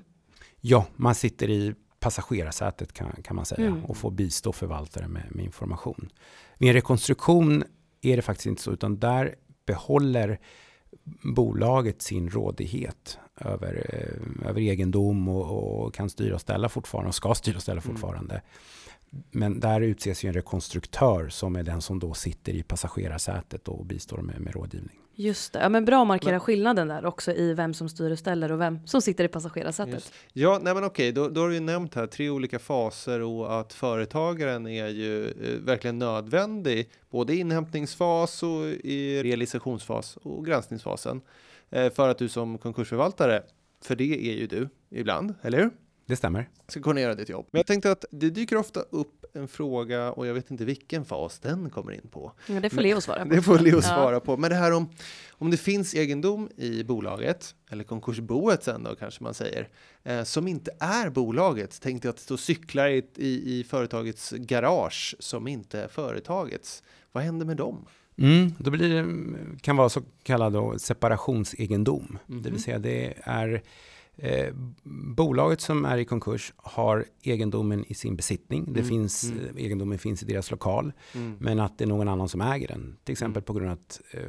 Ja, 0.60 0.86
man 0.96 1.14
sitter 1.14 1.50
i 1.50 1.74
passagerarsätet 2.00 2.92
kan, 2.92 3.22
kan 3.24 3.36
man 3.36 3.44
säga 3.44 3.66
Mm. 3.66 3.84
och 3.84 3.96
får 3.96 4.10
bistå 4.10 4.52
förvaltare 4.52 5.08
med, 5.08 5.22
med 5.30 5.44
information. 5.44 6.08
Vid 6.58 6.68
en 6.68 6.74
rekonstruktion 6.74 7.64
är 8.02 8.16
det 8.16 8.22
faktiskt 8.22 8.46
inte 8.46 8.62
så, 8.62 8.72
utan 8.72 8.98
där 8.98 9.34
behåller 9.66 10.38
bolaget 11.34 12.02
sin 12.02 12.30
rådighet 12.30 13.18
över, 13.40 13.86
eh, 13.92 14.48
över 14.48 14.60
egendom 14.60 15.28
och, 15.28 15.84
och 15.84 15.94
kan 15.94 16.10
styra 16.10 16.34
och 16.34 16.40
ställa 16.40 16.68
fortfarande 16.68 17.08
och 17.08 17.14
ska 17.14 17.34
styra 17.34 17.56
och 17.56 17.62
ställa 17.62 17.80
Mm. 17.80 18.42
Men 19.30 19.60
där 19.60 19.80
utses 19.80 20.24
ju 20.24 20.28
en 20.28 20.34
rekonstruktör 20.34 21.28
som 21.28 21.56
är 21.56 21.62
den 21.62 21.80
som 21.82 21.98
då 21.98 22.14
sitter 22.14 22.52
i 22.52 22.62
passagerarsätet 22.62 23.68
och 23.68 23.86
bistår 23.86 24.18
med, 24.18 24.40
med 24.40 24.54
rådgivning. 24.54 25.00
Just 25.18 25.52
det, 25.52 25.58
ja, 25.58 25.68
men 25.68 25.84
bra 25.84 26.02
att 26.02 26.08
markera 26.08 26.30
Men- 26.30 26.40
skillnaden 26.40 26.88
där 26.88 27.06
också 27.06 27.32
i 27.32 27.54
vem 27.54 27.74
som 27.74 27.88
styr 27.88 28.10
och 28.10 28.18
ställer 28.18 28.52
och 28.52 28.60
vem 28.60 28.86
som 28.86 29.02
sitter 29.02 29.24
i 29.24 29.28
passagerarsätet. 29.28 29.94
Just. 29.94 30.14
Ja, 30.32 30.58
nej 30.62 30.74
men 30.74 30.84
okej, 30.84 31.12
då, 31.12 31.28
då 31.28 31.40
har 31.40 31.48
vi 31.48 31.60
nämnt 31.60 31.94
här 31.94 32.06
tre 32.06 32.30
olika 32.30 32.58
faser 32.58 33.20
och 33.20 33.60
att 33.60 33.72
företagaren 33.72 34.66
är 34.66 34.88
ju 34.88 35.28
eh, 35.28 35.60
verkligen 35.60 35.98
nödvändig 35.98 36.90
både 37.10 37.34
i 37.34 37.38
inhämtningsfas 37.38 38.42
och 38.42 38.66
i 38.66 39.22
realisationsfas 39.22 40.16
och 40.16 40.46
granskningsfasen 40.46 41.20
eh, 41.70 41.92
för 41.92 42.08
att 42.08 42.18
du 42.18 42.28
som 42.28 42.58
konkursförvaltare, 42.58 43.42
för 43.82 43.96
det 43.96 44.30
är 44.30 44.34
ju 44.34 44.46
du 44.46 44.68
ibland, 44.90 45.34
eller 45.42 45.58
hur? 45.58 45.70
Det 46.06 46.16
stämmer. 46.16 46.48
ska 46.68 46.80
kunna 46.82 47.00
göra 47.00 47.14
ditt 47.14 47.28
jobb. 47.28 47.46
Men 47.50 47.58
jag 47.58 47.66
tänkte 47.66 47.90
att 47.92 48.04
det 48.10 48.30
dyker 48.30 48.56
ofta 48.56 48.80
upp 48.80 49.24
en 49.34 49.48
fråga 49.48 50.12
och 50.12 50.26
jag 50.26 50.34
vet 50.34 50.50
inte 50.50 50.64
vilken 50.64 51.04
fas 51.04 51.38
den 51.38 51.70
kommer 51.70 51.92
in 51.92 52.08
på. 52.10 52.32
Ja, 52.48 52.60
det 52.60 52.70
får 52.70 52.80
Leo 52.82 53.00
svara 53.00 53.22
på. 53.26 53.34
Det 53.34 53.42
får 53.42 53.58
Leo 53.58 53.74
Ja. 53.76 53.82
svara 53.82 54.20
på. 54.20 54.36
Men 54.36 54.50
det 54.50 54.56
här 54.56 54.72
om, 54.72 54.88
om 55.30 55.50
det 55.50 55.56
finns 55.56 55.94
egendom 55.94 56.48
i 56.56 56.84
bolaget, 56.84 57.54
eller 57.70 57.84
konkursboet 57.84 58.64
sen 58.64 58.82
då 58.82 58.94
kanske 58.94 59.22
man 59.22 59.34
säger, 59.34 59.68
eh, 60.04 60.22
som 60.22 60.48
inte 60.48 60.70
är 60.80 61.10
bolaget. 61.10 61.80
Tänkte 61.80 62.08
jag 62.08 62.10
att 62.12 62.16
det 62.16 62.22
står 62.22 62.36
cyklar 62.36 62.88
i, 62.88 63.04
i, 63.16 63.58
i 63.60 63.64
företagets 63.64 64.30
garage 64.30 65.16
som 65.18 65.48
inte 65.48 65.80
är 65.80 65.88
företagets. 65.88 66.82
Vad 67.12 67.24
händer 67.24 67.46
med 67.46 67.56
dem? 67.56 67.86
Mm, 68.18 68.52
då 68.58 68.70
blir 68.70 68.88
det, 69.02 69.06
kan 69.60 69.76
vara 69.76 69.88
så 69.88 70.02
kallad 70.22 70.52
då 70.52 70.78
separationsegendom. 70.78 72.18
Det 72.26 72.32
Mhm. 72.34 72.42
vill 72.42 72.62
säga 72.62 72.78
det 72.78 73.14
är 73.22 73.62
eh, 74.18 74.54
bolaget 75.16 75.60
som 75.60 75.84
är 75.84 75.98
i 75.98 76.04
konkurs 76.04 76.52
har 76.56 77.04
egendomen 77.22 77.84
i 77.88 77.94
sin 77.94 78.16
besittning. 78.16 78.64
Det 78.72 78.80
Mm, 78.80 78.88
finns, 78.88 79.24
mm. 79.24 79.38
eh, 79.56 79.64
Egendomen 79.64 79.98
finns 79.98 80.22
i 80.22 80.26
deras 80.26 80.50
lokal. 80.50 80.92
Mm. 81.14 81.36
Men 81.40 81.60
att 81.60 81.78
det 81.78 81.84
är 81.84 81.88
någon 81.88 82.08
annan 82.08 82.28
som 82.28 82.40
äger 82.40 82.68
den. 82.68 82.96
Till 83.04 83.12
exempel 83.12 83.40
Mm. 83.40 83.44
på 83.46 83.52
grund 83.52 83.66
av 83.70 83.72
att 83.72 84.00
eh, 84.10 84.20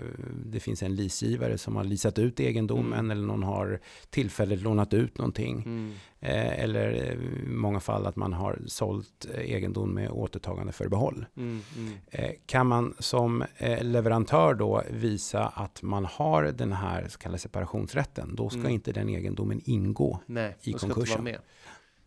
det 0.46 0.60
finns 0.60 0.84
en 0.84 0.96
leasegivare 0.96 1.58
som 1.58 1.76
har 1.76 1.84
leasat 1.84 2.20
ut 2.20 2.40
egendomen 2.40 2.94
Mm. 3.00 3.12
eller 3.12 3.28
någon 3.28 3.44
har 3.44 3.80
tillfälligt 4.10 4.62
lånat 4.62 4.94
ut 4.94 5.18
någonting. 5.18 5.94
Eh, 6.20 6.64
eller 6.64 6.94
eh, 6.94 7.14
i 7.14 7.48
många 7.48 7.80
fall 7.80 8.06
att 8.06 8.16
man 8.16 8.34
har 8.34 8.60
sålt 8.68 9.26
eh, 9.34 9.52
egendom 9.52 9.94
med 9.94 10.10
återtagande 10.12 10.74
förbehåll. 10.74 11.26
Mm. 11.38 11.62
Mm. 11.78 12.34
Kan 12.46 12.68
man 12.68 12.94
som 13.00 13.44
leverantör 13.82 14.54
då 14.54 14.84
visa 14.92 15.46
att 15.48 15.82
man 15.82 16.06
har 16.06 16.44
den 16.44 16.74
här 16.74 17.08
så 17.08 17.18
kallade 17.20 17.40
separationsrätten, 17.40 18.36
då 18.36 18.50
ska 18.50 18.60
Mm. 18.60 18.72
inte 18.72 18.92
den 18.92 19.10
egendomen 19.10 19.62
ingå. 19.66 20.20
Nej, 20.26 20.58
I 20.62 20.74
konkursen. 20.74 21.30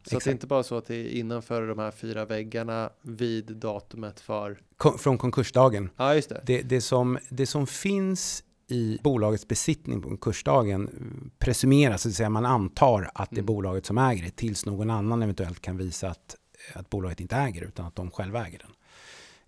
Så 0.07 0.16
att 0.16 0.25
det 0.25 0.31
är 0.31 0.33
inte 0.33 0.46
bara 0.46 0.62
så 0.62 0.77
att 0.77 0.87
det 0.87 0.94
är 0.94 1.09
innanför 1.09 1.66
de 1.66 1.79
här 1.79 1.90
fyra 1.90 2.25
väggarna 2.25 2.90
vid 3.03 3.57
datumet 3.57 4.20
för... 4.20 4.59
Kon- 4.77 4.99
från 4.99 5.18
konkursdagen. 5.18 5.90
Ja, 5.96 6.14
just 6.14 6.29
det. 6.29 6.40
Det, 6.44 6.62
det, 6.62 6.81
som, 6.81 7.18
det 7.29 7.46
som 7.46 7.66
finns 7.66 8.44
i 8.70 8.98
bolagets 9.02 9.48
besittning 9.48 10.02
på 10.02 10.09
konkursdagen 10.09 10.90
presumeras, 11.38 12.02
det 12.02 12.09
vill 12.09 12.16
säga 12.16 12.30
man 12.30 12.46
antar 12.46 13.11
att 13.14 13.30
det 13.30 13.37
är 13.37 13.38
Mm. 13.38 13.46
bolaget 13.46 13.87
som 13.87 13.98
äger 13.98 14.24
det, 14.24 14.30
tills 14.30 14.66
någon 14.66 14.90
annan 14.90 15.22
eventuellt 15.22 15.61
kan 15.61 15.76
visa 15.76 16.09
att, 16.09 16.37
att 16.74 16.90
bolaget 16.90 17.20
inte 17.20 17.37
äger 17.37 17.62
utan 17.64 17.87
att 17.87 17.96
de 17.96 18.11
själva 18.11 18.46
äger 18.46 18.59
den. 18.59 18.70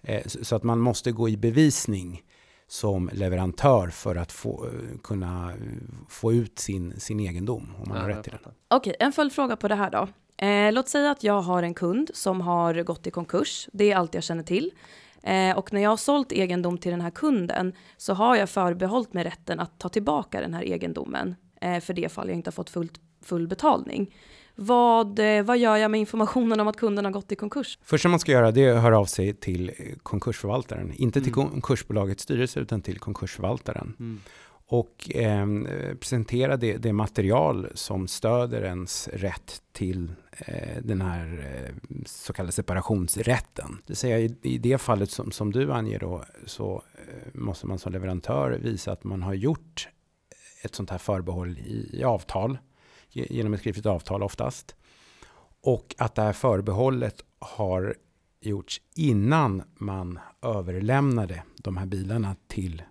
Eh, 0.03 0.23
så, 0.27 0.45
så 0.45 0.57
att 0.57 0.63
man 0.63 0.79
måste 0.79 1.13
gå 1.13 1.29
i 1.29 1.37
bevisning 1.37 2.23
som 2.69 3.11
leverantör 3.13 3.89
för 3.89 4.17
att 4.17 4.33
få, 4.33 4.69
kunna 5.03 5.53
få 6.09 6.33
ut 6.33 6.59
sin, 6.59 7.01
sin 7.01 7.21
egendom, 7.21 7.75
om 7.79 7.89
man 7.89 7.97
Ja, 7.97 8.03
har 8.03 8.09
rätt 8.11 8.25
till 8.25 8.33
den. 8.45 8.53
Okej, 8.71 8.97
en 9.01 9.13
följdfråga 9.13 9.57
på 9.57 9.69
det 9.69 9.75
här 9.75 9.91
då. 9.91 10.09
Eh, 10.47 10.73
låt 10.73 10.89
säga 10.89 11.11
att 11.11 11.23
jag 11.23 11.41
har 11.41 11.63
en 11.63 11.75
kund 11.75 12.11
som 12.15 12.41
har 12.41 12.83
gått 12.83 13.07
i 13.07 13.11
konkurs. 13.11 13.69
Det 13.73 13.93
är 13.93 13.97
allt 13.97 14.15
jag 14.15 14.23
känner 14.23 14.43
till. 14.43 14.71
Eh, 15.23 15.59
och 15.59 15.73
när 15.73 15.81
jag 15.81 15.91
har 15.91 15.97
sålt 15.97 16.33
egendom 16.33 16.79
till 16.79 16.91
den 16.91 17.01
här 17.01 17.11
kunden 17.11 17.73
så 17.97 18.15
har 18.15 18.37
jag 18.37 18.51
förbehållit 18.51 19.13
mig 19.13 19.25
rätten 19.25 19.61
att 19.61 19.79
ta 19.79 19.89
tillbaka 19.89 20.41
den 20.41 20.55
här 20.55 20.63
egendomen 20.63 21.35
eh, 21.61 21.81
för 21.81 21.95
det 21.95 22.13
fall 22.13 22.29
jag 22.29 22.37
inte 22.37 22.49
har 22.49 22.53
fått 22.53 22.71
fullt, 22.71 23.01
full 23.25 23.49
betalning. 23.49 24.15
Vad, 24.55 25.19
eh, 25.19 25.43
vad 25.43 25.59
gör 25.59 25.77
jag 25.77 25.91
med 25.91 26.01
informationen 26.01 26.61
om 26.61 26.69
att 26.69 26.77
kunden 26.77 27.05
har 27.05 27.13
gått 27.13 27.33
i 27.33 27.37
konkurs? 27.37 27.79
Första 27.83 28.09
man 28.09 28.21
ska 28.21 28.33
göra 28.33 28.51
det 28.51 28.65
är 28.65 28.75
att 28.75 28.83
höra 28.83 28.99
av 28.99 29.05
sig 29.05 29.35
till 29.35 29.71
konkursförvaltaren. 30.03 30.93
Inte 30.95 31.21
till 31.21 31.33
Mm. 31.33 31.51
konkursbolagets 31.51 32.23
styrelse 32.23 32.61
utan 32.61 32.83
till 32.83 32.99
konkursförvaltaren. 32.99 33.97
Mm. 33.99 34.21
och 34.67 35.11
eh, 35.15 35.47
presentera 36.01 36.57
det, 36.57 36.77
det 36.77 36.93
material 36.93 37.69
som 37.75 38.09
stöder 38.09 38.63
ens 38.63 39.09
rätt 39.09 39.63
till 39.73 40.13
Eh, 40.39 40.83
den 40.83 41.01
här 41.01 41.55
eh, 41.55 41.75
så 42.07 42.33
kallade 42.33 42.53
separationsrätten. 42.53 43.79
Det 43.87 43.95
säger 43.95 44.37
i, 44.43 44.59
det 44.59 44.79
fallet 44.79 45.11
som, 45.11 45.33
som 45.33 45.53
du 45.53 45.73
anger 45.73 45.99
då 45.99 46.25
så 46.47 46.83
eh, 46.95 47.41
måste 47.41 47.67
man 47.67 47.79
som 47.79 47.93
leverantör 47.93 48.51
visa 48.51 48.93
att 48.93 49.05
man 49.05 49.23
har 49.23 49.35
gjort 49.35 49.89
ett 50.63 50.75
sånt 50.75 50.91
här 50.91 50.99
förbehåll 50.99 51.59
i, 51.59 51.91
i 51.93 52.05
avtal, 52.05 52.59
genom 53.11 53.55
ett 53.55 53.61
skriftligt 53.61 53.87
avtal 53.87 54.23
oftast. 54.23 54.75
Och 55.63 55.95
att 55.99 56.15
det 56.15 56.23
här 56.23 56.33
förbehållet 56.33 57.25
har 57.39 57.95
gjorts 58.41 58.81
innan 58.95 59.63
man 59.75 60.19
överlämnade 60.43 61.43
de 61.57 61.77
här 61.77 61.87
bilarna 61.87 62.37
till 62.47 62.83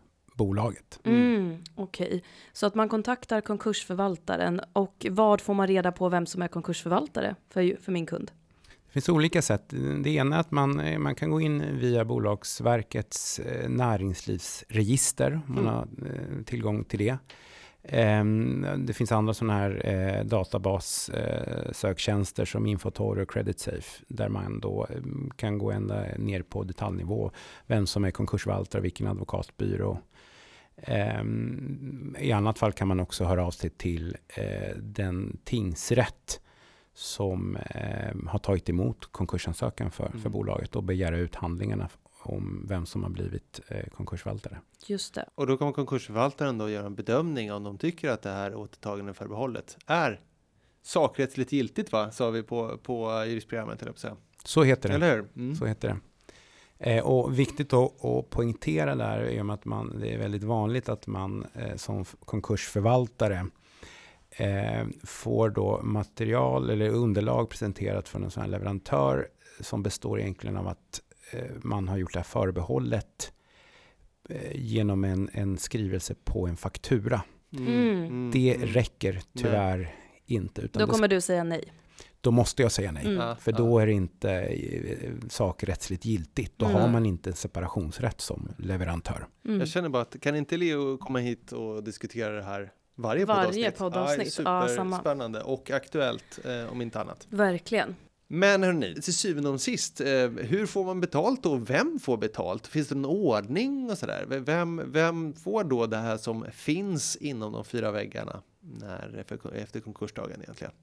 bolaget. 0.46 1.00
Mm, 1.04 1.58
Okej, 1.76 2.24
så 2.54 2.66
att 2.66 2.76
man 2.76 2.90
kontaktar 2.90 3.42
konkursförvaltaren 3.42 4.62
och 4.74 5.06
vad 5.10 5.42
får 5.42 5.54
man 5.54 5.68
reda 5.68 5.92
på 5.92 6.10
vem 6.10 6.26
som 6.26 6.42
är 6.42 6.48
konkursförvaltare 6.48 7.36
för, 7.50 7.78
för 7.82 7.92
min 7.92 8.06
kund? 8.06 8.32
Det 8.86 8.92
finns 8.94 9.10
olika 9.10 9.42
sätt. 9.42 9.64
Det 10.04 10.10
ena 10.10 10.36
är 10.36 10.40
att 10.40 10.52
man, 10.52 10.80
eh, 10.80 11.00
man 11.00 11.16
kan 11.16 11.30
gå 11.32 11.42
in 11.42 11.78
via 11.80 12.06
Bolagsverkets 12.06 13.40
eh, 13.40 13.70
näringslivsregister. 13.70 15.42
om 15.48 15.56
Man 15.56 15.64
Mm. 15.64 15.74
har 15.74 15.88
eh, 16.06 16.44
tillgång 16.46 16.84
till 16.84 17.00
det. 17.00 17.18
Ehm, 17.84 18.66
Det 18.86 18.94
finns 18.94 19.12
andra 19.12 19.34
sådana 19.34 19.54
här 19.60 20.24
databas-söktjänster 20.24 22.46
som 22.46 22.66
Infotor 22.66 23.20
och 23.20 23.32
CreditSafe 23.32 24.04
där 24.08 24.30
man 24.30 24.60
då 24.60 24.88
kan 25.36 25.58
gå 25.58 25.72
ända 25.72 26.06
ner 26.18 26.42
på 26.42 26.64
detaljnivå. 26.64 27.32
Vem 27.68 27.88
som 27.88 28.06
är 28.06 28.12
konkursförvaltare, 28.12 28.82
vilken 28.82 29.08
advokatbyrå. 29.08 29.98
Ehm, 30.78 32.16
I 32.20 32.32
annat 32.32 32.60
fall 32.60 32.72
kan 32.74 32.88
man 32.88 33.00
också 33.00 33.24
höra 33.26 33.46
av 33.46 33.52
sig 33.52 33.70
till 33.70 34.18
eh, 34.28 34.76
den 34.78 35.38
tingsrätt 35.44 36.42
som 36.94 37.56
eh, 37.56 38.16
har 38.28 38.40
tagit 38.40 38.70
emot 38.70 39.12
konkursansökan 39.12 39.92
för, 39.92 40.10
för 40.10 40.18
Mm. 40.20 40.32
bolaget 40.32 40.76
och 40.76 40.84
begära 40.84 41.18
ut 41.18 41.36
handlingarna 41.36 41.90
om 42.24 42.66
vem 42.70 42.86
som 42.86 43.04
har 43.04 43.10
blivit 43.10 43.60
eh, 43.68 43.86
konkursförvaltare. 43.90 44.58
Just 44.88 45.14
det. 45.14 45.26
Och 45.36 45.48
då 45.48 45.58
kommer 45.58 45.72
konkursförvaltaren 45.72 46.58
då 46.58 46.70
göra 46.70 46.86
en 46.86 46.96
bedömning 46.96 47.52
om 47.52 47.64
de 47.64 47.78
tycker 47.78 48.10
att 48.10 48.22
det 48.22 48.30
här 48.30 48.56
återtagande 48.56 49.14
förbehållet 49.14 49.78
är 49.86 50.22
sakrättsligt 50.82 51.52
giltigt, 51.52 51.92
va? 51.92 52.12
Sa 52.12 52.30
vi 52.30 52.44
på, 52.44 52.78
på 52.78 53.26
juristprogrammet, 53.28 53.82
eller 53.82 53.94
säga. 53.94 54.16
Så 54.46 54.64
heter 54.64 54.90
det. 54.90 54.96
Eller 54.96 55.16
hur? 55.16 55.28
Mm. 55.36 55.56
Så 55.56 55.66
heter 55.66 55.88
det. 55.88 55.98
Eh, 56.84 57.04
och 57.04 57.40
viktigt 57.40 57.74
att 57.74 58.30
poängtera 58.30 58.96
där 58.96 59.20
är 59.20 59.54
att 59.54 59.66
man, 59.66 60.00
det 60.00 60.14
är 60.14 60.18
väldigt 60.18 60.44
vanligt 60.44 60.90
att 60.90 61.08
man 61.08 61.46
eh, 61.54 61.76
som 61.76 62.06
konkursförvaltare 62.06 63.46
eh, 64.32 64.88
får 65.04 65.50
då 65.50 65.82
material 65.84 66.70
eller 66.70 66.90
underlag 66.90 67.50
presenterat 67.50 68.10
från 68.10 68.24
en 68.24 68.32
sån 68.32 68.44
här 68.44 68.50
leverantör 68.50 69.28
som 69.60 69.84
består 69.84 70.20
egentligen 70.20 70.58
av 70.58 70.68
att 70.68 71.02
eh, 71.32 71.52
man 71.62 71.88
har 71.88 71.98
gjort 71.98 72.14
det 72.14 72.20
här 72.20 72.24
förbehållet 72.24 73.32
eh, 74.30 74.52
genom 74.56 75.04
en, 75.04 75.30
en 75.34 75.58
skrivelse 75.58 76.16
på 76.24 76.48
en 76.48 76.58
faktura. 76.58 77.22
Mm. 77.58 78.32
Det 78.32 78.56
mm. 78.56 78.68
räcker 78.68 79.22
tyvärr 79.38 79.96
inte. 80.26 80.62
Utan 80.62 80.80
Då 80.88 80.94
kommer 80.94 81.08
du 81.08 81.22
säga 81.22 81.44
nej. 81.44 81.74
Då 82.22 82.32
måste 82.32 82.62
jag 82.62 82.72
säga 82.72 82.92
nej. 82.92 83.06
Mm. 83.06 83.18
Ja, 83.18 83.36
För 83.36 83.52
ja. 83.52 83.58
då 83.58 83.80
är 83.80 83.86
det 83.86 83.94
inte 83.94 84.32
eh, 84.32 85.12
sakrättsligt 85.30 86.06
giltigt. 86.06 86.54
Då 86.58 86.66
Mm. 86.66 86.82
har 86.82 86.88
man 86.90 87.06
inte 87.06 87.34
separationsrätt 87.34 88.22
som 88.22 88.50
leverantör. 88.58 89.28
Mm. 89.46 89.60
Jag 89.60 89.68
känner 89.70 89.90
bara 89.90 90.02
att 90.02 90.22
kan 90.22 90.36
inte 90.36 90.58
Leo 90.58 90.98
komma 90.98 91.20
hit 91.20 91.52
och 91.52 91.84
diskutera 91.84 92.34
det 92.34 92.44
här 92.44 92.72
varje, 92.96 93.26
Varje 93.26 93.72
poddavsnitt? 93.72 93.78
poddavsnitt, 93.78 94.40
ja, 94.46 94.68
samma. 94.68 94.98
Superspännande 94.98 95.42
och 95.42 95.72
aktuellt 95.72 96.40
eh, 96.46 96.72
om 96.72 96.82
inte 96.82 97.00
annat. 97.02 97.28
Verkligen. 97.30 97.96
Men 98.28 98.64
hörni, 98.64 99.02
till 99.02 99.14
syvende 99.16 99.50
och 99.50 99.62
sist, 99.62 100.02
eh, 100.02 100.08
hur 100.30 100.66
får 100.66 100.84
man 100.86 101.02
betalt 101.02 101.46
och 101.46 101.70
vem 101.70 102.00
får 102.00 102.18
betalt? 102.18 102.68
Finns 102.68 102.88
det 102.88 102.96
en 102.96 103.06
ordning 103.06 103.90
och 103.92 103.98
sådär? 103.98 104.26
Vem, 104.28 104.82
vem 104.92 105.34
får 105.34 105.64
då 105.64 105.86
det 105.86 105.98
här 105.98 106.18
som 106.18 106.46
finns 106.52 107.16
inom 107.16 107.52
de 107.54 107.66
fyra 107.66 107.92
väggarna 107.92 108.42
när, 108.60 109.24
efter 109.56 109.80
konkursdagen 109.80 110.42
egentligen? 110.42 110.74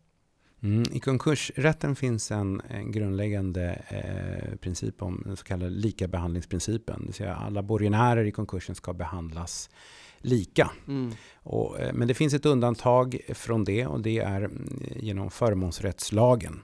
Mm. 0.63 0.85
I 0.93 1.01
konkursrätten 1.01 1.97
finns 1.97 2.31
en, 2.31 2.63
en 2.71 2.93
grundläggande 2.93 3.83
eh, 3.89 4.57
princip 4.57 5.03
om 5.03 5.23
den 5.27 5.37
så 5.37 5.45
kallade 5.45 5.71
likabehandlingsprincipen. 5.71 7.01
Det 7.01 7.07
vill 7.07 7.15
säga 7.15 7.35
alla 7.35 7.63
borgenärer 7.63 8.25
i 8.25 8.33
konkursen 8.33 8.75
ska 8.75 8.93
behandlas 8.93 9.71
lika. 10.19 10.71
Mm. 10.89 11.13
Och, 11.35 11.81
eh, 11.81 11.93
men 11.93 12.09
det 12.09 12.15
finns 12.15 12.35
ett 12.35 12.47
undantag 12.47 13.21
från 13.29 13.65
det 13.65 13.87
och 13.87 14.01
det 14.01 14.19
är 14.19 14.43
mm, 14.43 14.83
genom 14.97 15.31
förmånsrättslagen. 15.31 16.63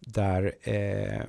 Där 0.00 0.54
eh, 0.62 1.22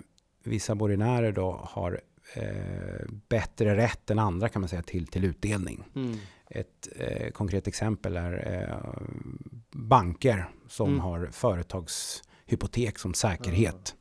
vissa 0.44 0.76
borgenärer 0.76 1.32
då 1.32 1.60
har 1.64 2.02
eh, 2.34 3.10
bättre 3.30 3.78
rätt 3.78 4.12
än 4.12 4.20
andra 4.20 4.50
kan 4.50 4.62
man 4.62 4.70
säga 4.70 4.82
till, 4.82 5.08
till 5.08 5.26
utdelning. 5.26 5.84
Mm. 5.96 6.18
Ett 6.50 6.88
eh, 6.96 7.30
konkret 7.32 7.68
exempel 7.68 8.18
är 8.18 8.64
eh, 8.70 9.02
banker 9.72 10.50
som 10.68 10.88
Mm. 10.90 11.00
har 11.00 11.30
företagshypotek 11.32 13.00
som 13.00 13.14
säkerhet. 13.14 13.96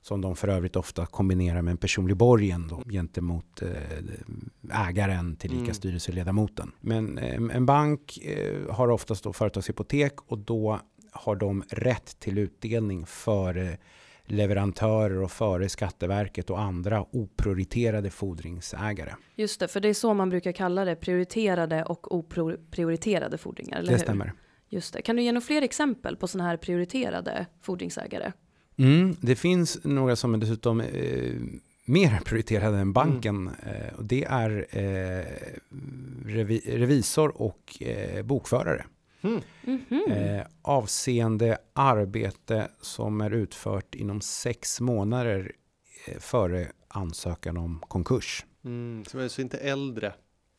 Som 0.00 0.20
de 0.20 0.36
för 0.36 0.48
övrigt 0.48 0.76
ofta 0.76 1.06
kombinerar 1.06 1.62
med 1.62 1.72
en 1.72 1.76
personlig 1.78 2.16
borgen 2.16 2.68
då, 2.68 2.82
gentemot 2.90 3.62
eh, 3.62 4.88
ägaren 4.88 5.36
tillika 5.36 5.62
Mm. 5.62 5.74
styrelseledamoten. 5.74 6.72
Men 6.80 7.18
eh, 7.18 7.34
en 7.34 7.66
bank 7.66 8.18
eh, 8.22 8.74
har 8.74 8.88
oftast 8.88 9.24
då 9.24 9.32
företagshypotek 9.32 10.12
och 10.26 10.38
då 10.38 10.80
har 11.12 11.36
de 11.36 11.62
rätt 11.68 12.16
till 12.20 12.38
utdelning 12.38 13.06
före 13.06 13.78
leverantörer 14.24 15.22
och 15.22 15.30
före 15.30 15.68
Skatteverket 15.68 16.50
och 16.50 16.60
andra 16.60 17.06
oprioriterade 17.10 18.10
fordringsägare. 18.10 19.14
Just 19.34 19.60
det, 19.60 19.68
för 19.68 19.80
det 19.80 19.88
är 19.88 19.94
så 19.94 20.14
man 20.14 20.30
brukar 20.30 20.52
kalla 20.52 20.84
det, 20.84 20.96
prioriterade 20.96 21.82
och 21.82 22.14
oprioriterade 22.14 23.38
fordringar, 23.38 23.78
eller 23.78 23.88
det 23.88 23.92
hur? 23.92 23.98
stämmer. 23.98 24.32
Just 24.68 24.94
det. 24.94 25.02
Kan 25.02 25.16
du 25.16 25.22
ge 25.22 25.32
några 25.32 25.46
fler 25.46 25.62
exempel 25.62 26.16
på 26.16 26.28
sådana 26.28 26.50
här 26.50 26.56
prioriterade 26.56 27.46
fordringsägare? 27.62 28.32
Mm, 28.76 29.16
det 29.20 29.36
finns 29.36 29.84
några 29.84 30.16
som 30.16 30.34
är 30.34 30.38
dessutom 30.38 30.80
eh, 30.80 31.32
mer 31.84 32.20
prioriterade 32.24 32.78
än 32.78 32.92
banken. 32.92 33.36
Mm. 33.36 33.76
Eh, 33.76 33.94
och 33.94 34.04
det 34.04 34.24
är 34.24 34.66
eh, 34.70 35.26
revi 36.26 36.58
revisor 36.66 37.42
och 37.42 37.82
eh, 37.82 38.22
bokförare. 38.22 38.84
Mm. 39.22 39.42
Eh, 40.10 40.46
avseende 40.62 41.58
arbete 41.72 42.68
som 42.80 43.20
är 43.20 43.30
utfört 43.30 43.94
inom 43.94 44.20
sex 44.20 44.80
månader 44.80 45.52
eh, 46.06 46.18
före 46.18 46.72
ansökan 46.88 47.56
om 47.56 47.82
konkurs. 47.88 48.46
Mm, 48.64 49.04
som 49.04 49.20
är 49.20 49.28
så 49.28 49.42
inte 49.42 49.58
äldre. 49.58 50.12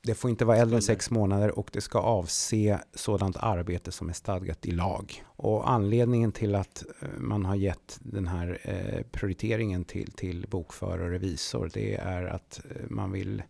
Det 0.06 0.16
får 0.16 0.30
inte 0.30 0.46
vara 0.46 0.58
äldre 0.58 0.76
än 0.76 0.82
sex 0.82 1.12
månader 1.12 1.60
och 1.60 1.70
det 1.74 1.82
ska 1.82 2.00
avse 2.00 2.80
sådant 2.94 3.38
arbete 3.38 3.92
som 3.92 4.10
är 4.10 4.14
stadgat 4.14 4.66
i 4.66 4.72
lag. 4.72 5.24
Och 5.26 5.70
anledningen 5.70 6.32
till 6.32 6.56
att 6.56 6.84
eh, 7.02 7.08
man 7.18 7.46
har 7.46 7.56
gett 7.56 8.00
den 8.00 8.28
här 8.28 8.60
eh, 8.64 9.04
prioriteringen 9.12 9.86
till, 9.86 10.12
till 10.12 10.46
bokförare 10.50 11.04
och 11.04 11.10
revisor 11.10 11.70
det 11.74 11.96
är 11.96 12.26
att 12.26 12.62
man 12.90 13.12
vill 13.12 13.44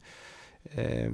eh, 0.71 1.11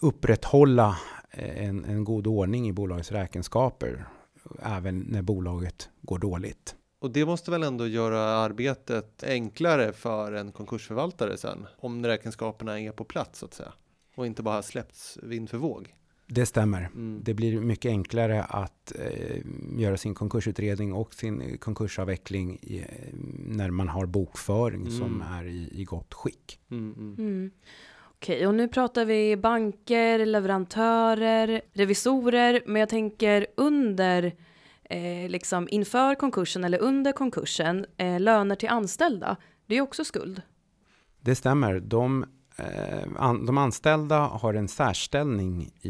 upprätthålla 0.00 0.98
en, 1.30 1.84
en 1.84 2.04
god 2.04 2.26
ordning 2.26 2.68
i 2.68 2.72
bolagets 2.72 3.12
räkenskaper 3.12 4.04
även 4.62 4.98
när 4.98 5.22
bolaget 5.22 5.88
går 6.02 6.18
dåligt. 6.18 6.74
Och 7.00 7.10
det 7.10 7.26
måste 7.26 7.50
väl 7.50 7.62
ändå 7.62 7.86
göra 7.86 8.20
arbetet 8.20 9.24
enklare 9.24 9.92
för 9.92 10.32
en 10.32 10.52
konkursförvaltare 10.52 11.36
sen. 11.36 11.66
Om 11.76 12.06
räkenskaperna 12.06 12.80
är 12.80 12.92
på 12.92 13.04
plats 13.04 13.38
så 13.38 13.46
att 13.46 13.54
säga. 13.54 13.72
Och 14.14 14.26
inte 14.26 14.42
bara 14.42 14.62
släppts 14.62 15.18
vind 15.22 15.50
för 15.50 15.58
våg. 15.58 15.94
Det 16.26 16.46
stämmer. 16.46 16.80
Mm. 16.80 17.20
Det 17.24 17.34
blir 17.34 17.60
mycket 17.60 17.88
enklare 17.88 18.42
att 18.42 18.92
eh, 18.98 19.42
göra 19.76 19.96
sin 19.96 20.14
konkursutredning 20.14 20.92
och 20.92 21.14
sin 21.14 21.58
konkursavveckling 21.58 22.58
i, 22.62 22.78
eh, 22.78 22.84
när 23.38 23.70
man 23.70 23.88
har 23.88 24.06
bokföring 24.06 24.80
Mm. 24.80 24.92
som 24.98 25.22
är 25.22 25.44
i, 25.44 25.80
i 25.80 25.84
gott 25.84 26.14
skick. 26.14 26.60
Mm, 26.70 26.94
mm. 26.98 27.14
Mm. 27.18 27.50
Okej, 28.20 28.46
och 28.46 28.54
nu 28.54 28.68
pratar 28.68 29.04
vi 29.04 29.36
banker, 29.36 30.26
leverantörer, 30.26 31.60
revisorer, 31.72 32.62
men 32.66 32.80
jag 32.80 32.88
tänker 32.88 33.46
under, 33.56 34.24
eh, 34.84 35.28
liksom 35.28 35.68
inför 35.70 36.14
konkursen 36.14 36.64
eller 36.64 36.78
under 36.78 37.12
konkursen, 37.12 37.86
eh, 37.96 38.20
löner 38.20 38.54
till 38.54 38.68
anställda, 38.68 39.36
det 39.66 39.76
är 39.76 39.80
också 39.80 40.04
skuld. 40.04 40.42
Det 41.20 41.34
stämmer. 41.34 41.80
De, 41.80 42.24
eh, 42.56 43.08
an, 43.16 43.46
de 43.46 43.58
anställda 43.58 44.18
har 44.18 44.54
en 44.54 44.68
särställning 44.68 45.70
i, 45.82 45.88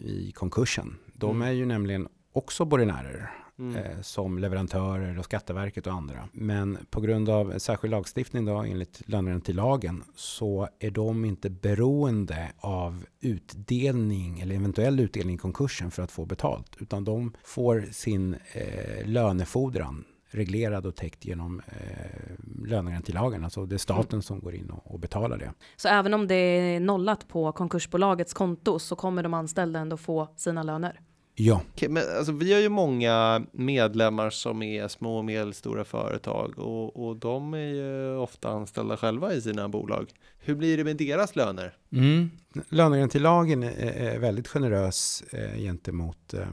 i 0.00 0.32
konkursen. 0.34 0.96
De 1.14 1.36
Mm. 1.36 1.48
är 1.48 1.52
ju 1.52 1.66
nämligen 1.66 2.08
också 2.32 2.64
borgenärer 2.64 3.30
Mm. 3.60 3.76
eh, 3.76 4.00
som 4.00 4.38
leverantörer 4.38 5.18
och 5.18 5.24
Skatteverket 5.24 5.86
och 5.86 5.92
andra. 5.92 6.28
Men 6.32 6.78
på 6.90 7.00
grund 7.00 7.28
av 7.28 7.58
särskild 7.58 7.90
lagstiftning 7.90 8.44
då, 8.44 8.56
enligt 8.56 9.08
lönegarantilagen 9.08 10.04
så 10.14 10.68
är 10.78 10.90
de 10.90 11.24
inte 11.24 11.50
beroende 11.50 12.52
av 12.58 13.04
utdelning 13.20 14.40
eller 14.40 14.54
eventuell 14.54 15.00
utdelning 15.00 15.34
i 15.34 15.38
konkursen 15.38 15.90
för 15.90 16.02
att 16.02 16.12
få 16.12 16.24
betalt. 16.24 16.76
Utan 16.78 17.04
de 17.04 17.32
får 17.44 17.88
sin 17.90 18.34
eh, 18.52 19.06
lönefordran 19.06 20.04
reglerad 20.30 20.86
och 20.86 20.96
täckt 20.96 21.24
genom 21.24 21.62
eh, 21.66 22.66
lönegarantilagen. 22.66 23.44
Alltså 23.44 23.66
det 23.66 23.76
är 23.76 23.78
staten 23.78 24.22
som 24.22 24.40
går 24.40 24.54
in 24.54 24.70
och, 24.70 24.94
och 24.94 25.00
betalar 25.00 25.38
det. 25.38 25.52
Så 25.76 25.88
även 25.88 26.14
om 26.14 26.26
det 26.26 26.34
är 26.34 26.80
nollat 26.80 27.28
på 27.28 27.52
konkursbolagets 27.52 28.34
konto 28.34 28.78
så 28.78 28.96
kommer 28.96 29.22
de 29.22 29.34
anställda 29.34 29.80
ändå 29.80 29.96
få 29.96 30.28
sina 30.36 30.62
löner. 30.62 31.00
Ja, 31.42 31.62
Okej, 31.72 31.88
men 31.88 32.02
alltså, 32.18 32.32
vi 32.32 32.52
har 32.52 32.60
ju 32.60 32.68
många 32.68 33.46
medlemmar 33.52 34.30
som 34.30 34.62
är 34.62 34.88
små 34.88 35.18
och 35.18 35.24
medelstora 35.24 35.84
företag 35.84 36.58
och, 36.58 37.08
och 37.08 37.16
de 37.16 37.54
är 37.54 37.58
ju 37.58 38.16
ofta 38.16 38.48
anställda 38.48 38.96
själva 38.96 39.34
i 39.34 39.40
sina 39.40 39.68
bolag. 39.68 40.10
Hur 40.38 40.54
blir 40.54 40.76
det 40.76 40.84
med 40.84 40.96
deras 40.96 41.36
löner? 41.36 41.76
Mm. 41.92 42.30
Lönegarantilagen 42.68 43.62
är, 43.62 43.92
är 43.92 44.18
väldigt 44.18 44.48
generös 44.48 45.22
eh, 45.32 45.56
gentemot 45.56 46.34
eh, 46.34 46.48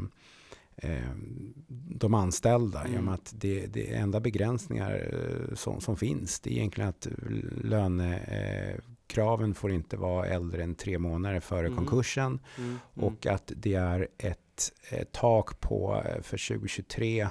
eh, 0.75 1.11
de 1.89 2.13
anställda. 2.13 2.81
Mm. 2.81 2.95
I 2.95 2.99
och 2.99 3.03
med 3.03 3.13
att 3.13 3.33
det, 3.37 3.65
det 3.65 3.93
enda 3.93 4.19
begränsningar 4.19 5.11
som, 5.53 5.81
som 5.81 5.97
finns 5.97 6.39
det 6.39 6.49
är 6.49 6.53
egentligen 6.53 6.89
att 6.89 7.07
lönekraven 7.63 9.53
får 9.53 9.71
inte 9.71 9.97
vara 9.97 10.25
äldre 10.27 10.63
än 10.63 10.75
tre 10.75 10.99
månader 10.99 11.39
före 11.39 11.67
Mm. 11.67 11.77
konkursen. 11.77 12.39
Mm. 12.57 12.79
Och 12.93 13.25
att 13.25 13.51
det 13.55 13.73
är 13.73 14.07
ett, 14.17 14.39
ett 14.89 15.11
tak 15.11 15.59
på 15.59 16.03
eh, 16.05 16.21
för 16.21 16.47
2023 16.55 17.27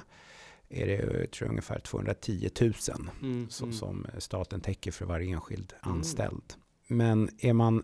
är 0.69 0.85
det 0.87 0.95
eh, 0.97 1.07
tror 1.07 1.27
jag, 1.39 1.49
ungefär 1.49 1.79
210 1.79 2.49
000 2.61 2.73
Mm. 3.21 3.49
som, 3.49 3.69
Mm. 3.69 3.77
som 3.79 4.05
staten 4.17 4.61
täcker 4.61 4.91
för 4.91 5.05
varje 5.05 5.31
enskild 5.33 5.73
Mm. 5.85 5.97
anställd. 5.97 6.53
Men 6.87 7.29
är 7.39 7.53
man 7.53 7.83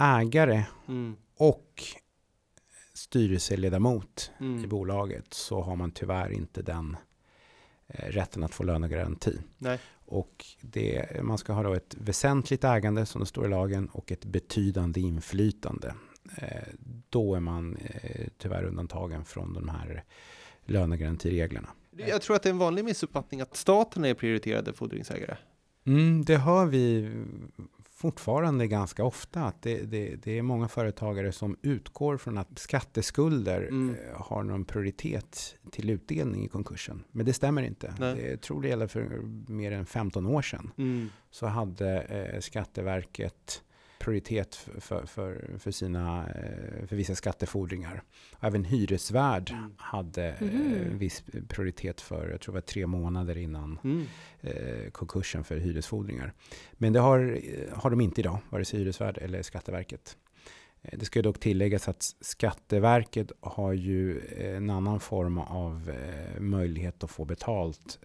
ägare 0.00 0.64
Mm. 0.88 1.16
och 1.36 1.82
styrelseledamot 2.94 4.30
i 4.40 4.42
Mm. 4.44 4.68
bolaget 4.68 5.34
så 5.34 5.60
har 5.62 5.76
man 5.76 5.90
tyvärr 5.90 6.30
inte 6.32 6.62
den 6.62 6.96
eh, 7.86 8.08
rätten 8.08 8.42
att 8.44 8.54
få 8.54 8.62
lönegaranti. 8.64 9.38
Nej. 9.58 9.78
Och 10.06 10.46
det, 10.60 11.20
man 11.22 11.38
ska 11.38 11.52
ha 11.52 11.62
då 11.62 11.74
ett 11.74 11.94
väsentligt 11.98 12.64
ägande 12.64 13.06
som 13.06 13.20
det 13.20 13.26
står 13.26 13.46
i 13.46 13.48
lagen 13.48 13.88
och 13.88 14.12
ett 14.12 14.24
betydande 14.24 15.00
inflytande. 15.00 15.94
Eh, 16.36 16.68
då 17.10 17.34
är 17.34 17.40
man 17.40 17.76
eh, 17.76 18.26
tyvärr 18.38 18.64
undantagen 18.64 19.24
från 19.24 19.52
de 19.52 19.68
här 19.68 20.04
lönegarantireglerna. 20.64 21.68
Jag 21.96 22.22
tror 22.22 22.36
att 22.36 22.42
det 22.42 22.48
är 22.48 22.52
en 22.52 22.58
vanlig 22.58 22.84
missuppfattning 22.84 23.40
att 23.40 23.56
staten 23.56 24.04
är 24.04 24.14
prioriterade 24.14 24.72
fordringsägare. 24.72 25.36
Mm, 25.86 26.24
det 26.24 26.36
hör 26.36 26.66
vi 26.66 27.10
fortfarande 27.90 28.66
ganska 28.66 29.04
ofta. 29.04 29.42
Att 29.44 29.62
det, 29.62 29.82
det, 29.82 30.16
det 30.16 30.38
är 30.38 30.42
många 30.42 30.68
företagare 30.68 31.32
som 31.32 31.56
utgår 31.62 32.16
från 32.16 32.38
att 32.38 32.58
skatteskulder 32.58 33.62
Mm. 33.62 33.94
eh, 33.94 34.20
har 34.22 34.42
någon 34.42 34.64
prioritet 34.64 35.56
till 35.70 35.90
utdelning 35.90 36.44
i 36.44 36.48
konkursen. 36.48 37.04
Men 37.12 37.26
det 37.26 37.32
stämmer 37.32 37.62
inte. 37.62 37.94
Nej. 37.98 38.14
Det, 38.14 38.30
jag 38.30 38.40
tror 38.40 38.62
det 38.62 38.68
gäller 38.68 38.86
för 38.86 39.20
mer 39.52 39.72
än 39.72 39.86
15 39.86 40.26
år 40.26 40.42
sedan. 40.42 40.72
Mm. 40.78 41.08
Så 41.30 41.46
hade 41.46 42.00
eh, 42.02 42.40
Skatteverket 42.40 43.62
prioritet 44.00 44.54
för, 44.78 45.06
för, 45.06 45.56
för, 45.58 45.70
sina, 45.70 46.28
eh, 46.28 46.86
för 46.86 46.96
vissa 46.96 47.14
skattefordringar. 47.14 48.02
Även 48.40 48.64
hyresvärd 48.64 49.50
Mm. 49.50 49.72
hade 49.76 50.36
Mhm. 50.40 50.98
viss 50.98 51.22
prioritet 51.48 52.00
för, 52.00 52.28
jag 52.30 52.40
tror 52.40 52.52
det 52.52 52.56
var 52.56 52.60
tre 52.60 52.86
månader 52.86 53.36
innan 53.38 53.78
Mm. 53.84 54.06
eh, 54.40 54.90
konkursen 54.90 55.44
för 55.44 55.56
hyresfordringar. 55.56 56.32
Men 56.72 56.92
det 56.92 57.00
har, 57.00 57.40
eh, 57.44 57.78
har 57.78 57.90
de 57.90 58.00
inte 58.00 58.20
idag, 58.20 58.38
vare 58.50 58.64
sig 58.64 58.78
hyresvärd 58.80 59.18
eller 59.18 59.42
Skatteverket. 59.42 60.16
Det 60.92 61.04
ska 61.04 61.22
dock 61.22 61.40
tilläggas 61.40 61.88
att 61.88 62.02
Skatteverket 62.20 63.32
har 63.40 63.72
ju 63.72 64.20
en 64.38 64.70
annan 64.70 65.00
form 65.00 65.38
av 65.38 65.92
möjlighet 66.38 67.04
att 67.04 67.10
få 67.10 67.24
betalt 67.24 67.98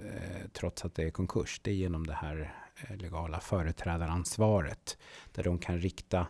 trots 0.53 0.85
att 0.85 0.95
det 0.95 1.03
är 1.03 1.09
konkurs. 1.09 1.59
Det 1.63 1.71
är 1.71 1.75
genom 1.75 2.07
det 2.07 2.13
här 2.13 2.53
legala 2.97 3.39
företrädaransvaret 3.39 4.97
där 5.31 5.43
de 5.43 5.59
kan 5.59 5.79
rikta 5.79 6.27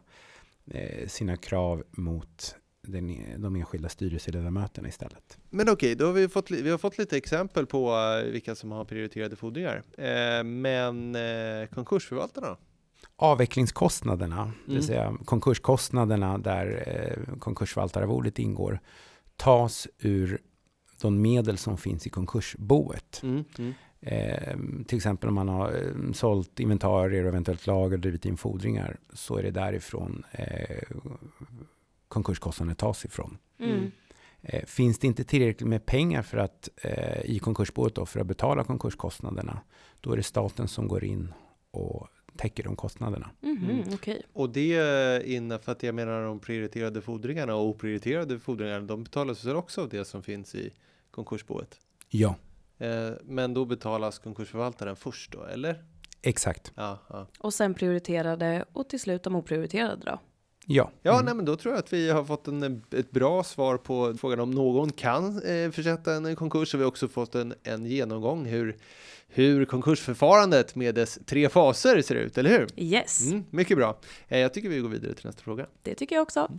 eh, 0.72 1.08
sina 1.08 1.38
krav 1.38 1.84
mot 1.92 2.56
den, 2.82 3.42
de 3.42 3.56
enskilda 3.56 3.90
styrelseledamöterna 3.90 4.88
istället. 4.88 5.38
Men 5.50 5.70
okej, 5.70 5.96
då 5.96 6.06
har 6.06 6.14
vi 6.14 6.30
fått, 6.30 6.52
vi 6.52 6.70
har 6.70 6.78
fått 6.78 6.98
lite 6.98 7.18
exempel 7.18 7.66
på 7.66 7.92
eh, 7.96 8.32
vilka 8.32 8.56
som 8.56 8.72
har 8.72 8.86
prioriterade 8.86 9.36
fordringar. 9.36 9.84
Eh, 9.98 10.44
men 10.44 11.16
eh, 11.16 11.68
konkursförvaltarna? 11.74 12.58
Avvecklingskostnaderna, 13.16 14.36
det 14.36 14.72
Mm. 14.72 14.76
vill 14.76 14.84
säga 14.84 15.18
konkurskostnaderna 15.26 16.38
där 16.38 16.84
eh, 16.88 17.38
konkursförvaltararvodet 17.40 18.40
ingår, 18.40 18.80
tas 19.36 19.88
ur 20.00 20.42
de 21.02 21.22
medel 21.22 21.58
som 21.58 21.78
finns 21.78 22.08
i 22.08 22.10
konkursboet. 22.10 23.20
Mm. 23.24 23.44
Mm. 23.58 23.74
Eh, 24.08 24.58
till 24.88 24.98
exempel 24.98 25.30
om 25.30 25.36
man 25.36 25.50
har 25.50 25.72
eh, 25.72 26.12
sålt 26.14 26.60
inventarier 26.60 27.24
och 27.24 27.28
eventuellt 27.28 27.68
lager 27.68 27.98
och 27.98 28.02
drivit 28.02 28.26
in 28.26 28.38
fordringar 28.38 28.98
så 29.14 29.38
är 29.38 29.44
det 29.44 29.52
därifrån 29.52 30.24
eh, 30.32 30.88
konkurskostnaderna 32.08 32.76
tas 32.76 33.06
ifrån. 33.06 33.38
Mm. 33.60 33.92
Eh, 34.42 34.66
finns 34.66 35.00
det 35.00 35.08
inte 35.08 35.24
tillräckligt 35.24 35.70
med 35.70 35.86
pengar 35.86 36.22
för 36.22 36.38
att, 36.38 36.70
eh, 36.76 37.22
i 37.26 37.40
konkursboet 37.40 37.96
då, 37.96 38.06
för 38.06 38.20
att 38.20 38.28
betala 38.28 38.64
konkurskostnaderna, 38.64 39.62
då 40.02 40.12
är 40.12 40.18
det 40.18 40.24
staten 40.24 40.68
som 40.68 40.88
går 40.88 41.04
in 41.04 41.34
och 41.72 42.08
täcker 42.38 42.64
de 42.64 42.76
kostnaderna. 42.76 43.30
Mhm, 43.42 43.70
Mm. 43.70 43.84
Okej. 43.94 44.22
Och 44.34 44.50
det 44.50 45.24
innan, 45.26 45.60
för 45.60 45.72
att 45.72 45.84
jag 45.84 45.96
menar 45.96 46.24
de 46.24 46.40
prioriterade 46.40 47.02
fordringarna 47.02 47.56
och 47.56 47.66
oprioriterade 47.66 48.40
fordringarna, 48.40 48.86
de 48.86 49.04
betalas 49.04 49.46
väl 49.46 49.56
också 49.56 49.82
av 49.82 49.90
det 49.90 50.06
som 50.06 50.24
finns 50.24 50.56
i 50.56 50.72
konkursboet. 51.12 51.80
Ja, 52.10 52.36
men 53.24 53.54
då 53.54 53.66
betalas 53.66 54.20
konkursförvaltaren 54.20 54.96
först 54.96 55.32
då, 55.32 55.44
eller? 55.44 55.84
exakt. 56.22 56.72
Ja, 56.76 57.00
ja. 57.10 57.28
Och 57.40 57.54
sen 57.54 57.74
prioriterade 57.74 58.66
och 58.74 58.90
till 58.90 59.00
slut 59.00 59.24
de 59.24 59.36
oprioriterade 59.36 60.02
då. 60.06 60.20
Ja. 60.66 60.92
ja 61.02 61.14
Mm. 61.14 61.26
nej, 61.26 61.34
men 61.36 61.46
då 61.46 61.56
tror 61.56 61.74
jag 61.74 61.80
att 61.80 61.94
vi 61.94 62.10
har 62.10 62.24
fått 62.24 62.48
en, 62.48 62.84
ett 62.92 63.12
bra 63.12 63.44
svar 63.44 63.78
på 63.78 64.14
frågan 64.18 64.40
om 64.40 64.52
någon 64.52 64.92
kan 64.92 65.42
eh, 65.44 65.72
försätta 65.72 66.14
en 66.14 66.36
konkurs. 66.36 66.74
Och 66.74 66.80
vi 66.80 66.84
har 66.84 66.88
också 66.88 67.08
fått 67.08 67.36
en, 67.36 67.54
en 67.64 67.86
genomgång 67.86 68.46
hur, 68.46 68.78
hur 69.28 69.66
konkursförfarandet 69.66 70.76
med 70.76 70.96
dess 70.96 71.20
tre 71.26 71.50
faser 71.50 72.02
ser 72.02 72.16
ut, 72.16 72.38
eller 72.38 72.50
hur? 72.50 72.68
Yes, 72.76 73.22
Mm, 73.32 73.44
mycket 73.50 73.78
bra. 73.78 73.98
Eh, 74.28 74.40
jag 74.40 74.54
tycker 74.54 74.70
vi 74.70 74.80
går 74.80 74.90
vidare 74.90 75.14
till 75.14 75.26
nästa 75.26 75.42
fråga. 75.42 75.66
det 75.84 75.96
tycker 75.96 76.16
jag 76.16 76.24
också. 76.24 76.50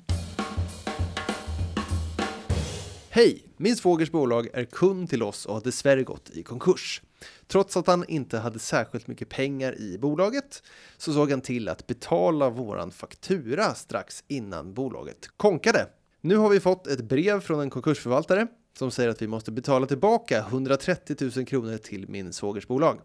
Hej! 3.17 3.43
Min 3.57 3.77
svågers 3.77 4.11
bolag 4.11 4.49
är 4.53 4.65
kund 4.65 5.11
till 5.11 5.23
oss 5.23 5.47
och 5.47 5.55
har 5.55 5.61
dessvärre 5.61 6.03
gått 6.03 6.31
i 6.31 6.43
konkurs. 6.43 7.03
Trots 7.47 7.77
att 7.77 7.87
han 7.87 8.05
inte 8.09 8.39
hade 8.39 8.59
särskilt 8.59 9.07
mycket 9.07 9.29
pengar 9.29 9.81
i 9.81 9.99
bolaget 9.99 10.63
så 10.97 11.13
såg 11.13 11.31
han 11.31 11.41
till 11.41 11.69
att 11.69 11.87
betala 11.87 12.51
våran 12.51 12.91
faktura 12.91 13.75
strax 13.75 14.25
innan 14.29 14.75
bolaget 14.75 15.29
konkade. 15.37 15.89
Nu 16.21 16.37
har 16.37 16.49
vi 16.49 16.61
fått 16.61 16.87
ett 16.87 17.01
brev 17.01 17.41
från 17.41 17.61
en 17.61 17.71
konkursförvaltare 17.71 18.47
som 18.79 18.91
säger 18.91 19.09
att 19.09 19.23
vi 19.23 19.27
måste 19.27 19.53
betala 19.53 19.87
tillbaka 19.87 20.39
130 20.39 21.31
000 21.37 21.47
kronor 21.47 21.77
till 21.77 22.09
min 22.09 22.33
svågers 22.33 22.67
bolag. 22.67 23.01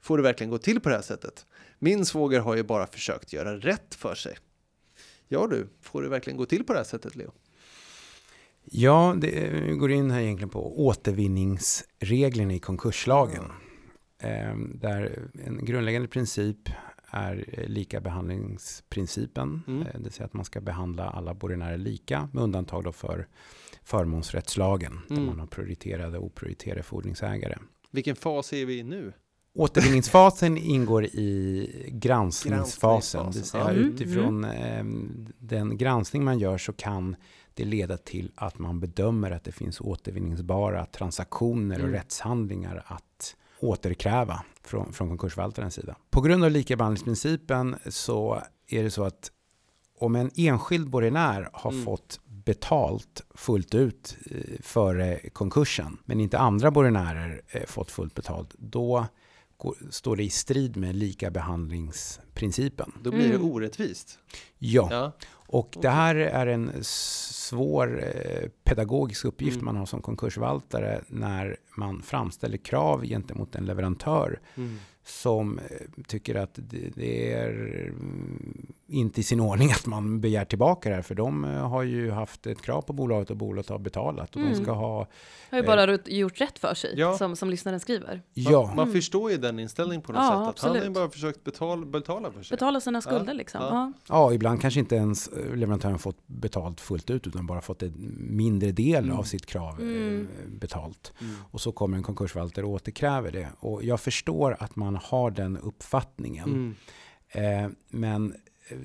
Får 0.00 0.16
det 0.16 0.22
verkligen 0.22 0.50
gå 0.50 0.58
till 0.58 0.80
på 0.80 0.88
det 0.88 0.94
här 0.94 1.02
sättet? 1.02 1.46
Min 1.78 2.06
svåger 2.06 2.40
har 2.40 2.56
ju 2.56 2.62
bara 2.62 2.86
försökt 2.86 3.32
göra 3.32 3.56
rätt 3.56 3.94
för 3.94 4.14
sig. 4.14 4.38
Ja 5.28 5.46
du, 5.46 5.68
får 5.80 6.02
det 6.02 6.08
verkligen 6.08 6.36
gå 6.36 6.46
till 6.46 6.64
på 6.64 6.72
det 6.72 6.78
här 6.78 6.84
sättet 6.84 7.16
Leo? 7.16 7.32
Ja, 8.70 9.14
det 9.20 9.76
går 9.78 9.90
in 9.92 10.10
här 10.10 10.20
egentligen 10.20 10.48
på 10.50 10.86
återvinningsreglerna 10.86 12.54
i 12.54 12.58
konkurslagen. 12.58 13.44
Eh, 14.22 14.56
där 14.74 15.28
en 15.46 15.64
grundläggande 15.64 16.08
princip 16.08 16.68
är 17.10 17.44
eh, 17.48 17.68
lika 17.68 18.00
behandlingsprincipen. 18.00 19.62
Mm. 19.66 19.82
Eh, 19.82 19.88
det 19.94 20.02
vill 20.02 20.12
säga 20.12 20.26
att 20.26 20.34
man 20.34 20.44
ska 20.44 20.60
behandla 20.60 21.04
alla 21.10 21.34
borgenärer 21.34 21.78
lika 21.78 22.28
med 22.32 22.42
undantag 22.42 22.84
då 22.84 22.92
för 22.92 23.26
förmånsrättslagen. 23.84 25.00
Där 25.08 25.14
Mm. 25.16 25.26
man 25.26 25.38
har 25.40 25.46
prioriterade 25.46 26.18
och 26.18 26.24
oprioriterade 26.24 26.82
fordringsägare. 26.82 27.58
Vilken 27.90 28.16
fas 28.16 28.52
är 28.52 28.66
vi 28.66 28.78
i 28.78 28.82
nu? 28.82 29.12
Återvinningsfasen 29.54 30.56
ingår 30.56 31.04
i 31.04 31.90
granskningsfasen. 31.92 33.26
Det 33.26 33.32
vill 33.38 33.44
säga 33.44 33.64
Granskningsfasen, 33.64 33.98
ja. 34.00 34.04
utifrån 34.04 34.44
eh, 34.44 34.84
den 35.38 35.76
granskning 35.76 36.24
man 36.24 36.38
gör 36.38 36.58
så 36.58 36.72
kan 36.72 37.16
det 37.58 37.64
leda 37.64 37.96
till 37.96 38.32
att 38.34 38.58
man 38.58 38.80
bedömer 38.80 39.30
att 39.30 39.44
det 39.44 39.52
finns 39.52 39.80
återvinningsbara 39.80 40.86
transaktioner 40.86 41.74
och 41.76 41.80
Mm. 41.88 41.92
rättshandlingar 41.94 42.82
att 42.86 43.36
återkräva 43.60 44.42
från, 44.62 44.92
från 44.92 45.08
konkursförvaltarens 45.08 45.74
sida. 45.74 45.96
På 46.10 46.20
grund 46.20 46.44
av 46.44 46.50
likabehandlingsprincipen 46.50 47.76
så 47.88 48.42
är 48.68 48.82
det 48.82 48.90
så 48.90 49.04
att 49.04 49.30
om 49.98 50.16
en 50.16 50.30
enskild 50.36 50.90
borgenär 50.90 51.48
har 51.52 51.72
Mm. 51.72 51.84
fått 51.84 52.20
betalt 52.24 53.22
fullt 53.34 53.74
ut 53.74 54.16
eh, 54.30 54.60
före 54.60 55.18
konkursen, 55.32 55.98
men 56.04 56.20
inte 56.20 56.38
andra 56.38 56.70
borgenärer 56.70 57.42
eh, 57.48 57.66
fått 57.66 57.90
fullt 57.90 58.14
betalt, 58.14 58.54
då 58.58 59.06
står 59.90 60.16
det 60.16 60.24
i 60.24 60.30
strid 60.30 60.76
med 60.76 60.94
likabehandlingsprincipen. 62.42 62.92
Då 63.02 63.10
blir 63.10 63.28
det 63.28 63.34
Mm. 63.34 63.50
orättvist. 63.52 64.18
Ja, 64.58 64.88
Ja. 64.90 65.12
och 65.32 65.76
det 65.82 65.88
här 65.88 66.14
är 66.14 66.46
en 66.46 66.72
svår 66.82 68.02
eh, 68.04 68.48
pedagogisk 68.64 69.24
uppgift 69.24 69.54
Mm. 69.56 69.64
man 69.64 69.76
har 69.76 69.86
som 69.86 70.02
konkursförvaltare 70.02 71.00
när 71.08 71.56
man 71.76 72.02
framställer 72.02 72.56
krav 72.58 73.04
gentemot 73.04 73.54
en 73.54 73.64
leverantör 73.66 74.40
som 75.04 75.58
eh, 75.58 75.64
tycker 76.06 76.34
att 76.34 76.58
det, 76.94 77.32
är 77.32 77.48
mm, 77.88 78.66
inte 78.88 79.20
i 79.20 79.22
sin 79.22 79.40
ordning 79.40 79.70
att 79.70 79.86
man 79.86 80.20
begär 80.20 80.44
tillbaka 80.44 80.88
det 80.88 80.94
här. 80.94 81.02
För 81.02 81.14
de 81.14 81.44
eh, 81.44 81.68
har 81.68 81.82
ju 81.82 82.10
haft 82.10 82.46
ett 82.46 82.62
krav 82.62 82.82
på 82.82 82.92
bolaget 82.92 83.30
och 83.30 83.36
bolaget 83.36 83.68
har 83.70 83.78
betalat. 83.78 84.36
Och 84.36 84.42
Mm. 84.42 84.52
de 84.54 84.62
ska 84.64 84.72
ha, 84.72 85.06
Har 85.50 85.58
ju 85.58 85.62
bara 85.64 85.86
rut- 85.86 86.08
gjort 86.08 86.40
rätt 86.40 86.58
för 86.58 86.74
sig, 86.74 86.94
Ja. 86.96 87.18
som, 87.18 87.36
som 87.36 87.50
lyssnaren 87.50 87.80
skriver. 87.80 88.08
Man, 88.08 88.22
ja, 88.52 88.66
man 88.66 88.78
Mm. 88.78 88.92
förstår 88.92 89.30
ju 89.30 89.36
den 89.36 89.58
inställningen 89.58 90.02
på 90.02 90.12
något 90.12 90.22
Ja, 90.22 90.52
sätt. 90.54 90.64
Att 90.64 90.68
han 90.70 90.76
har 90.78 90.84
ju 90.84 90.90
bara 90.90 91.10
försökt 91.10 91.44
betala, 91.44 91.86
betala 91.86 92.27
för 92.32 92.42
sig. 92.42 92.54
Betala 92.56 92.80
sina 92.80 93.00
skulder 93.00 93.26
Ja, 93.26 93.32
liksom. 93.32 93.60
ja. 93.62 93.68
Ja. 93.68 93.92
ja, 94.08 94.32
ibland 94.32 94.60
kanske 94.60 94.80
inte 94.80 94.96
ens 94.96 95.28
eh, 95.28 95.54
leverantören 95.56 95.98
fått 95.98 96.26
betalt 96.26 96.80
fullt 96.80 97.10
ut 97.10 97.26
utan 97.26 97.46
bara 97.46 97.60
fått 97.60 97.82
en 97.82 98.14
mindre 98.18 98.72
del 98.72 99.04
Mm. 99.04 99.16
av 99.18 99.22
sitt 99.22 99.46
krav 99.46 99.80
Mm. 99.80 100.28
eh, 100.38 100.48
betalt. 100.48 101.12
Mm. 101.20 101.34
Och 101.50 101.60
så 101.60 101.72
kommer 101.72 101.96
en 101.96 102.02
konkursförvaltare 102.02 102.64
och 102.66 102.72
återkräver 102.72 103.32
det. 103.32 103.48
Och 103.60 103.84
jag 103.84 104.00
förstår 104.00 104.56
att 104.60 104.76
man 104.76 104.96
har 105.02 105.30
den 105.30 105.56
uppfattningen. 105.58 106.74
Mm. 107.30 107.64
Eh, 107.64 107.70
men 107.88 108.34
eh, 108.68 108.78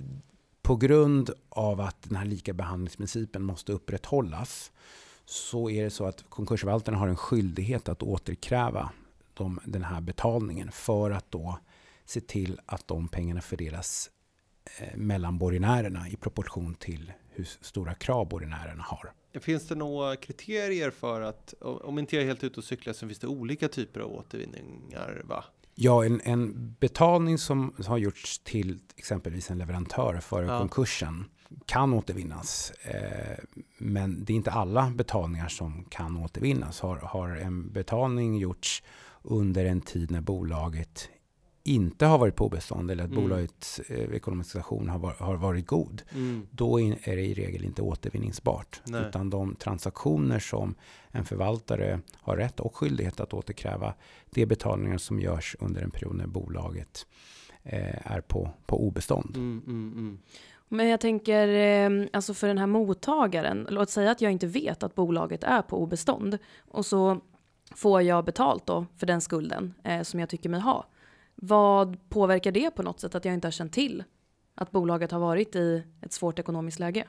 på 0.62 0.76
grund 0.76 1.30
av 1.50 1.82
att 1.82 2.02
den 2.02 2.16
här 2.16 2.26
likabehandlingsprincipen 2.26 3.44
måste 3.44 3.72
upprätthållas 3.74 4.72
så 5.26 5.70
är 5.70 5.84
det 5.84 5.90
så 5.90 6.06
att 6.06 6.24
konkursförvaltaren 6.30 7.00
har 7.00 7.08
en 7.08 7.16
skyldighet 7.16 7.90
att 7.90 8.04
återkräva 8.04 8.90
de, 9.34 9.60
den 9.66 9.84
här 9.84 10.02
betalningen 10.02 10.72
för 10.72 11.12
att 11.12 11.32
då 11.32 11.60
se 12.06 12.22
till 12.22 12.60
att 12.66 12.88
de 12.88 13.08
pengarna 13.08 13.42
fördelas 13.42 14.10
eh, 14.80 14.98
mellan 14.98 15.38
borgenärerna 15.38 16.08
i 16.10 16.16
proportion 16.16 16.76
till 16.76 17.14
hur 17.30 17.44
stora 17.44 17.94
krav 17.94 18.28
borgenärerna 18.30 18.84
har. 18.84 19.14
Finns 19.42 19.68
det 19.68 19.76
några 19.76 20.16
kriterier 20.16 20.92
för 20.92 21.22
att, 21.22 21.54
om 21.62 22.00
inte 22.00 22.16
jag 22.16 22.24
är 22.24 22.28
helt 22.28 22.44
ute 22.44 22.60
och 22.60 22.64
cyklar, 22.64 22.94
så 22.94 23.08
finns 23.08 23.20
det 23.20 23.28
olika 23.28 23.68
typer 23.68 24.00
av 24.00 24.12
återvinningar 24.14 25.22
va? 25.26 25.44
Ja, 25.76 26.06
en, 26.06 26.22
en 26.24 26.76
betalning 26.80 27.38
som 27.38 27.74
har 27.88 27.98
gjorts 27.98 28.40
till 28.40 28.80
exempelvis 28.96 29.52
en 29.52 29.58
leverantör 29.58 30.20
före 30.20 30.46
Ja. 30.46 30.60
konkursen 30.60 31.26
kan 31.66 31.94
återvinnas. 31.94 32.72
Eh, 32.72 33.38
men 33.78 34.26
det 34.26 34.34
är 34.34 34.36
inte 34.36 34.52
alla 34.52 34.90
betalningar 34.96 35.48
som 35.48 35.86
kan 35.90 36.18
återvinnas. 36.18 36.80
Har, 36.80 36.98
har 36.98 37.30
en 37.30 37.72
betalning 37.72 38.38
gjorts 38.38 38.84
under 39.22 39.66
en 39.66 39.82
tid 39.82 40.12
när 40.12 40.22
bolaget 40.22 41.10
inte 41.66 42.06
har 42.06 42.18
varit 42.18 42.36
på 42.36 42.46
obestånd 42.46 42.92
eller 42.92 43.04
att 43.04 43.10
Mm. 43.12 43.24
bolagets 43.24 43.80
eh, 43.80 44.16
ekonomiska 44.16 44.60
situation 44.60 44.90
har, 44.90 45.00
var, 45.00 45.14
har 45.14 45.36
varit 45.36 45.68
god, 45.68 46.02
Mm. 46.16 46.48
då 46.52 46.82
är 46.82 47.10
är 47.10 47.16
det 47.16 47.22
i 47.22 47.34
regel 47.34 47.64
inte 47.66 47.82
återvinningsbart. 47.82 48.82
Nej. 48.86 49.06
Utan 49.08 49.30
de 49.30 49.56
transaktioner 49.56 50.40
som 50.40 50.76
en 51.12 51.26
förvaltare 51.26 52.00
har 52.16 52.38
rätt 52.38 52.60
och 52.60 52.76
skyldighet 52.76 53.20
att 53.20 53.34
återkräva, 53.34 53.94
det 54.30 54.42
är 54.42 54.46
betalningar 54.46 54.98
som 54.98 55.20
görs 55.20 55.56
under 55.60 55.82
en 55.82 55.92
period 55.92 56.16
när 56.16 56.28
bolaget 56.28 57.06
eh, 57.64 58.12
är 58.12 58.22
på, 58.22 58.50
på 58.66 58.88
obestånd. 58.88 59.36
Mm, 59.38 59.62
mm, 59.68 59.92
mm. 59.94 60.20
Men 60.68 60.88
jag 60.88 61.00
tänker, 61.00 61.48
eh, 61.48 62.08
alltså 62.14 62.34
för 62.34 62.48
den 62.48 62.58
här 62.58 62.68
mottagaren, 62.68 63.68
låt 63.70 63.90
säga 63.90 64.12
att 64.12 64.22
jag 64.22 64.32
inte 64.32 64.48
vet 64.48 64.84
att 64.84 64.96
bolaget 64.96 65.44
är 65.44 65.62
på 65.62 65.82
obestånd 65.84 66.38
och 66.72 66.86
så 66.86 67.22
får 67.76 68.02
jag 68.02 68.26
betalt 68.26 68.66
då 68.66 68.86
för 68.98 69.08
den 69.08 69.22
skulden 69.22 69.74
eh, 69.84 70.02
som 70.02 70.20
jag 70.20 70.30
tycker 70.30 70.50
mig 70.50 70.60
ha. 70.60 70.86
Vad 71.36 72.10
påverkar 72.10 72.52
det 72.52 72.72
på 72.72 72.84
något 72.84 73.00
sätt 73.00 73.16
att 73.16 73.26
jag 73.26 73.34
inte 73.34 73.48
har 73.48 73.52
känt 73.52 73.74
till 73.74 74.04
att 74.56 74.72
bolaget 74.72 75.12
har 75.12 75.20
varit 75.20 75.56
i 75.56 75.84
ett 76.02 76.14
svårt 76.14 76.40
ekonomiskt 76.40 76.80
läge? 76.80 77.08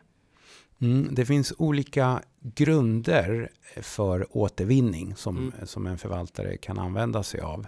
Mm, 0.79 1.15
det 1.15 1.27
finns 1.27 1.53
olika 1.59 2.23
grunder 2.41 3.51
för 3.83 4.37
återvinning 4.37 5.17
som, 5.17 5.37
Mm. 5.39 5.67
som 5.67 5.87
en 5.87 5.99
förvaltare 5.99 6.57
kan 6.57 6.79
använda 6.79 7.23
sig 7.23 7.41
av. 7.41 7.67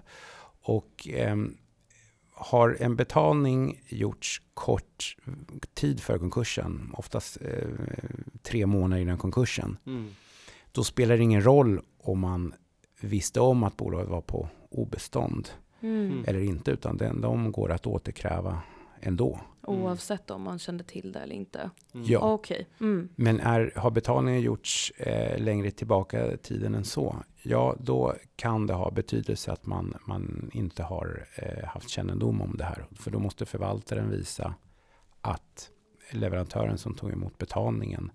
Och 0.63 1.09
ehm, 1.11 1.57
har 2.31 2.77
en 2.81 2.97
betalning 2.97 3.81
gjorts 3.89 4.43
kort 4.55 5.17
tid 5.75 6.01
för 6.01 6.19
konkursen, 6.19 6.91
oftast 6.97 7.39
eh, 7.41 7.69
tre 8.43 8.67
månader 8.67 9.03
innan 9.03 9.19
konkursen, 9.19 9.77
Mm. 9.87 10.09
då 10.73 10.85
spelar 10.85 11.17
det 11.17 11.23
ingen 11.23 11.45
roll 11.45 11.81
om 11.99 12.19
man 12.21 12.55
visste 13.01 13.41
om 13.41 13.63
att 13.65 13.77
bolaget 13.77 14.09
var 14.09 14.21
på 14.21 14.49
obestånd 14.71 15.49
Mm. 15.87 16.25
eller 16.27 16.41
inte, 16.41 16.71
utan 16.71 16.97
den, 16.97 17.21
de 17.21 17.53
går 17.53 17.73
att 17.73 17.87
återkräva 17.87 18.63
ändå. 19.01 19.41
Mm. 19.69 19.83
Oavsett 19.83 20.31
om 20.31 20.43
man 20.43 20.59
kände 20.59 20.85
till 20.85 21.13
det 21.13 21.19
eller 21.19 21.35
inte. 21.35 21.71
Mm. 21.95 22.07
Ja. 22.09 22.33
Okej. 22.33 22.69
Mm. 22.81 23.09
Men 23.17 23.41
är, 23.41 23.73
har 23.77 23.91
betalningen 23.91 24.41
gjorts 24.41 24.93
eh, 24.97 25.39
längre 25.39 25.71
tillbaka 25.71 26.33
i 26.33 26.37
tiden 26.37 26.75
än 26.75 26.85
så, 26.85 27.17
ja 27.43 27.77
då 27.81 28.15
kan 28.37 28.67
det 28.67 28.75
ha 28.75 28.91
betydelse 28.91 29.53
att 29.53 29.67
man, 29.67 29.95
man 30.05 30.51
inte 30.53 30.83
har 30.83 31.27
eh, 31.37 31.65
haft 31.65 31.89
kännedom 31.89 32.43
om 32.43 32.57
det 32.57 32.65
här. 32.65 32.87
För 32.95 33.11
då 33.11 33.19
måste 33.19 33.47
förvaltaren 33.47 34.11
visa 34.11 34.55
att 35.21 35.71
leverantören 36.13 36.79
som 36.79 36.95
tog 36.95 37.13
emot 37.13 37.39
betalningen 37.39 38.11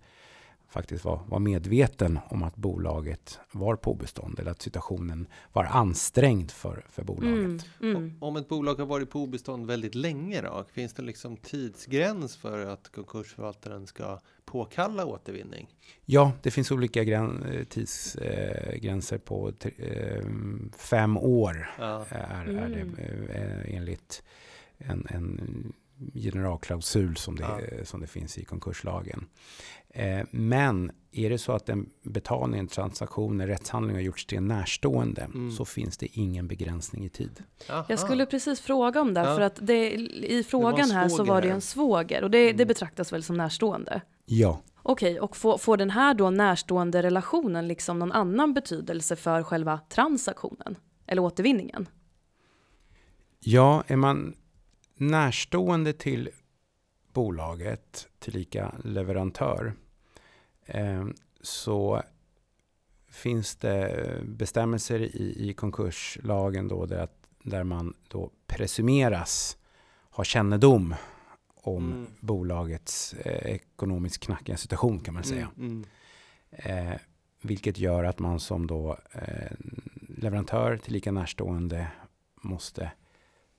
faktiskt 0.71 1.05
var, 1.05 1.19
var 1.27 1.39
medveten 1.39 2.19
om 2.29 2.43
att 2.43 2.55
bolaget 2.55 3.39
var 3.51 3.75
på 3.75 3.91
obestånd 3.91 4.39
eller 4.39 4.51
att 4.51 4.61
situationen 4.61 5.27
var 5.53 5.63
ansträngd 5.63 6.51
för, 6.51 6.85
för 6.89 7.03
bolaget. 7.03 7.35
Mm, 7.81 7.95
mm. 7.95 8.17
Om 8.21 8.35
ett 8.35 8.47
bolag 8.49 8.75
har 8.75 8.85
varit 8.85 9.09
på 9.09 9.19
obestånd 9.19 9.67
väldigt 9.67 9.95
länge 9.95 10.41
då, 10.41 10.65
finns 10.73 10.93
det 10.93 11.01
liksom 11.03 11.37
tidsgräns 11.37 12.37
för 12.37 12.65
att 12.65 12.91
konkursförvaltaren 12.91 13.87
ska 13.87 14.19
påkalla 14.45 15.05
återvinning? 15.05 15.67
Ja, 16.05 16.31
det 16.41 16.51
finns 16.51 16.71
olika 16.71 17.03
grän, 17.03 17.43
eh, 17.43 17.63
tidsgränser 17.63 19.17
på 19.17 19.51
tre- 19.51 19.71
eh, 19.77 20.25
fem 20.77 21.17
år 21.17 21.69
Ja. 21.79 22.05
är, 22.09 22.45
är 22.45 22.65
Mm. 22.65 22.95
det 22.95 23.33
eh, 23.33 23.75
enligt 23.75 24.23
en, 24.77 25.07
en 25.09 25.73
generalklausul 26.13 27.15
som 27.17 27.35
det, 27.35 27.43
Ja. 27.79 27.85
som 27.85 28.01
det 28.01 28.07
finns 28.07 28.37
i 28.37 28.45
konkurslagen. 28.45 29.25
Eh, 29.89 30.21
Men 30.31 30.91
är 31.11 31.29
det 31.29 31.37
så 31.37 31.51
att 31.51 31.69
en 31.69 31.89
betalning, 32.03 32.59
en 32.59 32.67
transaktion, 32.67 33.41
en 33.41 33.47
rättshandling 33.47 33.95
har 33.95 34.01
gjorts 34.01 34.25
till 34.25 34.37
en 34.37 34.47
närstående 34.47 35.21
Mm. 35.21 35.51
så 35.51 35.65
finns 35.65 35.97
det 35.97 36.07
ingen 36.19 36.47
begränsning 36.47 37.05
i 37.05 37.09
tid. 37.09 37.43
Aha. 37.69 37.85
Jag 37.89 37.99
skulle 37.99 38.25
precis 38.25 38.61
fråga 38.61 39.01
om 39.01 39.13
det, 39.13 39.19
Ja. 39.21 39.35
för 39.35 39.41
att 39.41 39.59
det, 39.61 39.91
i 39.93 40.43
frågan 40.43 40.91
här 40.91 41.09
så 41.09 41.23
var 41.23 41.41
det 41.41 41.49
en 41.49 41.61
svåger 41.61 42.23
och 42.23 42.31
det, 42.31 42.43
det 42.45 42.49
Mm. 42.53 42.67
betraktas 42.67 43.13
väl 43.13 43.23
som 43.23 43.37
närstående? 43.37 44.01
Ja, 44.25 44.61
Okej, 44.83 45.19
och 45.19 45.37
får, 45.37 45.57
får 45.57 45.77
den 45.77 45.89
här 45.89 46.13
då 46.13 46.29
närstående 46.29 47.03
relationen 47.03 47.67
liksom 47.67 47.99
någon 47.99 48.11
annan 48.11 48.53
betydelse 48.53 49.15
för 49.15 49.43
själva 49.43 49.79
transaktionen? 49.89 50.75
Eller 51.07 51.21
återvinningen? 51.21 51.87
ja 53.39 53.83
är 53.87 53.95
man 53.95 54.33
närstående 55.01 55.93
till 55.93 56.29
bolaget, 57.13 58.07
tillika 58.19 58.75
leverantör, 58.83 59.73
eh, 60.65 61.05
så 61.41 62.01
finns 63.09 63.55
det 63.55 64.07
bestämmelser 64.23 64.99
i, 64.99 65.49
i 65.49 65.53
konkurslagen 65.53 66.67
då 66.67 66.85
där, 66.85 66.99
att, 66.99 67.17
där 67.43 67.63
man 67.63 67.93
då 68.07 68.31
presumeras 68.47 69.57
ha 70.09 70.23
kännedom 70.23 70.95
om 71.55 71.91
Mm. 71.91 72.07
bolagets 72.19 73.13
eh, 73.13 73.53
ekonomiskt 73.55 74.23
knackiga 74.23 74.57
situation 74.57 74.99
kan 74.99 75.13
man 75.13 75.23
säga. 75.23 75.49
Mm, 75.57 75.85
Eh, 76.53 76.93
vilket 77.41 77.77
gör 77.77 78.03
att 78.03 78.19
man 78.19 78.39
som 78.39 78.67
då 78.67 78.97
eh, 79.11 79.51
leverantör 80.17 80.77
till 80.77 80.93
lika 80.93 81.11
närstående 81.11 81.87
måste 82.41 82.91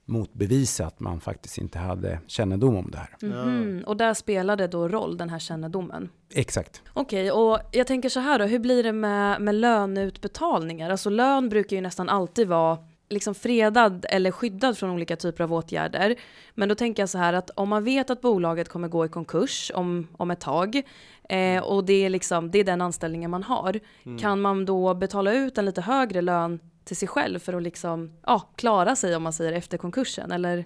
motbevisa 0.05 0.85
att 0.85 0.99
man 0.99 1.19
faktiskt 1.19 1.57
inte 1.57 1.79
hade 1.79 2.19
kännedom 2.27 2.75
om 2.75 2.91
det 2.91 2.97
här. 2.97 3.15
Mhm, 3.21 3.83
Och 3.87 3.97
där 3.97 4.13
spelade 4.13 4.67
då 4.67 4.87
roll 4.87 5.17
den 5.17 5.29
här 5.29 5.39
kännedomen. 5.39 6.09
Exakt. 6.33 6.81
Okej, 6.93 7.31
och 7.31 7.59
jag 7.71 7.87
tänker 7.87 8.09
så 8.09 8.19
här 8.19 8.39
då, 8.39 8.45
hur 8.45 8.59
blir 8.59 8.83
det 8.83 8.93
med, 8.93 9.41
med 9.41 9.55
löneutbetalningar? 9.55 10.89
Alltså 10.89 11.09
lön 11.09 11.49
brukar 11.49 11.75
ju 11.75 11.81
nästan 11.81 12.09
alltid 12.09 12.47
vara 12.47 12.77
liksom 13.09 13.35
fredad 13.35 14.05
eller 14.09 14.31
skyddad 14.31 14.77
från 14.77 14.89
olika 14.89 15.15
typer 15.15 15.43
av 15.43 15.53
åtgärder. 15.53 16.15
Men 16.53 16.69
då 16.69 16.75
tänker 16.75 17.01
jag 17.01 17.09
så 17.09 17.17
här 17.17 17.33
att 17.33 17.49
om 17.49 17.69
man 17.69 17.83
vet 17.83 18.09
att 18.09 18.21
bolaget 18.21 18.69
kommer 18.69 18.87
gå 18.87 19.05
i 19.05 19.09
konkurs 19.09 19.71
om, 19.75 20.07
om 20.17 20.31
ett 20.31 20.39
tag 20.39 20.81
eh, 21.29 21.63
och 21.63 21.85
det 21.85 22.05
är, 22.05 22.09
liksom, 22.09 22.51
det 22.51 22.59
är 22.59 22.63
den 22.63 22.81
anställningen 22.81 23.31
man 23.31 23.43
har, 23.43 23.79
mm. 24.05 24.19
kan 24.19 24.41
man 24.41 24.65
då 24.65 24.93
betala 24.93 25.33
ut 25.33 25.57
en 25.57 25.65
lite 25.65 25.81
högre 25.81 26.21
lön 26.21 26.59
till 26.83 26.97
sig 26.97 27.07
själv 27.07 27.39
för 27.39 27.53
att 27.53 27.63
liksom, 27.63 28.11
ja, 28.25 28.49
klara 28.55 28.95
sig 28.95 29.15
om 29.15 29.23
man 29.23 29.33
säger 29.33 29.53
efter 29.53 29.77
konkursen? 29.77 30.31
Eller 30.31 30.65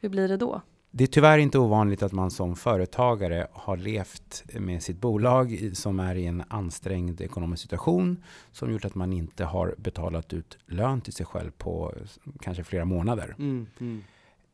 hur 0.00 0.08
blir 0.08 0.28
det 0.28 0.36
då? 0.36 0.62
Det 0.90 1.04
är 1.04 1.08
tyvärr 1.08 1.38
inte 1.38 1.58
ovanligt 1.58 2.02
att 2.02 2.12
man 2.12 2.30
som 2.30 2.56
företagare 2.56 3.46
har 3.52 3.76
levt 3.76 4.44
med 4.54 4.82
sitt 4.82 5.00
bolag 5.00 5.70
som 5.72 6.00
är 6.00 6.14
i 6.14 6.26
en 6.26 6.42
ansträngd 6.48 7.20
ekonomisk 7.20 7.62
situation 7.62 8.24
som 8.52 8.72
gjort 8.72 8.84
att 8.84 8.94
man 8.94 9.12
inte 9.12 9.44
har 9.44 9.74
betalat 9.78 10.32
ut 10.32 10.58
lön 10.66 11.00
till 11.00 11.12
sig 11.12 11.26
själv 11.26 11.50
på 11.50 11.94
kanske 12.40 12.64
flera 12.64 12.84
månader. 12.84 13.34
Mm, 13.38 13.66
mm. 13.80 14.02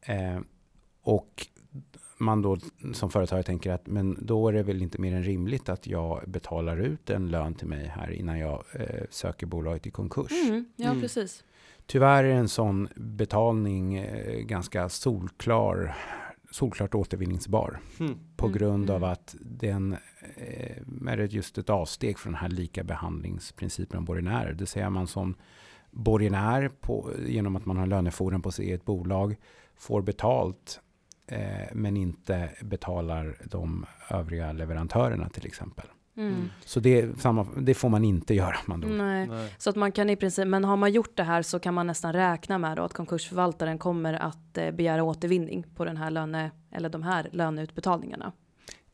Eh, 0.00 0.42
och 1.02 1.46
man 2.18 2.42
då 2.42 2.56
som 2.92 3.10
företagare 3.10 3.42
tänker 3.42 3.72
att 3.72 3.86
men 3.86 4.18
då 4.26 4.48
är 4.48 4.52
det 4.52 4.62
väl 4.62 4.82
inte 4.82 5.00
mer 5.00 5.14
än 5.16 5.22
rimligt 5.22 5.68
att 5.68 5.86
jag 5.86 6.22
betalar 6.26 6.76
ut 6.76 7.10
en 7.10 7.28
lön 7.30 7.54
till 7.54 7.66
mig 7.68 7.86
här 7.86 8.10
innan 8.10 8.38
jag 8.38 8.64
eh, 8.72 9.04
söker 9.10 9.46
bolaget 9.46 9.86
i 9.86 9.90
konkurs. 9.90 10.32
Mm, 10.48 10.64
ja, 10.76 10.88
Mm. 10.90 11.00
precis. 11.00 11.44
Tyvärr 11.86 12.24
är 12.24 12.34
en 12.34 12.48
sån 12.48 12.88
betalning 12.96 13.94
eh, 13.96 14.40
ganska 14.40 14.88
solklar, 14.88 15.96
solklart 16.50 16.94
återvinningsbar 16.94 17.80
Mm. 18.00 18.18
på 18.36 18.46
Mm, 18.46 18.58
grund 18.58 18.90
av 18.90 18.96
mm. 18.96 19.10
att 19.10 19.36
den 19.40 19.92
eh, 20.36 21.08
är 21.12 21.18
just 21.18 21.58
ett 21.58 21.70
avsteg 21.70 22.18
från 22.18 22.32
den 22.32 22.40
här 22.40 22.48
lika 22.48 22.84
behandlingsprincipen 22.84 23.98
om 23.98 24.04
borgenärer. 24.04 24.52
Det 24.52 24.66
säger 24.66 24.90
man 24.90 25.06
som 25.06 25.34
borgenär 25.90 26.68
på, 26.80 27.10
genom 27.26 27.56
att 27.56 27.66
man 27.66 27.76
har 27.76 27.86
lönefordran 27.86 28.42
på 28.42 28.50
sig 28.52 28.64
i 28.66 28.72
ett 28.72 28.84
bolag 28.84 29.36
får 29.76 30.02
betalt 30.02 30.80
men 31.72 31.96
inte 31.96 32.50
betalar 32.62 33.36
de 33.44 33.86
övriga 34.10 34.52
leverantörerna 34.52 35.28
till 35.28 35.46
exempel. 35.46 35.86
Mm. 36.16 36.50
Så 36.64 36.80
det, 36.80 37.20
samma, 37.20 37.46
det 37.56 37.74
får 37.74 37.88
man 37.88 38.04
inte 38.04 38.34
göra. 38.34 38.56
Man 38.66 38.80
då. 38.80 38.88
Nej. 38.88 39.26
Nej. 39.26 39.54
Så 39.58 39.70
att 39.70 39.76
man 39.76 39.92
kan 39.92 40.10
i 40.10 40.16
princip, 40.16 40.46
men 40.46 40.64
har 40.64 40.76
man 40.76 40.92
gjort 40.92 41.16
det 41.16 41.22
här 41.22 41.42
så 41.42 41.58
kan 41.58 41.74
man 41.74 41.86
nästan 41.86 42.12
räkna 42.12 42.58
med 42.58 42.76
då 42.76 42.82
att 42.82 42.92
konkursförvaltaren 42.92 43.78
kommer 43.78 44.14
att 44.14 44.58
eh, 44.58 44.70
begära 44.70 45.02
återvinning 45.02 45.64
på 45.74 45.84
den 45.84 45.96
här 45.96 46.10
löne, 46.10 46.50
eller 46.72 46.88
de 46.88 47.02
här 47.02 47.28
löneutbetalningarna. 47.32 48.32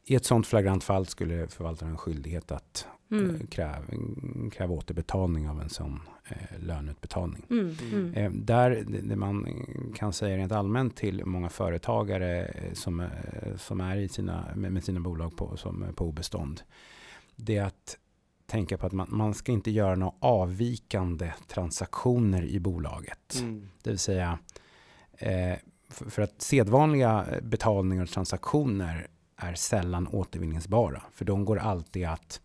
I 0.05 0.15
ett 0.15 0.25
sådant 0.25 0.47
flagrant 0.47 0.85
fall 0.85 1.07
skulle 1.07 1.49
förvaltaren 1.49 1.93
ha 1.93 1.99
skyldighet 1.99 2.53
att 2.53 2.87
Mm. 3.13 3.35
eh, 3.35 3.47
kräva, 3.47 3.77
kräva 4.53 4.75
återbetalning 4.75 5.49
av 5.49 5.61
en 5.61 5.69
sån 5.69 6.01
eh, 6.31 6.67
löneutbetalning. 6.67 7.47
Mm. 7.51 7.77
Mm. 7.93 8.15
Eh, 8.15 8.31
där 8.31 8.85
det, 8.89 9.17
man 9.17 9.47
kan 9.95 10.13
säga 10.13 10.37
rent 10.37 10.53
allmänt 10.53 10.97
till 10.97 11.25
många 11.25 11.49
företagare 11.49 12.45
eh, 12.45 12.73
som, 12.73 13.09
som 13.57 13.81
är 13.81 13.97
i 13.97 14.09
sina, 14.09 14.45
med, 14.55 14.85
sina 14.85 15.01
bolag 15.01 15.37
på, 15.37 15.57
som 15.57 15.85
på 15.95 16.07
obestånd. 16.07 16.63
Det 17.37 17.57
är 17.57 17.65
att 17.65 17.97
tänka 18.47 18.79
på 18.79 18.87
att 18.87 18.93
man, 18.93 19.07
man 19.11 19.35
ska 19.35 19.53
inte 19.53 19.71
göra 19.71 19.95
några 19.95 20.15
avvikande 20.19 21.33
transaktioner 21.49 22.45
i 22.45 22.61
bolaget. 22.61 23.37
Mm. 23.41 23.69
Det 23.83 23.91
vill 23.91 23.99
säga 23.99 24.39
eh, 25.13 25.55
för, 25.89 26.11
för 26.11 26.23
att 26.23 26.43
sedvanliga 26.43 27.27
betalningar 27.43 28.03
och 28.03 28.09
transaktioner 28.09 29.09
är 29.37 29.55
sällan 29.55 30.09
återvinningsbara. 30.09 31.03
För 31.13 31.25
de 31.25 31.45
går 31.45 31.59
alltid 31.59 32.07
att 32.07 32.41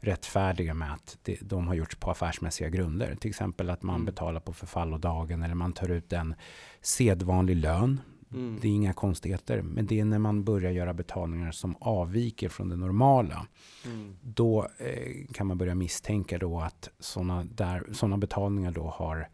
rättfärdiga 0.00 0.74
med 0.74 0.92
att 0.92 1.18
det, 1.22 1.38
de 1.40 1.66
har 1.66 1.74
gjorts 1.74 1.96
på 1.96 2.10
affärsmässiga 2.10 2.68
grunder. 2.68 3.14
Till 3.14 3.28
exempel 3.30 3.70
att 3.70 3.82
man 3.82 3.94
Mm. 3.94 4.04
betalar 4.06 4.40
på 4.40 4.52
förfallodagen 4.52 5.42
eller 5.42 5.54
man 5.54 5.72
tar 5.72 5.88
ut 5.88 6.12
en 6.12 6.34
sedvanlig 6.80 7.56
lön. 7.56 8.00
Mm. 8.32 8.58
Det 8.62 8.68
är 8.68 8.72
inga 8.72 8.92
konstigheter. 8.92 9.62
Men 9.62 9.86
det 9.86 10.00
är 10.00 10.04
när 10.04 10.18
man 10.18 10.44
börjar 10.44 10.70
göra 10.72 10.94
betalningar 10.94 11.52
som 11.52 11.76
avviker 11.80 12.48
från 12.48 12.68
det 12.68 12.76
normala. 12.76 13.46
Mm. 13.86 14.16
Då 14.20 14.68
eh, 14.78 15.26
kan 15.32 15.46
man 15.46 15.58
börja 15.58 15.74
misstänka 15.74 16.38
då 16.38 16.60
att 16.60 16.88
sådana 16.98 17.46
såna 17.92 18.18
betalningar 18.18 18.70
då 18.70 18.86
har 18.96 19.28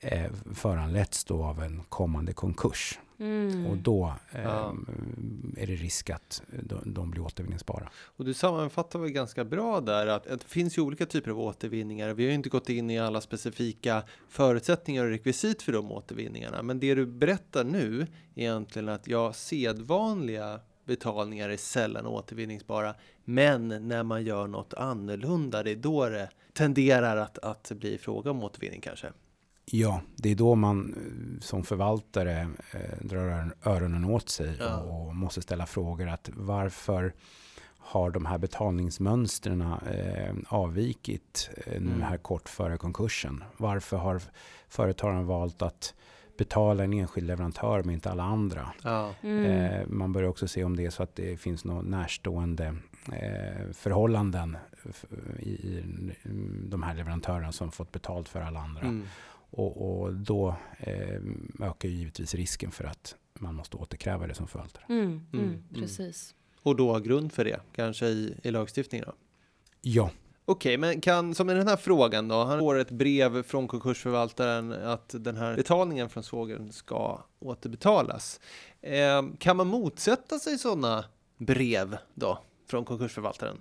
eh, 0.00 0.32
föranletts 0.54 1.24
då 1.24 1.44
av 1.44 1.62
en 1.62 1.82
kommande 1.88 2.32
konkurs. 2.32 2.98
Mm. 3.20 3.66
Och 3.66 3.76
då 3.76 4.14
eh, 4.32 4.42
Ja. 4.42 4.74
är 5.56 5.66
det 5.66 5.74
risk 5.74 6.10
att 6.10 6.42
de, 6.62 6.92
de 6.94 7.10
blir 7.10 7.22
återvinningsbara. 7.22 7.88
Och 7.94 8.24
du 8.24 8.34
sammanfattar 8.34 8.98
väl 8.98 9.10
ganska 9.10 9.44
bra 9.44 9.80
där 9.80 10.06
att, 10.06 10.26
att 10.26 10.40
det 10.40 10.46
finns 10.48 10.78
ju 10.78 10.82
olika 10.82 11.06
typer 11.06 11.30
av 11.30 11.40
återvinningar. 11.40 12.14
Vi 12.14 12.22
har 12.24 12.28
ju 12.28 12.34
inte 12.34 12.48
gått 12.48 12.68
in 12.68 12.90
i 12.90 12.98
alla 12.98 13.20
specifika 13.20 14.02
förutsättningar 14.28 15.04
och 15.04 15.10
rekvisit 15.10 15.62
för 15.62 15.72
de 15.72 15.92
återvinningarna. 15.92 16.62
Men 16.62 16.80
det 16.80 16.94
du 16.94 17.06
berättar 17.06 17.64
nu 17.64 18.00
är 18.00 18.06
egentligen 18.42 18.88
att 18.88 19.08
ja, 19.08 19.32
sedvanliga 19.32 20.60
betalningar 20.84 21.48
är 21.48 21.56
sällan 21.56 22.06
återvinningsbara. 22.06 22.94
Men 23.24 23.88
när 23.88 24.02
man 24.02 24.24
gör 24.24 24.46
något 24.46 24.74
annorlunda, 24.74 25.62
det 25.62 25.70
är 25.70 25.76
då 25.76 26.08
det 26.08 26.30
tenderar 26.52 27.16
att, 27.16 27.38
att 27.38 27.72
bli 27.74 27.98
fråga 27.98 28.30
om 28.30 28.42
återvinning 28.42 28.80
kanske. 28.80 29.12
Ja, 29.70 30.00
det 30.16 30.30
är 30.30 30.34
då 30.34 30.54
man 30.54 30.94
eh, 30.94 31.40
som 31.40 31.64
förvaltare 31.64 32.40
eh, 32.72 33.06
drar 33.06 33.18
ör- 33.20 33.54
öronen 33.64 34.04
åt 34.04 34.28
sig 34.28 34.56
Ja. 34.60 34.76
och, 34.76 35.06
och 35.08 35.16
måste 35.16 35.42
ställa 35.42 35.66
frågor 35.66 36.08
att 36.08 36.30
varför 36.34 37.12
har 37.78 38.10
de 38.10 38.26
här 38.26 38.38
betalningsmönstren 38.38 39.60
eh, 39.62 40.34
avvikit 40.48 41.50
eh, 41.66 41.80
nu 41.80 41.88
Mm. 41.90 42.02
här 42.02 42.16
kort 42.16 42.48
före 42.48 42.76
konkursen? 42.76 43.44
Varför 43.56 43.96
har 43.96 44.22
företagaren 44.68 45.26
valt 45.26 45.62
att 45.62 45.94
betala 46.38 46.84
en 46.84 46.92
enskild 46.92 47.26
leverantör 47.26 47.82
men 47.82 47.94
inte 47.94 48.10
alla 48.10 48.22
andra? 48.22 48.68
Ja. 48.82 49.14
Mm. 49.22 49.44
Eh, 49.44 49.86
man 49.86 50.12
börjar 50.12 50.28
också 50.28 50.48
se 50.48 50.64
om 50.64 50.76
det 50.76 50.86
är 50.86 50.90
så 50.90 51.02
att 51.02 51.16
det 51.16 51.36
finns 51.40 51.64
några 51.64 51.82
närstående 51.82 52.66
eh, 53.12 53.70
förhållanden 53.72 54.56
i 55.40 55.82
de 56.68 56.82
här 56.82 56.94
leverantörerna 56.94 57.52
som 57.52 57.72
fått 57.72 57.92
betalt 57.92 58.28
för 58.28 58.40
alla 58.40 58.60
andra. 58.60 58.80
Mm. 58.82 59.04
Och, 59.50 60.00
och 60.00 60.14
då 60.14 60.56
eh, 60.78 61.20
ökar 61.60 61.88
ju 61.88 61.94
givetvis 61.94 62.34
risken 62.34 62.70
för 62.70 62.84
att 62.84 63.16
man 63.34 63.54
måste 63.54 63.76
återkräva 63.76 64.26
det 64.26 64.34
som 64.34 64.48
förvaltare. 64.48 64.84
Mm. 64.88 65.06
Mm. 65.06 65.26
Mm. 65.32 65.64
Precis. 65.74 66.34
Och 66.62 66.76
då 66.76 66.92
ha 66.92 66.98
grund 66.98 67.32
för 67.32 67.44
det, 67.44 67.60
kanske 67.72 68.06
i, 68.06 68.34
i 68.42 68.50
lagstiftningen 68.50 69.04
då. 69.06 69.14
Ja, 69.80 70.10
Okej, 70.50 70.78
men 70.78 71.00
kan, 71.00 71.34
som 71.34 71.50
i 71.50 71.54
den 71.54 71.68
här 71.68 71.76
frågan 71.76 72.28
då, 72.28 72.44
han 72.44 72.58
får 72.58 72.78
ett 72.78 72.90
brev 72.90 73.42
från 73.42 73.68
konkursförvaltaren 73.68 74.72
att 74.72 75.14
den 75.18 75.36
här 75.36 75.56
betalningen 75.56 76.08
från 76.08 76.22
svågern 76.22 76.72
ska 76.72 77.24
återbetalas. 77.38 78.40
Eh, 78.80 79.22
kan 79.38 79.56
man 79.56 79.66
motsätta 79.66 80.38
sig 80.38 80.58
sådana 80.58 81.04
brev 81.38 81.96
då 82.14 82.38
från 82.66 82.84
konkursförvaltaren? 82.84 83.56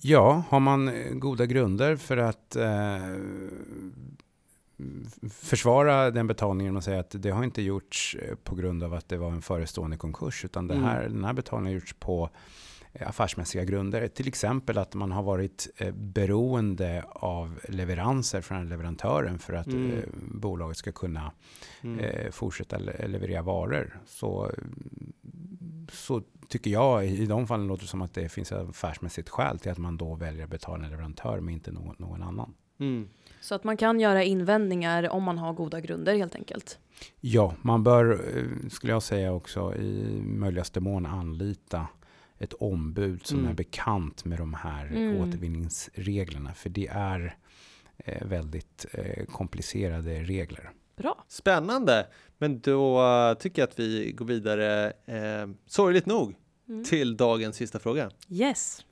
Ja, 0.00 0.42
har 0.48 0.60
man 0.60 0.88
eh, 0.88 1.12
goda 1.12 1.46
grunder 1.46 1.96
för 1.96 2.16
att 2.16 2.56
eh, 2.56 2.66
försvara 5.30 6.10
den 6.10 6.26
betalningen 6.26 6.76
och 6.76 6.84
säga 6.84 7.00
att 7.00 7.14
det 7.18 7.30
har 7.30 7.44
inte 7.44 7.62
gjorts 7.62 8.16
eh, 8.20 8.34
på 8.34 8.54
grund 8.54 8.82
av 8.82 8.94
att 8.94 9.08
det 9.08 9.16
var 9.16 9.30
en 9.30 9.42
förestående 9.42 9.96
konkurs, 9.96 10.44
utan 10.44 10.66
det 10.66 10.74
här, 10.74 11.00
mm. 11.00 11.12
den 11.12 11.24
här 11.24 11.32
betalningen 11.32 11.74
har 11.74 11.80
gjorts 11.80 11.94
på 12.00 12.30
eh, 12.92 13.08
affärsmässiga 13.08 13.64
grunder. 13.64 14.08
Till 14.08 14.28
exempel 14.28 14.78
att 14.78 14.94
man 14.94 15.12
har 15.12 15.22
varit 15.22 15.68
beroende 15.92 17.04
av 17.08 17.60
leveranser 17.68 18.40
från 18.40 18.68
leverantören 18.68 19.38
för 19.38 19.52
att 19.52 19.66
mm. 19.66 20.02
bolaget 20.14 20.76
ska 20.76 20.92
kunna 20.92 21.32
mm. 21.82 22.32
fortsätta 22.32 22.78
leverera 22.78 23.42
varor. 23.42 24.00
Så, 24.06 24.50
så 25.92 26.22
tycker 26.48 26.70
jag 26.70 27.06
i 27.06 27.26
de 27.26 27.46
fallen 27.46 27.66
låter 27.66 27.82
det 27.82 27.88
som 27.88 28.02
att 28.02 28.14
det 28.14 28.28
finns 28.28 28.52
ett 28.52 28.68
affärsmässigt 28.68 29.28
skäl 29.28 29.58
till 29.58 29.72
att 29.72 29.78
man 29.78 29.96
då 29.96 30.14
väljer 30.14 30.44
att 30.44 30.50
betala 30.50 30.84
en 30.84 30.90
leverantör 30.90 31.40
men 31.40 31.54
inte 31.54 31.72
någon, 31.72 31.96
någon 31.98 32.22
annan. 32.22 32.54
Mm. 32.80 33.08
Så 33.40 33.54
att 33.54 33.64
man 33.64 33.76
kan 33.76 34.00
göra 34.00 34.22
invändningar 34.22 35.08
om 35.08 35.22
man 35.22 35.38
har 35.38 35.52
goda 35.52 35.80
grunder 35.80 36.16
helt 36.16 36.34
enkelt? 36.34 36.78
Ja, 37.20 37.54
man 37.62 37.84
bör, 37.84 38.12
eh, 38.12 38.68
skulle 38.68 38.92
jag 38.92 39.02
säga 39.02 39.32
också, 39.32 39.74
i 39.74 40.20
möjligaste 40.22 40.80
mån 40.80 41.06
anlita 41.06 41.86
ett 42.38 42.52
ombud 42.52 43.26
som 43.26 43.38
mm. 43.38 43.50
är 43.50 43.54
bekant 43.54 44.24
med 44.24 44.38
de 44.38 44.54
här 44.54 44.86
mm. 44.86 45.16
återvinningsreglerna. 45.16 46.54
För 46.54 46.70
det 46.70 46.86
är 46.86 47.36
eh, 47.96 48.26
väldigt 48.26 48.86
eh, 48.92 49.24
komplicerade 49.24 50.22
regler. 50.22 50.70
Bra. 50.96 51.24
Spännande. 51.28 52.06
Men 52.38 52.60
då 52.60 53.34
tycker 53.40 53.62
jag 53.62 53.68
att 53.68 53.78
vi 53.78 54.12
går 54.12 54.24
vidare, 54.24 54.92
eh, 55.06 55.48
sorgligt 55.66 56.06
nog, 56.06 56.34
mm. 56.68 56.84
till 56.84 57.16
dagens 57.16 57.56
sista 57.56 57.78
fråga. 57.78 58.10
Yes. 58.28 58.84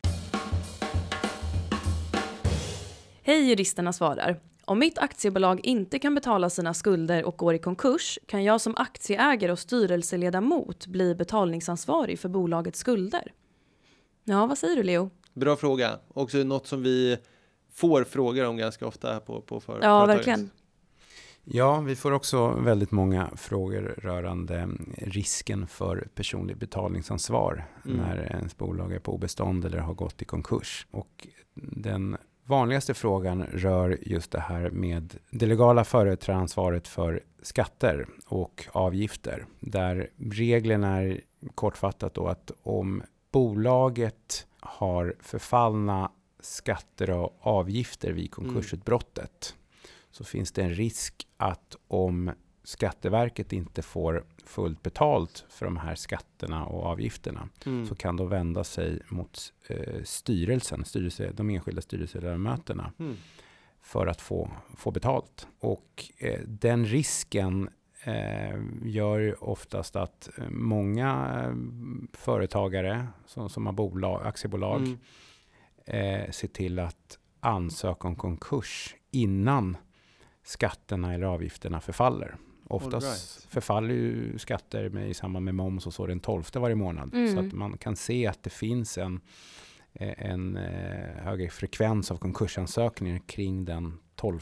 Hej 3.24 3.48
juristerna 3.48 3.92
svarar. 3.92 4.40
Om 4.64 4.78
mitt 4.78 4.98
aktiebolag 4.98 5.60
inte 5.62 5.98
kan 5.98 6.14
betala 6.14 6.50
sina 6.50 6.74
skulder 6.74 7.24
och 7.24 7.36
går 7.36 7.54
i 7.54 7.58
konkurs 7.58 8.18
kan 8.26 8.44
jag 8.44 8.60
som 8.60 8.74
aktieägare 8.76 9.52
och 9.52 9.58
styrelseledamot 9.58 10.86
bli 10.86 11.14
betalningsansvarig 11.14 12.18
för 12.18 12.28
bolagets 12.28 12.78
skulder. 12.78 13.32
Ja, 14.24 14.46
vad 14.46 14.58
säger 14.58 14.76
du 14.76 14.82
Leo? 14.82 15.10
Bra 15.32 15.56
fråga. 15.56 15.98
Också 16.08 16.38
något 16.38 16.66
som 16.66 16.82
vi 16.82 17.18
får 17.72 18.04
frågor 18.04 18.44
om 18.44 18.56
ganska 18.56 18.86
ofta 18.86 19.20
på, 19.20 19.40
på 19.40 19.60
för, 19.60 19.72
ja, 19.72 19.78
företaget. 19.80 20.16
verkligen. 20.16 20.50
Ja, 21.44 21.80
vi 21.80 21.96
får 21.96 22.12
också 22.12 22.48
väldigt 22.48 22.90
många 22.90 23.30
frågor 23.36 23.94
rörande 23.98 24.68
risken 24.98 25.66
för 25.66 26.08
personlig 26.14 26.56
betalningsansvar 26.56 27.64
mm. 27.84 27.96
när 27.96 28.16
ens 28.16 28.56
bolag 28.56 28.92
är 28.92 28.98
på 28.98 29.14
obestånd 29.14 29.64
eller 29.64 29.78
har 29.78 29.94
gått 29.94 30.22
i 30.22 30.24
konkurs. 30.24 30.86
Och 30.90 31.26
den 31.54 32.16
vanligaste 32.46 32.94
frågan 32.94 33.42
rör 33.42 33.98
just 34.02 34.30
det 34.30 34.40
här 34.40 34.70
med 34.70 35.18
det 35.30 35.46
legala 35.46 35.84
företrädaransvaret 35.84 36.88
för 36.88 37.22
skatter 37.42 38.08
och 38.26 38.68
avgifter. 38.72 39.46
Där 39.60 40.10
reglerna 40.16 41.02
är 41.02 41.20
kortfattat 41.54 42.14
då 42.14 42.26
att 42.26 42.50
om 42.62 43.02
bolaget 43.30 44.46
har 44.60 45.14
förfallna 45.20 46.10
skatter 46.40 47.10
och 47.10 47.36
avgifter 47.40 48.12
vid 48.12 48.18
mm. 48.18 48.30
konkursutbrottet 48.30 49.54
så 50.10 50.24
finns 50.24 50.52
det 50.52 50.62
en 50.62 50.74
risk 50.74 51.26
att 51.36 51.76
om 51.88 52.30
Skatteverket 52.64 53.52
inte 53.52 53.82
får 53.82 54.24
fullt 54.44 54.82
betalt 54.82 55.44
för 55.48 55.66
de 55.66 55.76
här 55.76 55.94
skatterna 55.94 56.66
och 56.66 56.86
avgifterna 56.86 57.48
mm. 57.66 57.86
så 57.86 57.94
kan 57.94 58.16
de 58.16 58.28
vända 58.28 58.64
sig 58.64 59.00
mot 59.08 59.52
eh, 59.68 60.02
styrelsen, 60.04 60.84
styrelse, 60.84 61.32
de 61.32 61.50
enskilda 61.50 61.82
styrelseledamöterna 61.82 62.92
mm. 62.98 63.16
för 63.80 64.06
att 64.06 64.20
få, 64.20 64.50
få 64.76 64.90
betalt. 64.90 65.46
Och 65.60 66.04
eh, 66.18 66.40
den 66.46 66.84
risken 66.84 67.68
eh, 68.04 68.60
gör 68.82 69.44
oftast 69.44 69.96
att 69.96 70.28
många 70.48 71.42
eh, 71.44 71.54
företagare 72.12 73.06
som, 73.26 73.50
som 73.50 73.66
har 73.66 73.72
bolag, 73.72 74.26
aktiebolag 74.26 74.82
mm. 74.82 74.98
eh, 75.86 76.30
ser 76.30 76.48
till 76.48 76.78
att 76.78 77.18
ansöka 77.40 78.08
om 78.08 78.16
konkurs 78.16 78.96
innan 79.10 79.76
skatterna 80.42 81.14
eller 81.14 81.26
avgifterna 81.26 81.80
förfaller. 81.80 82.36
Oftast 82.72 83.06
right. 83.06 83.52
förfaller 83.52 83.94
ju 83.94 84.38
skatter 84.38 84.88
med, 84.88 85.10
i 85.10 85.14
samband 85.14 85.44
med 85.44 85.54
moms 85.54 85.86
och 85.86 85.94
så 85.94 86.06
den 86.06 86.20
12 86.20 86.44
varje 86.54 86.74
månad. 86.74 87.14
Mm. 87.14 87.34
Så 87.34 87.40
att 87.40 87.52
man 87.52 87.78
kan 87.78 87.96
se 87.96 88.26
att 88.26 88.42
det 88.42 88.50
finns 88.50 88.98
en, 88.98 89.20
eh, 89.92 90.30
en 90.30 90.56
eh, 90.56 91.22
högre 91.24 91.48
frekvens 91.48 92.10
av 92.10 92.16
konkursansökningar 92.16 93.18
kring 93.26 93.64
den 93.64 93.98
12 94.14 94.40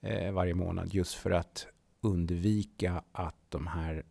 eh, 0.00 0.32
varje 0.32 0.54
månad. 0.54 0.94
Just 0.94 1.14
för 1.14 1.30
att 1.30 1.66
undvika 2.02 3.02
att 3.12 3.36
de 3.48 3.66
här 3.66 4.02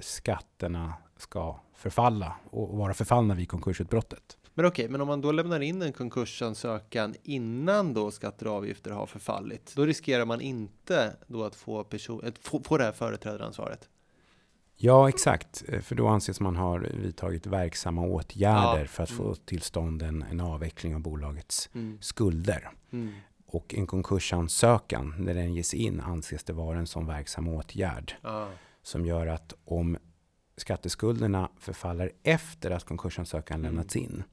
skatterna 0.00 0.94
ska 1.16 1.60
förfalla 1.74 2.36
och 2.50 2.78
vara 2.78 2.94
förfallna 2.94 3.34
vid 3.34 3.48
konkursutbrottet. 3.48 4.36
Men 4.58 4.66
okej, 4.66 4.84
okay, 4.84 4.92
men 4.92 5.00
om 5.00 5.08
man 5.08 5.20
då 5.20 5.32
lämnar 5.32 5.60
in 5.60 5.82
en 5.82 5.92
konkursansökan 5.92 7.14
innan 7.22 7.94
då 7.94 8.10
skatter 8.10 8.46
och 8.46 8.54
avgifter 8.54 8.90
har 8.90 9.06
förfallit, 9.06 9.72
då 9.76 9.84
riskerar 9.84 10.24
man 10.24 10.40
inte 10.40 11.16
då 11.26 11.44
att 11.44 11.54
få, 11.54 11.84
person, 11.84 12.24
att 12.24 12.38
få, 12.38 12.62
få 12.62 12.78
det 12.78 12.84
här 12.84 12.92
företrädaransvaret? 12.92 13.88
Ja, 14.76 15.08
exakt. 15.08 15.64
För 15.82 15.94
då 15.94 16.06
anses 16.08 16.40
man 16.40 16.56
ha 16.56 16.78
vidtagit 16.78 17.46
verksamma 17.46 18.02
åtgärder 18.02 18.80
ja. 18.80 18.86
för 18.86 19.02
att 19.02 19.10
få 19.10 19.24
mm. 19.24 19.36
till 19.44 19.62
stånd 19.62 20.02
en, 20.02 20.22
en 20.22 20.40
avveckling 20.40 20.94
av 20.94 21.00
bolagets 21.00 21.70
mm. 21.74 21.98
skulder. 22.00 22.70
Mm. 22.90 23.12
Och 23.46 23.74
en 23.74 23.86
konkursansökan, 23.86 25.14
när 25.18 25.34
den 25.34 25.54
ges 25.54 25.74
in, 25.74 26.00
anses 26.00 26.44
det 26.44 26.52
vara 26.52 26.78
en 26.78 26.86
sån 26.86 27.06
verksam 27.06 27.48
åtgärd. 27.48 28.14
Ja. 28.22 28.48
Som 28.82 29.06
gör 29.06 29.26
att 29.26 29.54
om 29.64 29.98
skatteskulderna 30.56 31.50
förfaller 31.58 32.12
efter 32.22 32.70
att 32.70 32.84
konkursansökan 32.84 33.54
mm. 33.54 33.64
lämnats 33.64 33.96
in, 33.96 34.24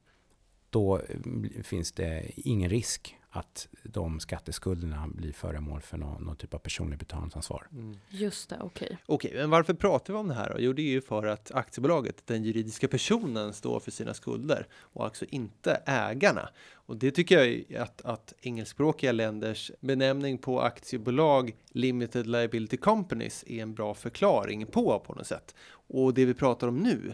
då 0.74 0.98
eh, 0.98 1.62
finns 1.64 1.92
det 1.92 2.32
ingen 2.36 2.70
risk 2.70 3.18
att 3.36 3.68
de 3.84 4.20
skatteskulderna 4.20 5.08
blir 5.08 5.32
föremål 5.32 5.82
för 5.82 5.98
någon, 5.98 6.24
någon 6.24 6.36
typ 6.36 6.54
av 6.54 6.58
personlig 6.58 7.00
betalningsansvar. 7.00 7.68
Mm. 7.72 7.98
Just 8.10 8.50
det, 8.50 8.58
okej. 8.62 8.86
Okay. 8.86 8.98
Okej, 9.06 9.30
okay, 9.30 9.42
men 9.42 9.50
varför 9.50 9.74
pratar 9.74 10.14
vi 10.14 10.20
om 10.20 10.28
det 10.28 10.34
här 10.34 10.50
då? 10.50 10.56
Jo, 10.60 10.74
det 10.74 10.82
är 10.82 10.92
ju 10.92 11.02
för 11.02 11.28
att 11.28 11.52
aktiebolaget, 11.52 12.28
den 12.28 12.44
juridiska 12.44 12.88
personen, 12.88 13.54
står 13.54 13.80
för 13.80 13.92
sina 13.92 14.14
skulder 14.14 14.68
och 14.74 15.06
alltså 15.06 15.26
inte 15.26 15.82
ägarna. 15.86 16.50
Och 16.72 16.98
det 16.98 17.12
tycker 17.12 17.40
jag 17.40 17.82
att, 17.82 18.02
att 18.02 18.34
engelskspråkiga 18.42 19.12
länders 19.12 19.72
benämning 19.80 20.38
på 20.38 20.62
aktiebolag, 20.62 21.56
limited 21.72 22.28
liability 22.28 22.78
companies, 22.78 23.44
är 23.48 23.62
en 23.62 23.74
bra 23.74 23.94
förklaring 23.94 24.66
på 24.66 25.00
på 25.00 25.14
något 25.14 25.28
sätt. 25.28 25.56
Och 25.88 26.14
det 26.14 26.26
vi 26.26 26.34
pratar 26.34 26.68
om 26.68 26.78
nu, 26.78 27.14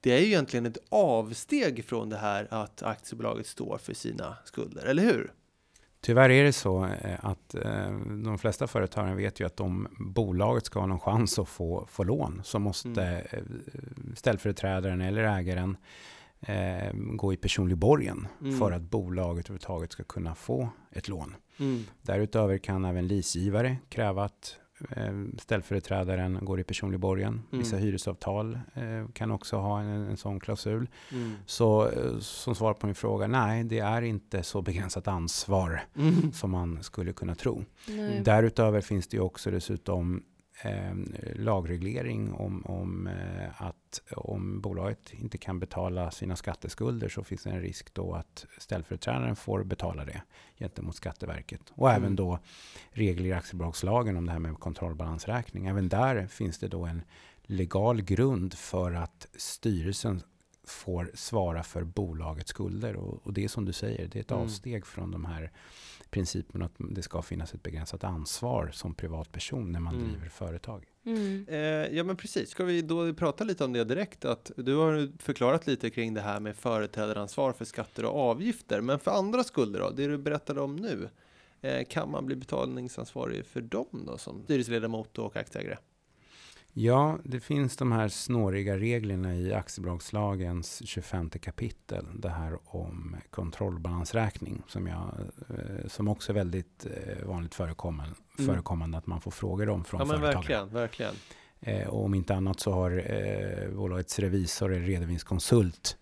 det 0.00 0.12
är 0.12 0.18
ju 0.18 0.26
egentligen 0.26 0.66
ett 0.66 0.78
avsteg 0.88 1.84
från 1.84 2.08
det 2.08 2.16
här 2.16 2.48
att 2.50 2.82
aktiebolaget 2.82 3.46
står 3.46 3.78
för 3.78 3.94
sina 3.94 4.36
skulder, 4.44 4.86
eller 4.86 5.02
hur? 5.02 5.32
Tyvärr 6.00 6.30
är 6.30 6.44
det 6.44 6.52
så 6.52 6.84
eh, 6.84 7.24
att 7.24 7.54
eh, 7.54 7.90
de 8.24 8.38
flesta 8.38 8.66
företagen 8.66 9.16
vet 9.16 9.40
ju 9.40 9.46
att 9.46 9.60
om 9.60 9.88
bolaget 9.98 10.66
ska 10.66 10.80
ha 10.80 10.86
någon 10.86 11.00
chans 11.00 11.38
att 11.38 11.48
få, 11.48 11.86
få 11.90 12.04
lån 12.04 12.40
så 12.44 12.58
måste 12.58 12.88
mm. 12.88 13.24
Eh, 13.32 13.42
ställföreträdaren 14.14 15.00
eller 15.00 15.22
ägaren 15.22 15.76
eh, 16.40 16.92
gå 16.94 17.32
i 17.32 17.36
personlig 17.36 17.78
borgen 17.78 18.26
mm. 18.40 18.58
för 18.58 18.72
att 18.72 18.82
bolaget 18.82 19.46
överhuvudtaget 19.46 19.92
ska 19.92 20.04
kunna 20.04 20.34
få 20.34 20.68
ett 20.90 21.08
lån. 21.08 21.34
Mm. 21.58 21.84
Därutöver 22.02 22.58
kan 22.58 22.84
även 22.84 23.06
leasegivare 23.06 23.76
kräva 23.88 24.24
att 24.24 24.56
ställföreträdaren 25.38 26.38
går 26.42 26.60
i 26.60 26.64
personlig 26.64 27.00
borgen. 27.00 27.32
Mm. 27.32 27.64
Vissa 27.64 27.76
hyresavtal 27.76 28.58
eh, 28.74 29.08
kan 29.12 29.30
också 29.30 29.56
ha 29.56 29.80
en, 29.80 29.88
en 29.88 30.16
sån 30.16 30.40
klausul. 30.40 30.88
Mm. 31.12 31.32
Så 31.46 31.88
eh, 31.88 32.18
som 32.18 32.54
svar 32.54 32.74
på 32.74 32.86
min 32.86 32.94
fråga, 32.94 33.26
nej, 33.26 33.64
det 33.64 33.78
är 33.78 34.02
inte 34.02 34.42
så 34.42 34.62
begränsat 34.62 35.08
ansvar 35.08 35.80
mm. 35.96 36.32
som 36.32 36.50
man 36.50 36.82
skulle 36.82 37.12
kunna 37.12 37.34
tro. 37.34 37.64
Nej. 37.86 38.20
Därutöver 38.24 38.80
finns 38.80 39.08
det 39.08 39.20
också 39.20 39.50
dessutom 39.50 40.22
eh, 40.62 40.94
lagreglering 41.34 42.32
om, 42.32 42.66
om 42.66 43.06
eh, 43.06 43.62
att 43.62 44.02
om 44.16 44.60
bolaget 44.60 45.12
inte 45.12 45.38
kan 45.38 45.58
betala 45.58 46.10
sina 46.10 46.36
skatteskulder 46.36 47.08
så 47.08 47.24
finns 47.24 47.42
det 47.42 47.50
en 47.50 47.60
risk 47.60 47.94
då 47.94 48.14
att 48.14 48.46
ställföreträdaren 48.58 49.36
får 49.36 49.64
betala 49.64 50.04
det 50.04 50.22
gentemot 50.58 50.96
Skatteverket. 50.96 51.72
Och 51.74 51.90
mm. 51.90 52.02
även 52.02 52.16
då 52.16 52.38
regler 52.90 53.26
i 53.26 53.32
aktiebolagslagen 53.32 54.16
om 54.16 54.26
det 54.26 54.32
här 54.32 54.38
med 54.38 54.58
kontrollbalansräkning. 54.58 55.66
Även 55.66 55.88
där 55.88 56.26
finns 56.26 56.58
det 56.58 56.68
då 56.68 56.84
en 56.84 57.02
legal 57.42 58.02
grund 58.02 58.54
för 58.54 58.92
att 58.92 59.26
styrelsen 59.36 60.22
får 60.64 61.10
svara 61.14 61.62
för 61.62 61.84
bolagets 61.84 62.50
skulder. 62.50 62.96
Och, 62.96 63.26
och 63.26 63.32
det 63.32 63.44
är 63.44 63.48
som 63.48 63.64
du 63.64 63.72
säger, 63.72 64.08
det 64.08 64.18
är 64.18 64.20
ett 64.20 64.30
Mm. 64.30 64.44
avsteg 64.44 64.86
från 64.86 65.10
de 65.10 65.24
här 65.24 65.50
principerna 66.10 66.64
att 66.64 66.72
det 66.78 67.02
ska 67.02 67.22
finnas 67.22 67.54
ett 67.54 67.62
begränsat 67.62 68.04
ansvar 68.04 68.70
som 68.72 68.94
privatperson 68.94 69.72
när 69.72 69.80
man 69.80 69.94
Mm. 69.94 70.08
driver 70.08 70.28
företag. 70.28 70.84
Mm. 71.04 71.46
Eh, 71.48 71.58
ja 71.96 72.04
men 72.04 72.16
precis, 72.16 72.50
ska 72.50 72.64
vi 72.64 72.82
då 72.82 73.14
prata 73.14 73.44
lite 73.44 73.64
om 73.64 73.72
det 73.72 73.84
direkt? 73.84 74.24
Att 74.24 74.50
du 74.56 74.74
har 74.76 75.22
förklarat 75.22 75.66
lite 75.66 75.90
kring 75.90 76.14
det 76.14 76.20
här 76.20 76.40
med 76.40 76.56
företrädaransvar 76.56 77.52
för 77.52 77.64
skatter 77.64 78.04
och 78.04 78.20
avgifter. 78.20 78.80
Men 78.80 78.98
för 78.98 79.10
andra 79.10 79.44
skulder 79.44 79.80
då, 79.80 79.90
det 79.90 80.06
du 80.06 80.18
berättade 80.18 80.60
om 80.60 80.76
nu. 80.76 81.08
Eh, 81.60 81.84
kan 81.84 82.10
man 82.10 82.26
bli 82.26 82.36
betalningsansvarig 82.36 83.46
för 83.46 83.60
dem 83.60 84.02
då 84.06 84.18
som 84.18 84.42
styrelseledamot 84.44 85.18
och 85.18 85.36
aktieägare? 85.36 85.76
Ja, 86.80 87.18
det 87.24 87.40
finns 87.40 87.76
de 87.76 87.92
här 87.92 88.08
snåriga 88.08 88.76
reglerna 88.76 89.34
i 89.34 89.52
aktiebolagslagens 89.54 90.82
25 90.86 91.30
kapitel. 91.30 92.06
Det 92.14 92.28
här 92.28 92.58
om 92.64 93.16
kontrollbalansräkning 93.30 94.62
som, 94.68 94.86
jag, 94.86 95.14
eh, 95.48 95.86
som 95.88 96.08
också 96.08 96.32
är 96.32 96.34
väldigt 96.34 96.86
eh, 96.86 97.26
vanligt 97.26 97.54
förekommande, 97.54 98.14
Mm. 98.38 98.54
förekommande 98.54 98.98
att 98.98 99.06
man 99.06 99.20
får 99.20 99.30
frågor 99.30 99.68
om 99.68 99.84
från 99.84 100.00
Ja 100.00 100.06
företagare. 100.06 100.34
verkligen, 100.34 100.68
verkligen. 100.68 101.14
Eh, 101.60 101.88
och 101.88 102.04
om 102.04 102.14
inte 102.14 102.34
annat 102.34 102.60
så 102.60 102.72
har 102.72 102.90
eh, 103.12 103.70
bolagets 103.76 104.18
revisor 104.18 104.72
eller 104.74 104.86
redovisningskonsult 104.86 105.96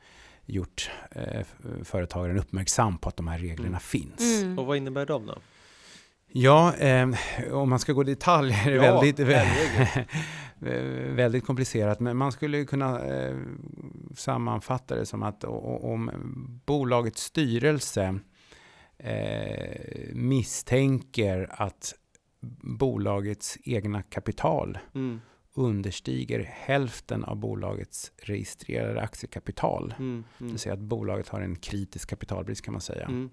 gjort 0.46 0.90
eh, 1.10 1.46
företagaren 1.84 2.38
uppmärksam 2.38 2.98
på 2.98 3.08
att 3.08 3.16
de 3.16 3.28
här 3.28 3.38
reglerna 3.38 3.68
Mm. 3.68 3.80
finns. 3.80 4.42
Mm. 4.42 4.58
Och 4.58 4.66
vad 4.66 4.76
innebär 4.76 5.06
de 5.06 5.26
då? 5.26 5.38
Ja, 6.32 6.74
eh, 6.76 7.08
om 7.52 7.70
man 7.70 7.78
ska 7.78 7.92
gå 7.92 8.02
i 8.02 8.04
detalj 8.06 8.52
är 8.66 8.70
det 8.70 8.76
Ja, 8.86 9.00
väldigt. 9.00 9.18
väldigt 10.58 11.44
komplicerat. 11.46 12.00
Men 12.00 12.16
man 12.16 12.32
skulle 12.32 12.64
kunna 12.64 13.04
eh, 13.04 13.36
sammanfatta 14.14 14.94
det 14.96 15.06
som 15.06 15.22
att 15.22 15.44
om 15.44 16.10
bolagets 16.66 17.22
styrelse 17.22 18.18
eh, 18.98 20.14
misstänker 20.14 21.48
att 21.50 21.94
bolagets 22.78 23.58
egna 23.64 24.02
kapital 24.02 24.78
Mm, 24.94 25.20
understiger 25.54 26.40
hälften 26.52 27.24
av 27.24 27.36
bolagets 27.36 28.12
registrerade 28.22 29.00
aktiekapital. 29.00 29.94
mm, 29.98 30.24
Det 30.38 30.44
mm, 30.44 30.52
vill 30.52 30.58
säga 30.60 30.72
att 30.72 30.80
bolaget 30.80 31.28
har 31.28 31.40
en 31.40 31.56
kritisk 31.56 32.10
kapitalbrist 32.10 32.64
kan 32.64 32.72
man 32.72 32.80
säga. 32.80 33.04
mm, 33.06 33.30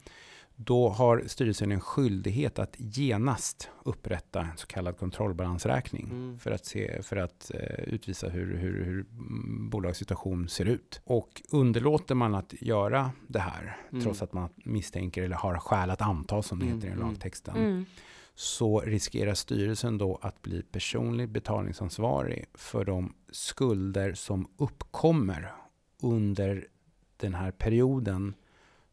Då 0.56 0.90
har 0.90 1.24
styrelsen 1.28 1.72
en 1.72 1.80
skyldighet 1.82 2.60
att 2.60 2.76
genast 2.78 3.70
upprätta 3.84 4.42
en 4.42 4.58
så 4.58 4.68
kallad 4.68 4.98
kontrollbalansräkning. 4.98 6.06
Mm. 6.12 6.40
För 6.40 6.52
att, 6.52 6.66
se, 6.66 7.02
för 7.04 7.16
att 7.16 7.52
eh, 7.54 7.84
utvisa 7.84 8.30
hur, 8.30 8.58
hur, 8.58 8.86
hur 8.86 9.00
mm, 9.12 9.70
bolagets 9.70 10.00
situation 10.00 10.50
ser 10.50 10.66
ut. 10.66 11.02
Och 11.04 11.42
underlåter 11.52 12.16
man 12.16 12.36
att 12.36 12.54
göra 12.62 13.12
det 13.28 13.40
här, 13.40 13.78
Mm. 13.92 14.04
trots 14.04 14.22
att 14.22 14.34
man 14.34 14.50
misstänker 14.56 15.24
eller 15.24 15.36
har 15.36 15.58
skäl 15.58 15.90
att 15.90 16.02
anta, 16.02 16.42
som 16.42 16.60
det 16.60 16.66
Mm, 16.66 16.76
heter 16.78 16.88
i 16.88 16.92
mm. 16.92 17.08
lagtexten, 17.08 17.56
Mm. 17.56 17.86
så 18.36 18.80
riskerar 18.80 19.34
styrelsen 19.34 19.98
då 19.98 20.20
att 20.22 20.42
bli 20.42 20.62
personligt 20.62 21.30
betalningsansvarig 21.30 22.46
för 22.54 22.86
de 22.86 23.14
skulder 23.32 24.14
som 24.14 24.48
uppkommer 24.58 25.52
under 26.02 26.68
den 27.18 27.34
här 27.34 27.52
perioden 27.52 28.34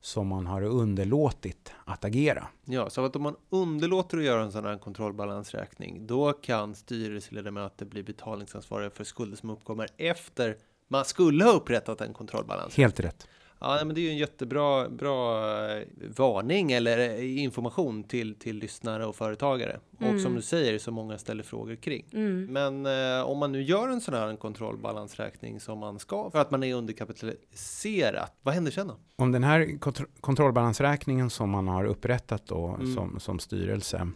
som 0.01 0.27
man 0.27 0.47
har 0.47 0.63
underlåtit 0.63 1.73
att 1.85 2.05
agera. 2.05 2.47
Ja, 2.65 2.91
så 2.91 3.05
att 3.05 3.17
om 3.17 3.23
man 3.23 3.37
underlåter 3.51 4.19
att 4.19 4.25
göra 4.25 4.43
en 4.43 4.53
sån 4.53 4.65
här 4.65 4.79
kontrollbalansräkning, 4.79 6.07
då 6.07 6.33
kan 6.33 6.75
styrelseledamöter 6.75 7.87
bli 7.87 8.03
betalningsansvariga 8.03 8.91
för 8.91 9.05
skulder 9.05 9.37
som 9.37 9.51
uppkommer 9.51 9.89
efter 9.97 10.57
man 10.89 11.05
skulle 11.05 11.45
ha 11.45 11.53
upprättat 11.53 12.01
en 12.01 12.15
kontrollbalans. 12.15 12.77
Helt 12.77 13.01
rätt. 13.01 13.29
Ja, 13.63 13.81
men 13.85 13.95
det 13.95 14.01
är 14.01 14.03
ju 14.03 14.11
en 14.11 14.17
jättebra 14.17 14.89
bra 14.89 15.39
eh, 15.71 15.83
varning 16.17 16.73
eller 16.73 16.99
eh, 16.99 17.39
information 17.43 18.05
till, 18.05 18.35
till 18.35 18.57
lyssnare 18.57 19.07
och 19.07 19.17
företagare. 19.17 19.81
Och 19.97 20.03
Mm. 20.03 20.21
som 20.21 20.35
du 20.35 20.43
säger, 20.43 20.79
så 20.79 20.91
många 20.91 21.19
ställer 21.19 21.43
frågor 21.43 21.77
kring. 21.77 22.05
Mm. 22.13 22.45
Men 22.53 22.87
eh, 23.19 23.23
om 23.25 23.39
man 23.39 23.53
nu 23.53 23.63
gör 23.63 23.89
en 23.89 24.01
sån 24.01 24.15
här 24.15 24.29
en 24.29 24.37
kontrollbalansräkning 24.37 25.61
som 25.61 25.79
man 25.79 25.99
ska 25.99 26.31
för 26.31 26.39
att 26.39 26.51
man 26.51 26.63
är 26.63 26.75
underkapitaliserat, 26.75 28.33
vad 28.43 28.55
händer 28.55 28.71
sen 28.73 28.89
då? 28.89 28.97
Om 29.17 29.33
den 29.33 29.45
här 29.45 29.61
kontro- 29.79 30.07
kontrollbalansräkningen 30.21 31.31
som 31.31 31.51
man 31.51 31.69
har 31.69 31.85
upprättat 31.85 32.47
då 32.47 32.67
Mm. 32.67 32.95
som, 32.95 33.21
som 33.21 33.39
styrelse 33.39 34.09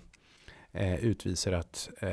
eh, 0.72 0.94
utvisar 1.04 1.52
att 1.52 1.90
eh, 2.00 2.10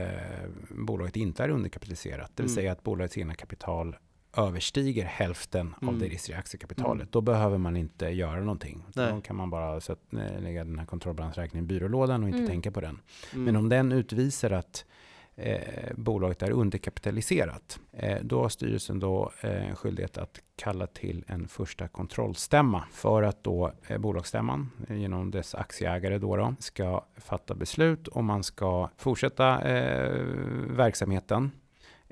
bolaget 0.70 1.16
inte 1.16 1.44
är 1.44 1.50
underkapitaliserat. 1.50 2.32
Det 2.36 2.44
vill 2.44 2.50
Mm. 2.52 2.56
säga 2.56 2.72
att 2.72 2.84
bolagets 2.84 3.18
egna 3.18 3.34
kapital 3.34 3.96
överstiger 4.38 5.06
hälften 5.06 5.76
av 5.82 5.84
Mm. 5.88 6.00
det 6.00 6.06
registrerade 6.06 6.40
aktiekapitalet. 6.40 7.02
Mm. 7.02 7.08
Då 7.12 7.22
behöver 7.22 7.58
man 7.58 7.78
inte 7.78 8.06
göra 8.06 8.40
någonting. 8.40 8.84
Nej. 8.96 9.12
Då 9.14 9.22
kan 9.22 9.36
man 9.36 9.50
bara 9.50 9.82
sätt, 9.82 10.00
eh, 10.14 10.42
lägga 10.42 10.64
den 10.64 10.80
här 10.80 10.86
kontrollbalansräkningen 10.86 11.66
i 11.66 11.68
byrålådan 11.68 12.24
och 12.24 12.30
inte 12.30 12.38
Mm. 12.40 12.50
tänka 12.50 12.72
på 12.72 12.82
den. 12.82 13.00
Mm. 13.34 13.44
Men 13.46 13.56
om 13.56 13.70
den 13.70 13.92
utvisar 13.92 14.52
att 14.52 14.86
eh, 15.36 15.62
bolaget 15.96 16.42
är 16.44 16.52
underkapitaliserat, 16.52 17.80
eh, 17.92 18.18
då 18.24 18.42
har 18.42 18.50
styrelsen 18.50 19.00
då 19.00 19.32
eh, 19.42 19.76
skyldighet 19.76 20.18
att 20.18 20.40
kalla 20.56 20.88
till 20.88 21.24
en 21.28 21.48
första 21.48 21.88
kontrollstämma 21.88 22.84
för 22.92 23.24
att 23.24 23.44
då 23.44 23.72
eh, 23.88 23.98
bolagsstämman 23.98 24.70
eh, 24.90 24.98
genom 24.98 25.32
dess 25.32 25.56
aktieägare 25.56 26.18
då, 26.18 26.36
då 26.36 26.56
ska 26.60 27.06
fatta 27.18 27.56
beslut 27.56 28.08
om 28.08 28.26
man 28.26 28.44
ska 28.44 28.90
fortsätta 28.98 29.62
eh, 29.62 30.12
verksamheten 30.70 31.52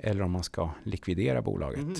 eller 0.02 0.22
om 0.22 0.30
man 0.30 0.42
ska 0.44 0.70
likvidera 0.84 1.42
bolaget. 1.42 1.84
Mhm. 1.84 1.94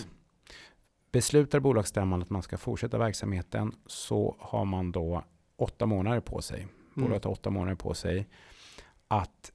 Beslutar 1.12 1.60
bolagsstämman 1.60 2.22
att 2.22 2.30
man 2.30 2.42
ska 2.42 2.58
fortsätta 2.58 2.98
verksamheten 2.98 3.72
så 3.86 4.36
har 4.38 4.64
man 4.64 4.92
då 4.92 5.24
åtta 5.56 5.86
månader 5.86 6.20
på 6.20 6.42
sig. 6.42 6.66
Bolaget 6.94 7.24
har 7.24 7.32
åtta 7.32 7.50
månader 7.50 7.74
på 7.76 7.94
sig 7.94 8.28
att 9.08 9.52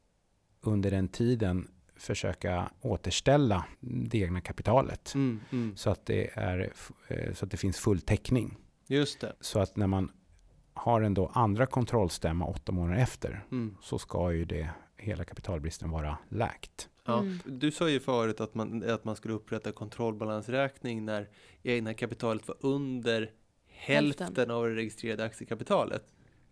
under 0.62 0.92
den 0.92 1.08
tiden 1.08 1.68
försöka 1.96 2.72
återställa 2.82 3.66
det 3.80 4.18
egna 4.18 4.42
kapitalet. 4.42 5.16
Mm, 5.16 5.40
mm. 5.52 5.76
Så, 5.78 5.90
att 5.90 6.06
det 6.06 6.30
är, 6.34 6.72
eh, 7.08 7.34
så 7.34 7.46
att 7.46 7.52
det 7.52 7.58
finns 7.58 7.78
full 7.78 8.02
täckning. 8.02 8.58
Just 8.88 9.22
det. 9.22 9.34
Så 9.42 9.60
att 9.60 9.76
när 9.76 9.88
man 9.88 10.12
har 10.74 11.02
en 11.02 11.14
då 11.14 11.32
andra 11.34 11.66
kontrollstämma 11.66 12.46
åtta 12.46 12.72
månader 12.72 13.02
efter 13.02 13.46
Mm. 13.52 13.78
så 13.82 14.00
ska 14.00 14.32
ju 14.34 14.46
det, 14.46 14.70
hela 14.98 15.24
kapitalbristen 15.24 15.90
vara 15.90 16.18
läkt. 16.30 16.90
Ja, 17.06 17.20
Mm. 17.20 17.40
Du 17.46 17.72
sa 17.72 17.90
ju 17.90 18.00
förut 18.00 18.40
att 18.42 18.56
man, 18.56 18.90
att 18.90 19.06
man 19.06 19.16
skulle 19.16 19.34
upprätta 19.34 19.72
kontrollbalansräkning 19.72 21.06
när 21.06 21.30
egna 21.64 21.94
kapitalet 21.94 22.48
var 22.48 22.58
under 22.60 23.32
hälften, 23.68 24.26
Hälften. 24.28 24.52
av 24.52 24.66
det 24.70 24.76
registrerade 24.76 25.24
aktiekapitalet. 25.26 26.04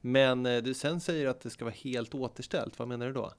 Men 0.01 0.45
eh, 0.45 0.57
du 0.63 0.73
sen 0.73 0.99
säger 0.99 1.27
att 1.27 1.41
det 1.41 1.49
ska 1.49 1.65
vara 1.65 1.75
helt 1.77 2.15
återställt. 2.15 2.79
Vad 2.79 2.87
menar 2.87 3.05
du 3.07 3.13
då? 3.13 3.33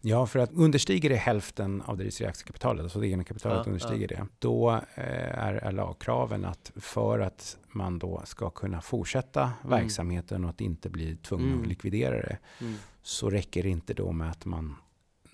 Ja, 0.00 0.26
för 0.26 0.38
att 0.38 0.52
understiger 0.52 1.08
det 1.08 1.16
hälften 1.16 1.82
av 1.82 1.96
det 1.96 2.02
registrerade 2.04 2.30
aktiekapitalet, 2.30 2.82
alltså 2.82 3.00
det 3.00 3.08
egna 3.08 3.24
kapitalet 3.24 3.58
Ja, 3.66 3.70
understiger 3.72 4.08
det, 4.08 4.26
då 4.38 4.70
eh, 4.94 5.38
är, 5.38 5.52
är 5.54 5.72
lagkraven 5.72 6.44
att 6.44 6.72
för 6.76 7.18
att 7.20 7.58
man 7.68 7.98
då 7.98 8.22
ska 8.24 8.50
kunna 8.50 8.80
fortsätta 8.80 9.52
verksamheten 9.64 10.44
och 10.44 10.50
att 10.50 10.60
inte 10.60 10.88
bli 10.90 11.16
tvungen 11.16 11.48
Mm. 11.48 11.60
att 11.62 11.66
likvidera 11.68 12.16
det, 12.16 12.38
Mm. 12.60 12.74
så 13.02 13.30
räcker 13.30 13.62
det 13.62 13.68
inte 13.68 13.94
då 13.94 14.12
med 14.12 14.30
att 14.30 14.44
man 14.44 14.74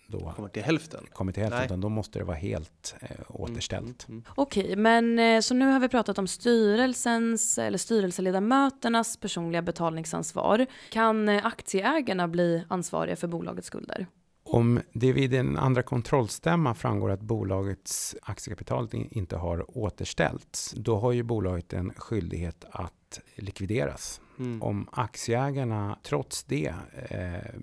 då 0.07 0.33
Kommer 0.37 0.49
till 0.49 0.63
hälften. 0.63 1.07
kommer 1.13 1.33
till 1.33 1.43
hälften, 1.43 1.59
Nej. 1.59 1.67
utan 1.67 1.81
då 1.81 1.89
måste 1.89 2.19
det 2.19 2.25
vara 2.25 2.37
helt 2.37 2.95
eh, 3.01 3.09
återställt. 3.29 4.09
Mm, 4.09 4.19
mm, 4.21 4.25
Okej, 4.35 4.77
men 4.77 5.19
eh, 5.19 5.41
så 5.41 5.55
nu 5.55 5.67
har 5.67 5.81
vi 5.81 5.89
pratat 5.89 6.19
om 6.19 6.27
styrelsens 6.27 7.59
eller 7.59 7.79
styrelseledamöternas 7.79 9.17
personliga 9.17 9.63
betalningsansvar. 9.63 10.67
Kan 10.91 11.29
eh, 11.29 11.47
aktieägarna 11.47 12.29
bli 12.29 12.65
ansvariga 12.69 13.17
för 13.17 13.29
bolagets 13.29 13.67
skulder? 13.67 14.07
Om 14.47 14.81
det 14.93 15.13
vid 15.13 15.35
en 15.35 15.59
andra 15.59 15.83
kontrollstämma 15.83 16.75
framgår 16.75 17.11
att 17.11 17.21
bolagets 17.21 18.17
aktiekapital 18.23 18.89
in- 18.93 19.09
inte 19.11 19.37
har 19.37 19.79
återställts, 19.79 20.71
då 20.77 20.97
har 20.97 21.13
ju 21.13 21.23
bolaget 21.23 21.73
en 21.73 21.93
skyldighet 21.97 22.65
att 22.71 23.21
likvideras. 23.37 24.21
Mm. 24.39 24.63
Om 24.63 24.89
aktieägarna 24.93 25.99
trots 26.03 26.45
det 26.45 26.75
eh, 27.11 27.61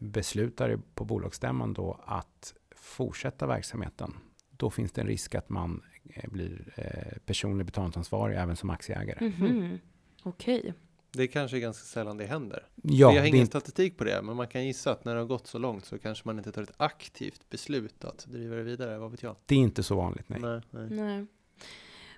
beslutar 0.00 0.78
på 0.94 1.04
bolagsstämman 1.04 1.72
då 1.72 2.00
att 2.04 2.54
fortsätta 2.76 3.46
verksamheten, 3.46 4.14
då 4.50 4.70
finns 4.70 4.92
det 4.92 5.00
en 5.00 5.06
risk 5.06 5.34
att 5.34 5.48
man 5.48 5.82
eh, 6.14 6.30
blir 6.30 6.72
eh, 6.76 7.18
personlig 7.26 7.66
betalningsansvarig 7.66 8.36
även 8.36 8.56
som 8.56 8.70
aktieägare. 8.70 9.30
Mhm. 9.30 9.78
Okej. 10.22 10.74
Det 11.12 11.26
kanske 11.26 11.56
är 11.56 11.60
ganska 11.60 11.84
sällan 11.84 12.16
det 12.16 12.26
händer. 12.26 12.66
Ja, 12.74 12.92
jag 12.92 13.06
har 13.06 13.14
det 13.14 13.20
är 13.20 13.26
ingen 13.26 13.40
inte, 13.40 13.50
statistik 13.50 13.98
på 13.98 14.04
det, 14.04 14.22
men 14.22 14.36
man 14.36 14.48
kan 14.48 14.66
gissa 14.66 14.90
att 14.90 15.04
när 15.04 15.14
det 15.14 15.20
har 15.20 15.26
gått 15.26 15.46
så 15.46 15.58
långt 15.58 15.84
så 15.84 15.98
kanske 15.98 16.28
man 16.28 16.38
inte 16.38 16.52
tar 16.52 16.62
ett 16.62 16.74
aktivt 16.76 17.50
beslut 17.50 18.04
att 18.04 18.26
driva 18.26 18.56
det 18.56 18.62
vidare. 18.62 18.98
Vad 18.98 19.10
vet 19.10 19.22
jag? 19.22 19.36
det 19.46 19.54
är 19.54 19.58
inte 19.58 19.82
så 19.82 19.96
vanligt. 19.96 20.28
Nej. 20.28 20.40
Nej, 20.40 20.60
nej. 20.70 20.88
Nej. 20.90 21.26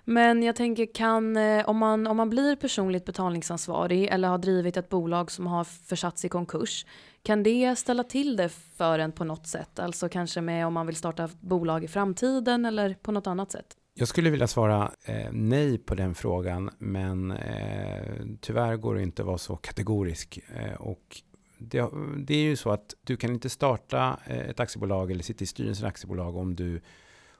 Men 0.09 0.43
jag 0.43 0.55
tänker, 0.55 0.93
kan, 0.93 1.37
eh, 1.37 1.69
om, 1.69 1.77
man, 1.77 2.07
om 2.07 2.17
man 2.17 2.29
blir 2.29 2.55
personligt 2.55 3.05
betalningsansvarig 3.05 4.05
eller 4.05 4.27
har 4.27 4.37
drivit 4.37 4.77
ett 4.77 4.89
bolag 4.89 5.31
som 5.31 5.47
har 5.47 5.63
försatts 5.63 6.25
i 6.25 6.29
konkurs, 6.29 6.85
kan 7.23 7.43
det 7.43 7.75
ställa 7.75 8.03
till 8.03 8.35
det 8.35 8.49
för 8.49 8.99
en 8.99 9.11
på 9.11 9.23
något 9.23 9.47
sätt? 9.47 9.79
Alltså 9.79 10.09
kanske 10.09 10.41
med 10.41 10.67
om 10.67 10.73
man 10.73 10.87
vill 10.87 10.95
starta 10.95 11.29
bolag 11.39 11.83
i 11.83 11.87
framtiden 11.87 12.65
eller 12.65 12.93
på 12.93 13.11
något 13.11 13.27
annat 13.27 13.51
sätt? 13.51 13.65
Jag 13.93 14.07
skulle 14.07 14.29
vilja 14.29 14.47
svara 14.47 14.91
eh, 15.03 15.31
nej 15.31 15.77
på 15.77 15.95
den 15.95 16.15
frågan, 16.15 16.69
men 16.77 17.31
eh, 17.31 18.25
tyvärr 18.41 18.75
går 18.75 18.95
det 18.95 19.03
inte 19.03 19.21
att 19.21 19.27
vara 19.27 19.37
så 19.37 19.55
kategorisk. 19.55 20.39
Eh, 20.55 20.73
och 20.73 21.21
det, 21.57 21.89
det, 22.17 22.33
är 22.33 22.43
ju 22.43 22.55
så 22.55 22.71
att 22.71 22.93
du 23.03 23.17
kan 23.17 23.33
inte 23.33 23.49
starta 23.49 24.19
eh, 24.25 24.49
ett 24.49 24.59
aktiebolag 24.59 25.11
eller 25.11 25.23
sitta 25.23 25.43
i 25.43 25.47
styrelsen 25.47 25.85
i 25.85 25.89
aktiebolag 25.89 26.35
om 26.35 26.55
du 26.55 26.81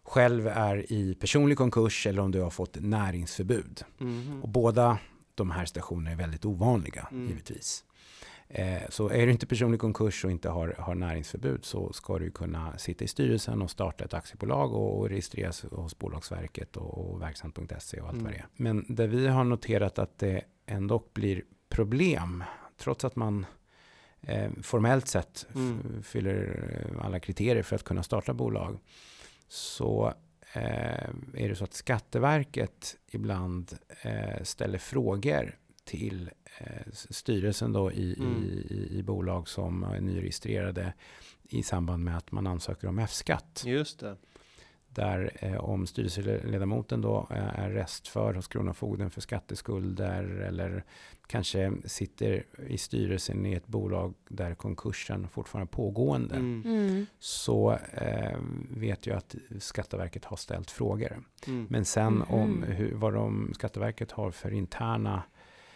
själv 0.08 0.47
är 0.47 0.91
i 0.91 1.16
personlig 1.16 1.58
konkurs 1.58 2.08
eller 2.08 2.22
om 2.22 2.32
du 2.32 2.41
har 2.41 2.49
fått 2.49 2.78
näringsförbud. 2.80 3.84
Mm. 3.99 4.43
Och 4.43 4.49
båda 4.49 4.99
de 5.36 5.51
här 5.51 5.66
stationerna 5.66 6.12
är 6.12 6.16
väldigt 6.16 6.45
ovanliga, 6.45 7.08
mm. 7.12 7.28
givetvis. 7.28 7.84
Eh, 8.49 8.82
så 8.89 9.10
är 9.10 9.26
du 9.26 9.32
inte 9.32 9.47
personlig 9.47 9.80
konkurs 9.80 10.26
och 10.26 10.32
inte 10.32 10.49
har, 10.49 10.76
har 10.80 10.95
näringsförbud 10.95 11.66
så 11.66 11.93
ska 11.93 12.20
du 12.20 12.32
kunna 12.32 12.78
sitta 12.78 13.05
i 13.05 13.08
styrelsen 13.08 13.62
och 13.62 13.72
starta 13.72 14.05
ett 14.05 14.14
aktiebolag 14.14 14.74
och, 14.74 14.99
och 14.99 15.10
registreras 15.10 15.66
hos 15.72 15.99
Bolagsverket 15.99 16.78
och, 16.78 16.97
och 16.97 17.22
verksamt.se 17.22 18.01
och 18.01 18.08
allt 18.08 18.14
mm. 18.14 18.24
vad 18.24 18.34
det 18.34 18.38
är. 18.38 18.47
Men 18.55 18.86
där 18.89 19.08
vi 19.08 19.28
har 19.28 19.43
noterat 19.43 19.99
att 19.99 20.20
det 20.20 20.41
ändå 20.66 21.03
blir 21.14 21.43
problem, 21.70 22.43
trots 22.78 23.05
att 23.05 23.16
man 23.16 23.45
eh, 24.22 24.51
formellt 24.62 25.08
sett 25.08 25.47
mm. 25.55 26.03
fyller 26.03 26.97
alla 27.01 27.20
kriterier 27.20 27.64
för 27.64 27.76
att 27.76 27.84
kunna 27.84 28.03
starta 28.03 28.34
bolag, 28.34 28.80
så 29.48 30.14
eh, 30.54 31.10
är 31.34 31.50
det 31.50 31.56
så 31.56 31.64
att 31.64 31.74
Skatteverket 31.74 32.98
ibland 33.08 33.78
eh, 34.02 34.43
ställer 34.43 34.78
frågor 34.78 35.58
till 35.84 36.30
eh, 36.58 36.91
styrelsen 36.91 37.74
då 37.74 37.91
i, 37.91 38.16
mm. 38.20 38.43
i, 38.43 38.88
i, 38.91 39.04
bolag 39.04 39.48
som 39.48 39.84
är 39.84 40.02
nyregistrerade 40.02 40.93
i 41.43 41.64
samband 41.64 42.04
med 42.04 42.18
att 42.18 42.32
man 42.32 42.48
ansöker 42.48 42.88
om 42.88 43.00
F-skatt. 43.00 43.64
Just 43.66 44.00
det. 44.00 44.18
Där 44.98 45.32
eh, 45.39 45.58
om 45.58 45.88
styrelseledamoten 45.88 47.02
då 47.02 47.28
är 47.30 47.70
restför 47.70 48.34
hos 48.34 48.48
Kronofogden 48.48 49.12
för 49.12 49.22
skatteskulder 49.22 50.24
eller 50.24 50.84
kanske 51.28 51.74
sitter 51.86 52.43
i 52.68 52.78
styrelsen 52.78 53.45
i 53.45 53.54
ett 53.54 53.68
bolag 53.68 54.14
där 54.28 54.56
konkursen 54.56 55.28
fortfarande 55.28 55.70
är 55.70 55.76
pågående. 55.76 56.36
Mm. 56.36 56.64
Mm. 56.66 57.06
Så 57.20 57.78
eh, 57.93 58.38
vet 58.70 59.08
jag 59.08 59.18
att 59.18 59.36
Skatteverket 59.60 60.26
har 60.26 60.38
ställt 60.38 60.72
frågor. 60.72 61.24
Mm. 61.48 61.68
Men 61.70 61.86
sen 61.86 62.08
mm. 62.08 62.28
om 62.30 62.64
hur, 62.64 62.93
vad 62.93 63.14
de, 63.14 63.52
Skatteverket 63.54 64.12
har 64.12 64.32
för 64.32 64.54
interna 64.54 65.24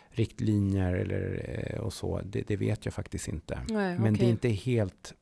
riktlinjer 0.09 0.93
eller, 0.93 1.45
eh, 1.47 1.79
och 1.79 1.93
så, 1.93 2.21
det, 2.25 2.41
det, 2.41 2.55
vet 2.55 2.85
jag 2.85 2.93
faktiskt 2.93 3.27
inte. 3.27 3.59
Nej, 3.67 3.99
Men 3.99 4.13
okay. 4.13 4.25
det 4.25 4.25
är 4.25 4.31
inte 4.31 4.49
helt 4.49 5.13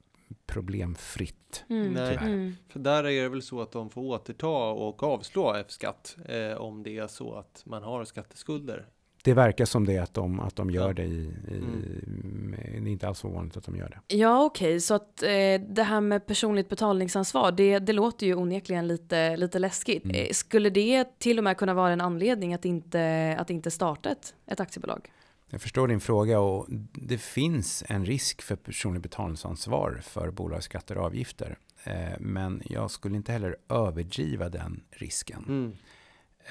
problemfritt. 0.45 1.65
Mm. 1.69 1.93
Nej, 1.93 2.17
mm. 2.17 2.55
för 2.67 2.79
där 2.79 3.03
är 3.03 3.23
det 3.23 3.29
väl 3.29 3.41
så 3.41 3.61
att 3.61 3.71
de 3.71 3.89
får 3.89 4.01
återta 4.01 4.71
och 4.71 5.03
avslå 5.03 5.53
F-skatt 5.53 6.17
eh, 6.25 6.57
om 6.57 6.83
det 6.83 6.97
är 6.97 7.07
så 7.07 7.33
att 7.35 7.63
man 7.65 7.83
har 7.83 8.05
skatteskulder 8.05 8.87
det 9.23 9.33
verkar 9.33 9.65
som 9.65 9.85
det 9.85 9.97
att 9.97 10.13
de, 10.13 10.39
att 10.39 10.55
de 10.55 10.69
gör 10.69 10.87
ja. 10.87 10.93
det 10.93 11.03
i, 11.03 11.33
i 11.47 11.57
mm. 11.57 12.55
det 12.83 12.89
är 12.89 12.91
inte 12.91 13.07
alls 13.07 13.25
ovanligt 13.25 13.57
att 13.57 13.63
de 13.63 13.75
gör 13.75 13.89
det. 13.89 14.15
Ja 14.15 14.43
okej, 14.43 14.67
okay. 14.67 14.79
så 14.79 14.93
att 14.93 15.23
eh, 15.23 15.61
det 15.69 15.83
här 15.83 16.01
med 16.01 16.25
personligt 16.25 16.69
betalningsansvar, 16.69 17.51
det, 17.51 17.79
det 17.79 17.93
låter 17.93 18.25
ju 18.25 18.35
onekligen 18.35 18.87
lite, 18.87 19.37
lite 19.37 19.59
läskigt. 19.59 20.03
Mm. 20.03 20.15
Eh, 20.15 20.31
skulle 20.31 20.69
det 20.69 21.19
till 21.19 21.37
och 21.37 21.43
med 21.43 21.57
kunna 21.57 21.73
vara 21.73 21.91
en 21.91 22.01
anledning 22.01 22.53
att 22.53 22.65
inte, 22.65 23.35
att 23.39 23.49
inte 23.49 23.71
starta 23.71 24.09
ett, 24.09 24.35
ett 24.47 24.59
aktiebolag? 24.59 25.11
Jag 25.49 25.61
förstår 25.61 25.87
din 25.87 25.99
fråga 25.99 26.39
och 26.39 26.67
det 26.93 27.17
finns 27.17 27.83
en 27.87 28.05
risk 28.05 28.41
för 28.41 28.55
personligt 28.55 29.03
betalningsansvar 29.03 29.99
för 30.03 30.31
bolagsskatter 30.31 30.97
och 30.97 31.05
avgifter. 31.05 31.57
Eh, 31.83 32.19
men 32.19 32.61
jag 32.65 32.91
skulle 32.91 33.15
inte 33.15 33.31
heller 33.31 33.57
överdriva 33.69 34.49
den 34.49 34.83
risken. 34.91 35.45
Mm. 35.47 35.73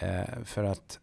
Eh, 0.00 0.44
för 0.44 0.64
att 0.64 1.00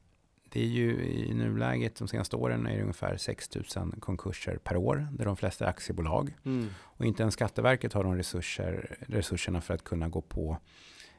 det 0.50 0.62
är 0.62 0.68
ju 0.68 1.06
i 1.06 1.34
nuläget, 1.34 1.96
de 1.96 2.08
senaste 2.08 2.36
åren, 2.36 2.68
är 2.68 2.76
det 2.76 2.82
ungefär 2.82 3.18
6 3.18 3.50
000 3.76 3.92
konkurser 4.00 4.58
per 4.58 4.78
år, 4.78 5.08
där 5.12 5.26
de 5.26 5.38
flesta 5.38 5.66
är 5.66 5.70
aktiebolag. 5.70 6.36
Mm. 6.46 6.70
Och 6.80 7.06
inte 7.06 7.24
ens 7.24 7.34
Skatteverket 7.34 7.94
har 7.94 8.04
de 8.04 8.16
resurser, 8.16 8.98
resurserna 9.08 9.62
för 9.62 9.74
att 9.74 9.84
kunna 9.84 10.10
gå 10.10 10.22
på 10.22 10.58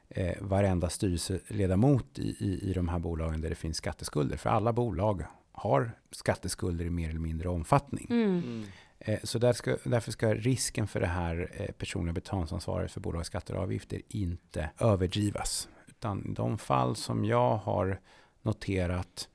eh, 0.08 0.34
varenda 0.40 0.88
styrelseledamot 0.88 2.18
i, 2.18 2.36
i, 2.40 2.70
i 2.70 2.72
de 2.72 2.88
här 2.88 2.98
bolagen 2.98 3.40
där 3.40 3.48
det 3.48 3.54
finns 3.54 3.76
skatteskulder. 3.76 4.36
För 4.36 4.50
alla 4.50 4.72
bolag 4.72 5.24
har 5.56 5.90
skatteskulder 6.10 6.84
i 6.84 6.90
mer 6.90 7.10
eller 7.10 7.20
mindre 7.20 7.48
omfattning. 7.48 8.06
Mm. 8.10 8.28
Mm. 8.28 8.64
Eh, 8.98 9.18
så 9.22 9.38
där 9.38 9.52
ska, 9.52 9.76
därför 9.84 10.12
ska 10.12 10.34
risken 10.34 10.88
för 10.88 11.00
det 11.00 11.06
här 11.06 11.50
eh, 11.52 11.72
personliga 11.72 12.12
betalningsansvaret 12.12 12.92
för 12.92 13.00
bolagsskatter 13.00 13.54
och 13.54 13.62
avgifter 13.62 14.02
inte 14.08 14.70
överdrivas. 14.78 15.68
Utan 15.86 16.34
de 16.34 16.58
fall 16.58 16.96
som 16.96 17.24
jag 17.24 17.56
har 17.56 18.00
noterat 18.42 19.28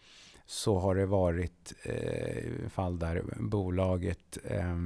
så 0.46 0.80
har 0.80 0.96
det 0.96 1.06
varit 1.06 1.74
eh, 1.84 2.70
fall 2.70 3.00
där 3.00 3.24
bolaget 3.40 4.38
eh, 4.44 4.78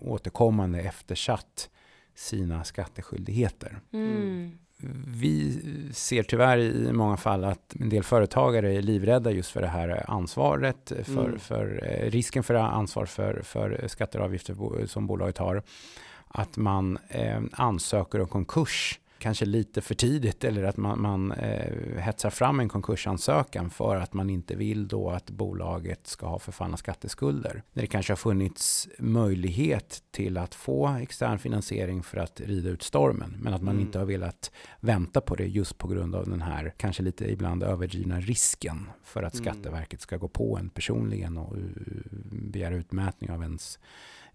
återkommande 0.00 0.80
eftersatt 0.80 1.70
sina 2.14 2.64
skatteskyldigheter. 2.64 3.80
Mm. 3.92 4.58
Vi 5.06 5.62
ser 5.92 6.22
tyvärr 6.22 6.58
i 6.58 6.92
många 6.92 7.16
fall 7.16 7.44
att 7.44 7.74
en 7.80 7.88
del 7.88 8.02
företagare 8.02 8.74
är 8.74 8.82
livrädda 8.82 9.30
just 9.30 9.50
för 9.50 9.60
det 9.60 9.66
här 9.66 10.10
ansvaret, 10.10 10.92
för, 11.04 11.24
mm. 11.24 11.38
för 11.38 11.80
eh, 11.84 12.10
risken 12.10 12.42
för 12.42 12.54
ansvar 12.54 13.06
för, 13.06 13.42
för 13.44 13.84
skatter 13.88 14.18
och 14.18 14.24
avgifter 14.24 14.86
som 14.86 15.06
bolaget 15.06 15.38
har. 15.38 15.62
Att 16.28 16.56
man 16.56 16.98
eh, 17.08 17.40
ansöker 17.52 18.20
om 18.20 18.28
konkurs 18.28 19.00
kanske 19.24 19.44
lite 19.44 19.80
för 19.80 19.94
tidigt 19.94 20.44
eller 20.44 20.64
att 20.64 20.76
man, 20.76 21.02
man 21.02 21.32
eh, 21.32 21.98
hetsar 21.98 22.30
fram 22.30 22.60
en 22.60 22.68
konkursansökan 22.68 23.70
för 23.70 23.96
att 23.96 24.12
man 24.12 24.30
inte 24.30 24.56
vill 24.56 24.88
då 24.88 25.10
att 25.10 25.30
bolaget 25.30 26.06
ska 26.06 26.26
ha 26.26 26.38
förfallna 26.38 26.76
skatteskulder. 26.76 27.62
När 27.72 27.82
det 27.82 27.86
kanske 27.86 28.12
har 28.12 28.16
funnits 28.16 28.88
möjlighet 28.98 30.02
till 30.10 30.38
att 30.38 30.54
få 30.54 30.88
extern 30.88 31.38
finansiering 31.38 32.02
för 32.02 32.18
att 32.18 32.40
rida 32.40 32.70
ut 32.70 32.82
stormen 32.82 33.36
men 33.40 33.54
att 33.54 33.62
man 33.62 33.74
mm. 33.74 33.86
inte 33.86 33.98
har 33.98 34.06
velat 34.06 34.50
vänta 34.80 35.20
på 35.20 35.34
det 35.34 35.46
just 35.46 35.78
på 35.78 35.88
grund 35.88 36.14
av 36.14 36.30
den 36.30 36.42
här 36.42 36.74
kanske 36.76 37.02
lite 37.02 37.32
ibland 37.32 37.62
överdrivna 37.62 38.20
risken 38.20 38.88
för 39.04 39.22
att 39.22 39.34
mm. 39.34 39.44
Skatteverket 39.44 40.00
ska 40.00 40.16
gå 40.16 40.28
på 40.28 40.58
en 40.58 40.68
personligen 40.70 41.38
och 41.38 41.56
begära 42.30 42.74
utmätning 42.74 43.30
av 43.30 43.42
ens 43.42 43.78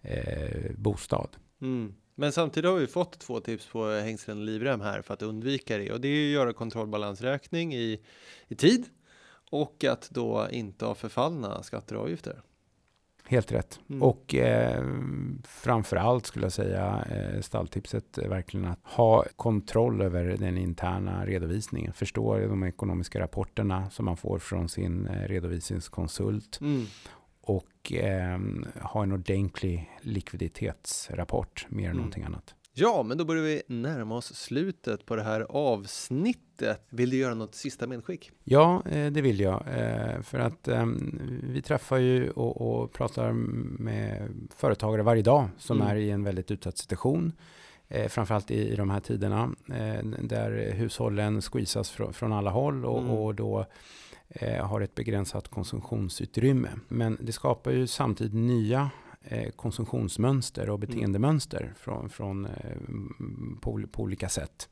eh, 0.02 0.72
bostad. 0.76 1.30
Mm. 1.62 1.94
Men 2.20 2.32
samtidigt 2.32 2.70
har 2.70 2.78
vi 2.78 2.88
fått 2.88 3.20
två 3.20 3.39
tips 3.39 3.67
på 3.67 3.91
hängslen 3.91 4.38
och 4.38 4.43
livrem 4.43 4.82
här 4.82 5.01
för 5.01 5.13
att 5.13 5.22
undvika 5.22 5.78
det 5.78 5.91
och 5.91 6.01
det 6.01 6.07
är 6.07 6.28
att 6.28 6.34
göra 6.34 6.53
kontrollbalansräkning 6.53 7.74
i, 7.74 7.99
i 8.47 8.55
tid 8.55 8.86
och 9.51 9.84
att 9.84 10.09
då 10.09 10.47
inte 10.51 10.86
ha 10.86 10.95
förfallna 10.95 11.63
skatter 11.63 11.95
och 11.95 12.01
avgifter. 12.01 12.41
Helt 13.26 13.51
rätt. 13.51 13.80
Mm. 13.89 14.03
Och 14.03 14.36
eh, 14.36 14.86
framför 15.43 15.95
allt 15.95 16.26
skulle 16.26 16.45
jag 16.45 16.53
säga 16.53 17.05
eh, 17.09 17.41
stalltipset 17.41 18.17
är 18.17 18.30
verkligen 18.30 18.65
att 18.65 18.80
ha 18.84 19.26
kontroll 19.36 20.01
över 20.01 20.38
den 20.39 20.57
interna 20.57 21.26
redovisningen. 21.26 21.93
Förstå 21.93 22.38
de 22.38 22.63
ekonomiska 22.63 23.20
rapporterna 23.20 23.89
som 23.89 24.05
man 24.05 24.17
får 24.17 24.39
från 24.39 24.70
sin 24.70 25.07
eh, 25.07 25.28
redovisningskonsult. 25.28 26.61
Mm 26.61 26.86
och 27.50 27.93
eh, 27.93 28.39
ha 28.82 29.04
en 29.04 29.12
ordentlig 29.12 29.91
likviditetsrapport 30.02 31.66
mer 31.70 31.84
än 31.84 31.86
mm. 31.86 31.97
någonting 31.97 32.24
annat. 32.24 32.56
Ja, 32.74 33.04
men 33.04 33.18
då 33.18 33.26
börjar 33.26 33.43
vi 33.43 33.62
närma 33.68 34.16
oss 34.16 34.36
slutet 34.36 35.06
på 35.06 35.16
det 35.16 35.24
här 35.24 35.41
avsnittet. 35.50 36.88
Vill 36.89 37.10
du 37.10 37.18
göra 37.18 37.34
något 37.34 37.56
sista 37.56 37.88
medskick? 37.88 38.32
Ja, 38.43 38.84
eh, 38.89 39.12
det 39.12 39.22
vill 39.22 39.39
jag. 39.39 39.64
Eh, 39.68 40.22
för 40.22 40.39
att 40.39 40.68
ehm, 40.68 41.22
vi 41.43 41.62
träffar 41.62 41.97
ju 41.97 42.30
och, 42.30 42.82
och 42.82 42.93
pratar 42.93 43.32
med 43.32 44.30
företagare 44.56 45.04
varje 45.04 45.22
dag 45.22 45.50
som 45.58 45.82
mm. 45.82 45.91
är 45.91 45.95
i 45.95 46.10
en 46.10 46.24
väldigt 46.24 46.52
utsatt 46.52 46.78
situation. 46.78 47.32
Eh, 47.88 48.08
framförallt 48.08 48.52
i, 48.52 48.76
de 48.76 48.89
här 48.89 49.00
tiderna 49.00 49.52
där 50.22 50.72
hushållen 50.74 51.41
squeezas 51.41 51.89
från, 51.89 52.34
alla 52.34 52.52
håll 52.52 52.86
och, 52.86 53.00
mm. 53.00 53.12
och 53.12 53.36
då 53.36 53.66
har 54.62 54.82
ett 54.82 54.96
begränsat 54.96 55.48
konsumtionsutrymme. 55.48 56.70
Men 56.88 57.18
det 57.22 57.32
skapar 57.32 57.72
ju 57.72 57.88
samtidigt 57.88 58.34
nya 58.34 58.90
eh, 59.22 59.52
konsumtionsmönster 59.52 60.70
och 60.70 60.78
mm. 60.78 60.90
beteendemönster 60.90 61.74
från, 61.78 62.10
från, 62.10 62.46
eh, 62.46 62.78
på, 63.62 63.82
på, 63.92 64.04
olika 64.04 64.30
sätt. 64.30 64.70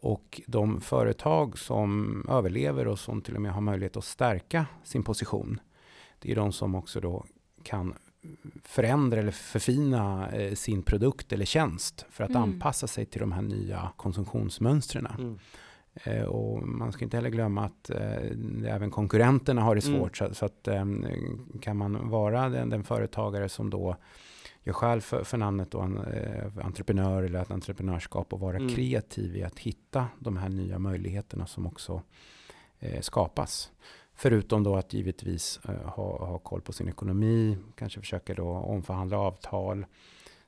Och 0.00 0.40
de 0.46 0.80
företag 0.80 1.58
som 1.58 2.26
överlever 2.28 2.88
och 2.88 2.98
som 2.98 3.22
till 3.22 3.34
och 3.34 3.42
med 3.42 3.52
har 3.52 3.60
möjlighet 3.60 3.96
att 3.96 4.04
stärka 4.04 4.66
sin 4.84 5.02
position, 5.02 5.60
det 6.18 6.32
är 6.32 6.36
de 6.36 6.52
som 6.52 6.74
också 6.74 7.00
då 7.00 7.24
kan 7.62 7.94
förändra 8.64 9.20
eller 9.20 9.32
förfina 9.32 10.30
eh, 10.30 10.54
sin 10.54 10.82
produkt 10.82 11.32
eller 11.32 11.44
tjänst 11.44 12.06
för 12.10 12.24
att 12.24 12.30
mm. 12.30 12.42
anpassa 12.42 12.86
sig 12.86 13.06
till 13.06 13.20
de 13.20 13.32
här 13.32 13.42
nya 13.42 13.92
konsumtionsmönstren. 13.96 15.06
Mm. 15.06 15.38
Eh, 16.04 16.22
och 16.22 16.68
man 16.68 16.92
ska 16.92 17.04
inte 17.04 17.16
heller 17.16 17.30
glömma 17.30 17.64
att 17.64 17.90
eh, 17.90 18.74
även 18.74 18.90
konkurrenterna 18.90 19.62
har 19.62 19.74
det 19.74 19.86
mm. 19.86 19.98
svårt. 19.98 20.20
Mm. 20.20 20.34
Så, 20.34 20.38
så, 20.38 20.44
att 20.44 20.68
eh, 20.68 20.84
kan 21.60 21.76
man 21.76 22.08
vara 22.08 22.48
den, 22.48 22.70
den, 22.70 22.84
företagare 22.84 23.48
som 23.48 23.70
då 23.70 23.96
gör 24.62 24.72
skäl 24.72 25.00
för, 25.00 25.24
för 25.24 25.38
namnet 25.38 25.70
då, 25.70 25.80
en, 25.80 25.98
eh, 25.98 26.66
entreprenör 26.66 27.22
eller 27.22 27.42
ett 27.42 27.50
entreprenörskap 27.50 28.32
och 28.32 28.40
vara 28.40 28.56
Mm. 28.56 28.68
kreativ 28.68 29.36
i 29.36 29.42
att 29.42 29.58
hitta 29.58 30.06
de 30.18 30.36
här 30.36 30.48
nya 30.48 30.78
möjligheterna 30.78 31.46
som 31.46 31.66
också 31.66 32.02
eh, 32.78 33.00
skapas. 33.00 33.72
Förutom 34.14 34.62
då 34.62 34.76
att 34.76 34.92
givetvis 34.92 35.60
eh, 35.68 35.74
ha, 35.74 36.26
ha 36.26 36.38
koll 36.38 36.60
på 36.60 36.72
sin 36.72 36.88
ekonomi, 36.88 37.58
kanske 37.74 38.00
försöka 38.00 38.34
då 38.34 38.48
omförhandla 38.48 39.18
avtal, 39.18 39.86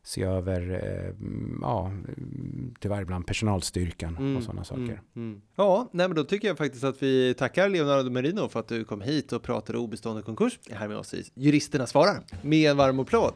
se 0.09 0.23
över, 0.23 0.61
eh, 0.71 1.09
mm, 1.09 1.59
ja, 1.63 1.87
mm, 1.87 2.75
tyvärr 2.81 3.03
ibland 3.03 3.27
personalstyrkan 3.27 4.37
och 4.37 4.43
sådana 4.43 4.65
saker. 4.65 4.83
Mm, 4.83 5.01
mm. 5.17 5.41
Ja, 5.57 5.89
nej, 5.93 6.09
men 6.09 6.17
då 6.17 6.25
tycker 6.25 6.49
jag 6.49 6.59
faktiskt 6.59 6.85
att 6.85 7.03
vi 7.03 7.35
tackar 7.35 7.69
Leonardo 7.69 8.11
Merino 8.11 8.49
för 8.49 8.61
att 8.61 8.69
du 8.69 8.85
kom 8.85 9.01
hit 9.01 9.33
och 9.33 9.43
pratade 9.43 9.79
obestående 9.79 10.23
konkurs 10.23 10.59
här 10.71 10.89
med 10.89 10.97
oss 10.97 11.15
i 11.15 11.25
Juristerna 11.35 11.87
svarar 11.87 12.23
med 12.43 12.71
en 12.71 12.77
varm 12.77 13.01
applåd. 13.01 13.33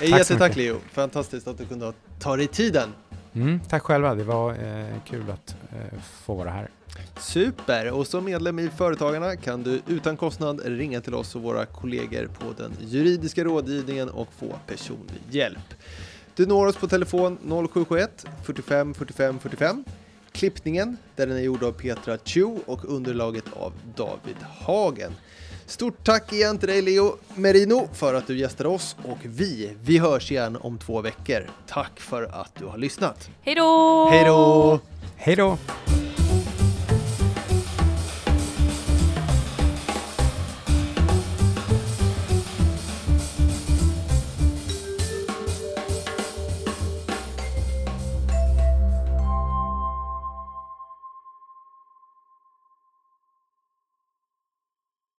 Jättetack. 0.00 0.56
Leo, 0.56 0.76
fantastiskt 0.92 1.48
att 1.48 1.58
du 1.58 1.66
kunde 1.66 1.92
ta 2.18 2.36
dig 2.36 2.46
tiden. 2.46 2.88
Mm, 3.32 3.60
tack 3.60 3.82
själva, 3.82 4.14
det 4.14 4.24
var 4.24 4.50
eh, 4.50 4.96
kul 5.06 5.30
att 5.30 5.56
eh, 5.70 5.98
få 6.00 6.34
vara 6.34 6.50
här. 6.50 6.68
Super! 7.18 7.90
Och 7.90 8.06
som 8.06 8.24
medlem 8.24 8.58
i 8.58 8.68
Företagarna 8.68 9.36
kan 9.36 9.62
du 9.62 9.80
utan 9.86 10.16
kostnad 10.16 10.60
ringa 10.64 11.00
till 11.00 11.14
oss 11.14 11.34
och 11.34 11.42
våra 11.42 11.66
kollegor 11.66 12.26
på 12.26 12.62
den 12.62 12.72
juridiska 12.80 13.44
rådgivningen 13.44 14.08
och 14.08 14.28
få 14.38 14.58
personlig 14.66 15.20
hjälp. 15.30 15.74
Du 16.34 16.46
når 16.46 16.66
oss 16.66 16.76
på 16.76 16.88
telefon 16.88 17.38
0771 17.42 18.26
45 18.44 18.94
45 18.94 19.38
45. 19.38 19.84
Klippningen, 20.32 20.96
där 21.16 21.26
den 21.26 21.36
är 21.36 21.40
gjord 21.40 21.62
av 21.62 21.72
Petra 21.72 22.18
Chu 22.24 22.58
och 22.66 22.84
underlaget 22.84 23.44
av 23.52 23.72
David 23.96 24.36
Hagen. 24.42 25.12
Stort 25.66 26.04
tack 26.04 26.32
igen 26.32 26.58
till 26.58 26.68
dig 26.68 26.82
Leo 26.82 27.16
Merino 27.34 27.88
för 27.92 28.14
att 28.14 28.26
du 28.26 28.38
gästade 28.38 28.68
oss 28.68 28.96
och 29.04 29.18
vi, 29.22 29.76
vi 29.82 29.98
hörs 29.98 30.30
igen 30.30 30.56
om 30.60 30.78
två 30.78 31.00
veckor. 31.00 31.50
Tack 31.68 32.00
för 32.00 32.22
att 32.22 32.54
du 32.58 32.64
har 32.64 32.78
lyssnat. 32.78 33.28
Hej 33.42 33.54
då! 33.54 34.08
Hej 34.10 34.24
då! 34.24 34.80
Hej 35.16 35.36
då! 35.36 35.58